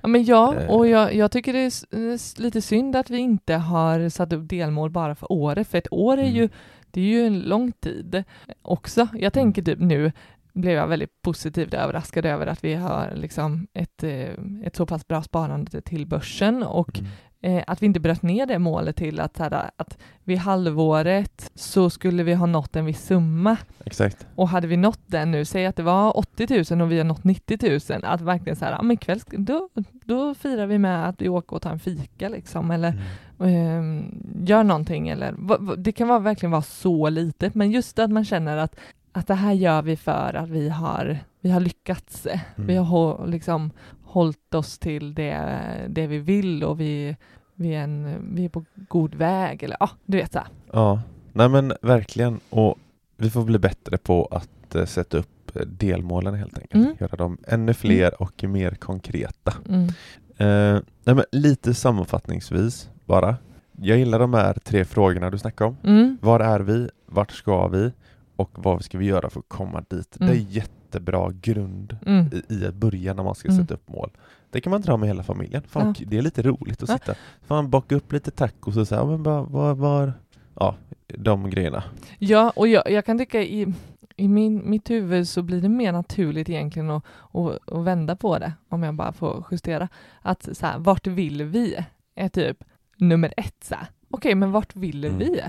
Ja, 0.00 0.08
men 0.08 0.24
ja, 0.24 0.54
Eh. 0.54 0.70
och 0.70 0.88
jag, 0.88 1.14
jag 1.14 1.30
tycker 1.30 1.52
det 1.52 1.58
är 1.58 2.40
lite 2.42 2.62
synd 2.62 2.96
att 2.96 3.10
vi 3.10 3.18
inte 3.18 3.54
har 3.54 4.08
satt 4.08 4.32
upp 4.32 4.48
delmål 4.48 4.90
bara 4.90 5.14
för 5.14 5.32
året, 5.32 5.68
för 5.68 5.78
ett 5.78 5.92
år 5.92 6.12
är 6.18 6.22
Mm. 6.22 6.34
ju, 6.34 6.48
det 6.90 7.00
är 7.00 7.04
ju 7.04 7.26
en 7.26 7.40
lång 7.40 7.72
tid 7.72 8.24
också. 8.62 9.08
Jag 9.14 9.32
tänker 9.32 9.62
typ 9.62 9.78
nu 9.78 10.12
blev 10.52 10.72
jag 10.72 10.86
väldigt 10.88 11.22
positivt 11.22 11.74
överraskad 11.74 12.26
över 12.26 12.46
att 12.46 12.64
vi 12.64 12.74
har 12.74 13.12
liksom 13.14 13.66
ett, 13.74 14.02
eh, 14.02 14.30
ett 14.64 14.76
så 14.76 14.86
pass 14.86 15.08
bra 15.08 15.22
sparande 15.22 15.80
till 15.80 16.06
börsen 16.06 16.62
och 16.62 16.98
Mm. 16.98 17.10
Eh, 17.46 17.62
att 17.66 17.82
vi 17.82 17.86
inte 17.86 18.00
bröt 18.00 18.22
ner 18.22 18.46
det 18.46 18.58
målet 18.58 18.96
till 18.96 19.20
att, 19.20 19.38
här, 19.38 19.70
att 19.76 19.98
vid 20.24 20.38
halvåret 20.38 21.50
så 21.54 21.90
skulle 21.90 22.22
vi 22.22 22.34
ha 22.34 22.46
nått 22.46 22.76
en 22.76 22.84
viss 22.84 23.04
summa. 23.06 23.56
Exakt. 23.84 24.26
Och 24.34 24.48
hade 24.48 24.66
vi 24.66 24.76
nått 24.76 25.00
den 25.06 25.30
nu, 25.30 25.44
säg 25.44 25.66
att 25.66 25.76
det 25.76 25.82
var 25.82 26.16
80 26.16 26.74
000 26.74 26.82
och 26.82 26.92
vi 26.92 26.98
har 26.98 27.04
nått 27.04 27.24
90 27.24 27.92
000, 27.92 28.04
att 28.04 28.20
verkligen 28.20 28.56
så 28.56 28.64
här, 28.64 28.72
ja 28.72 28.82
men 28.82 28.90
ikväll, 28.90 29.20
då, 29.30 29.68
då 30.04 30.34
firar 30.34 30.66
vi 30.66 30.78
med 30.78 31.08
att 31.08 31.22
vi 31.22 31.28
åker 31.28 31.56
och 31.56 31.62
tar 31.62 31.70
en 31.70 31.78
fika 31.78 32.28
liksom, 32.28 32.70
eller 32.70 33.02
Mm. 33.40 33.98
eh, 34.02 34.48
gör 34.48 34.64
någonting, 34.64 35.08
eller 35.08 35.34
det 35.76 35.92
kan 35.92 36.08
vara, 36.08 36.18
verkligen 36.18 36.50
vara 36.50 36.62
så 36.62 37.08
litet, 37.08 37.54
men 37.54 37.70
just 37.70 37.98
att 37.98 38.10
man 38.10 38.24
känner 38.24 38.56
att, 38.56 38.76
att 39.12 39.26
det 39.26 39.34
här 39.34 39.52
gör 39.52 39.82
vi 39.82 39.96
för 39.96 40.34
att 40.36 40.48
vi 40.48 40.68
har, 40.68 41.18
vi 41.40 41.50
har 41.50 41.60
lyckats, 41.60 42.26
Mm. 42.26 42.66
vi 42.66 42.76
har 42.76 43.26
liksom 43.26 43.70
hållit 44.04 44.54
oss 44.54 44.78
till 44.78 45.14
det, 45.14 45.60
det 45.88 46.06
vi 46.06 46.18
vill 46.18 46.64
och 46.64 46.80
vi, 46.80 47.16
vi, 47.56 47.74
är 47.74 47.82
en, 47.82 48.16
vi 48.34 48.44
är 48.44 48.48
på 48.48 48.64
god 48.88 49.14
väg, 49.14 49.62
eller 49.62 49.76
ja, 49.80 49.90
du 50.06 50.16
vet 50.16 50.32
så 50.32 50.38
här. 50.38 50.48
Ja, 50.72 51.02
nej 51.32 51.48
men 51.48 51.72
verkligen. 51.82 52.40
Och 52.50 52.78
vi 53.16 53.30
får 53.30 53.44
bli 53.44 53.58
bättre 53.58 53.98
på 53.98 54.28
att 54.30 54.74
eh, 54.74 54.84
sätta 54.84 55.18
upp 55.18 55.56
eh, 55.56 55.62
delmålen 55.66 56.34
helt 56.34 56.58
enkelt. 56.58 56.84
Mm. 56.84 56.96
Göra 57.00 57.16
dem 57.16 57.38
ännu 57.48 57.74
fler 57.74 58.22
och 58.22 58.44
mer 58.44 58.70
konkreta. 58.70 59.54
Mm. 59.68 59.88
Eh, 60.36 60.82
nej 61.04 61.14
men 61.14 61.24
lite 61.32 61.74
sammanfattningsvis 61.74 62.90
bara. 63.04 63.36
Jag 63.80 63.98
gillar 63.98 64.18
de 64.18 64.34
här 64.34 64.54
tre 64.64 64.84
frågorna 64.84 65.30
du 65.30 65.38
snackade 65.38 65.68
om. 65.68 65.76
Mm. 65.84 66.18
Var 66.20 66.40
är 66.40 66.60
vi? 66.60 66.88
Vart 67.06 67.32
ska 67.32 67.68
vi? 67.68 67.92
Och 68.36 68.50
vad 68.54 68.84
ska 68.84 68.98
vi 68.98 69.06
göra 69.06 69.30
för 69.30 69.40
att 69.40 69.48
komma 69.48 69.84
dit? 69.90 70.16
Mm. 70.20 70.28
Det 70.32 70.38
är 70.38 70.40
jättebra 70.40 71.32
grund 71.40 71.96
Mm. 72.06 72.26
i, 72.48 72.54
i 72.54 72.66
att 72.66 72.74
börja 72.74 73.14
när 73.14 73.22
man 73.22 73.34
ska 73.34 73.48
Mm. 73.48 73.60
sätta 73.60 73.74
upp 73.74 73.88
mål. 73.88 74.10
Det 74.50 74.60
kan 74.60 74.70
man 74.70 74.80
dra 74.80 74.96
med 74.96 75.08
hela 75.08 75.22
familjen. 75.22 75.62
Fan, 75.68 75.94
Ja. 75.98 76.04
Det 76.08 76.18
är 76.18 76.22
lite 76.22 76.42
roligt 76.42 76.82
att 76.82 76.88
Ja. 76.88 76.98
sitta. 76.98 77.14
Fan, 77.46 77.70
baka 77.70 77.94
upp 77.96 78.12
lite 78.12 78.30
tacos 78.30 78.76
och 78.76 78.88
så 78.88 78.94
här, 78.94 79.04
men 79.04 79.22
bara, 79.22 79.42
var, 79.42 79.74
var, 79.74 80.12
ja, 80.54 80.76
de 81.06 81.50
grejerna. 81.50 81.84
Ja, 82.18 82.52
och 82.56 82.68
jag, 82.68 82.90
jag 82.90 83.04
kan 83.04 83.18
tycka 83.18 83.42
i, 83.42 83.74
i 84.16 84.28
min, 84.28 84.70
mitt 84.70 84.90
huvud 84.90 85.28
så 85.28 85.42
blir 85.42 85.60
det 85.60 85.68
mer 85.68 85.92
naturligt 85.92 86.48
egentligen 86.48 86.90
att, 86.90 87.04
att, 87.32 87.72
att 87.72 87.84
vända 87.84 88.16
på 88.16 88.38
det, 88.38 88.52
om 88.68 88.82
jag 88.82 88.94
bara 88.94 89.12
får 89.12 89.44
justera. 89.50 89.88
Att 90.22 90.48
så 90.56 90.66
här, 90.66 90.78
vart 90.78 91.06
vill 91.06 91.42
vi? 91.44 91.84
Är 92.14 92.28
typ 92.28 92.64
nummer 92.96 93.34
ett. 93.36 93.64
så 93.64 93.74
här. 93.74 93.86
Okej, 94.10 94.34
men 94.34 94.52
vart 94.52 94.76
vill 94.76 95.04
Mm. 95.04 95.18
vi? 95.18 95.42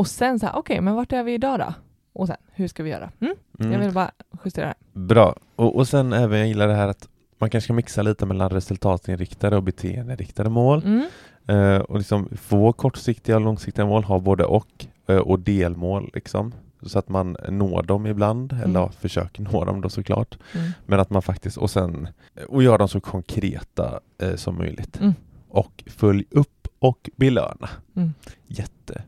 Och 0.00 0.06
sen 0.06 0.38
så 0.38 0.46
här, 0.46 0.56
okej, 0.56 0.80
men 0.80 0.94
vart 0.94 1.12
är 1.12 1.22
vi 1.22 1.34
idag 1.34 1.58
då? 1.58 1.74
Och 2.12 2.26
sen, 2.26 2.36
hur 2.52 2.68
ska 2.68 2.82
vi 2.82 2.90
göra? 2.90 3.10
Mm? 3.20 3.34
Mm. 3.60 3.72
Jag 3.72 3.78
vill 3.78 3.92
bara 3.92 4.10
justera 4.44 4.66
det. 4.66 5.00
Bra. 5.00 5.36
Och, 5.56 5.76
och 5.76 5.88
sen 5.88 6.12
även, 6.12 6.38
jag 6.38 6.48
gillar 6.48 6.68
det 6.68 6.74
här 6.74 6.88
att 6.88 7.08
man 7.38 7.50
kanske 7.50 7.66
ska 7.66 7.72
mixa 7.72 8.02
lite 8.02 8.26
mellan 8.26 8.50
resultatinriktade 8.50 9.56
och 9.56 9.62
beteendeinriktade 9.62 10.50
mål. 10.50 10.82
Mm. 10.84 11.06
Eh, 11.46 11.80
och 11.80 11.98
liksom 11.98 12.28
få 12.36 12.72
kortsiktiga 12.72 13.36
och 13.36 13.40
långsiktiga 13.42 13.86
mål, 13.86 14.04
ha 14.04 14.18
både 14.18 14.44
och, 14.44 14.86
eh, 15.06 15.16
och 15.16 15.38
delmål 15.40 16.10
liksom. 16.14 16.54
Så 16.82 16.98
att 16.98 17.08
man 17.08 17.36
når 17.48 17.82
dem 17.82 18.06
ibland, 18.06 18.52
eller 18.52 18.64
Mm. 18.64 18.74
ja, 18.82 18.90
försöker 19.00 19.42
nå 19.52 19.64
dem 19.64 19.80
då 19.80 19.88
såklart. 19.88 20.38
Mm. 20.54 20.70
Men 20.86 21.00
att 21.00 21.10
man 21.10 21.22
faktiskt, 21.22 21.56
och 21.56 21.70
sen, 21.70 22.08
och 22.48 22.62
göra 22.62 22.78
dem 22.78 22.88
så 22.88 23.00
konkreta 23.00 24.00
eh, 24.18 24.34
som 24.34 24.58
möjligt. 24.58 25.00
Mm. 25.00 25.14
Och 25.48 25.84
följ 25.86 26.24
upp 26.30 26.68
och 26.78 27.10
belöna. 27.16 27.68
Mm. 27.96 28.12
Jättebra. 28.46 29.02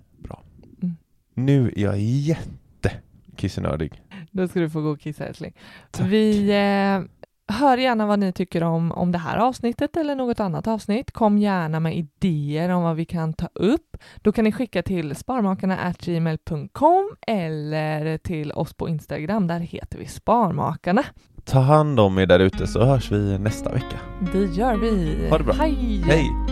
Nu 1.34 1.72
är 1.76 1.82
jag 1.82 1.98
jätte 1.98 2.90
kissenördig. 3.36 4.02
Då 4.30 4.48
ska 4.48 4.60
du 4.60 4.70
få 4.70 4.80
gå 4.80 4.90
och 4.90 5.00
kissa 5.00 5.26
älskling. 5.26 5.52
Tack. 5.90 6.06
Vi 6.06 6.50
eh, 6.50 7.22
hör 7.52 7.78
gärna 7.78 8.06
vad 8.06 8.18
ni 8.18 8.32
tycker 8.32 8.62
om, 8.62 8.92
om 8.92 9.12
det 9.12 9.18
här 9.18 9.38
avsnittet 9.38 9.96
eller 9.96 10.16
något 10.16 10.40
annat 10.40 10.66
avsnitt. 10.66 11.12
Kom 11.12 11.38
gärna 11.38 11.80
med 11.80 11.96
idéer 11.96 12.68
om 12.68 12.82
vad 12.82 12.96
vi 12.96 13.04
kan 13.04 13.32
ta 13.32 13.48
upp. 13.54 13.96
Då 14.16 14.32
kan 14.32 14.44
ni 14.44 14.52
skicka 14.52 14.82
till 14.82 15.16
sparmakarna.gmail.com 15.16 17.16
eller 17.26 18.18
till 18.18 18.52
oss 18.52 18.74
på 18.74 18.88
Instagram. 18.88 19.46
Där 19.46 19.60
heter 19.60 19.98
vi 19.98 20.06
Sparmakarna. 20.06 21.04
Ta 21.44 21.58
hand 21.58 22.00
om 22.00 22.18
er 22.18 22.26
där 22.26 22.40
ute 22.40 22.66
så 22.66 22.84
hörs 22.84 23.12
vi 23.12 23.38
nästa 23.38 23.72
vecka. 23.72 24.00
Det 24.32 24.44
gör 24.44 24.76
vi. 24.76 25.26
Ha 25.30 25.38
det 25.38 25.44
bra. 25.44 25.54
Hej! 25.54 26.02
Hej! 26.06 26.51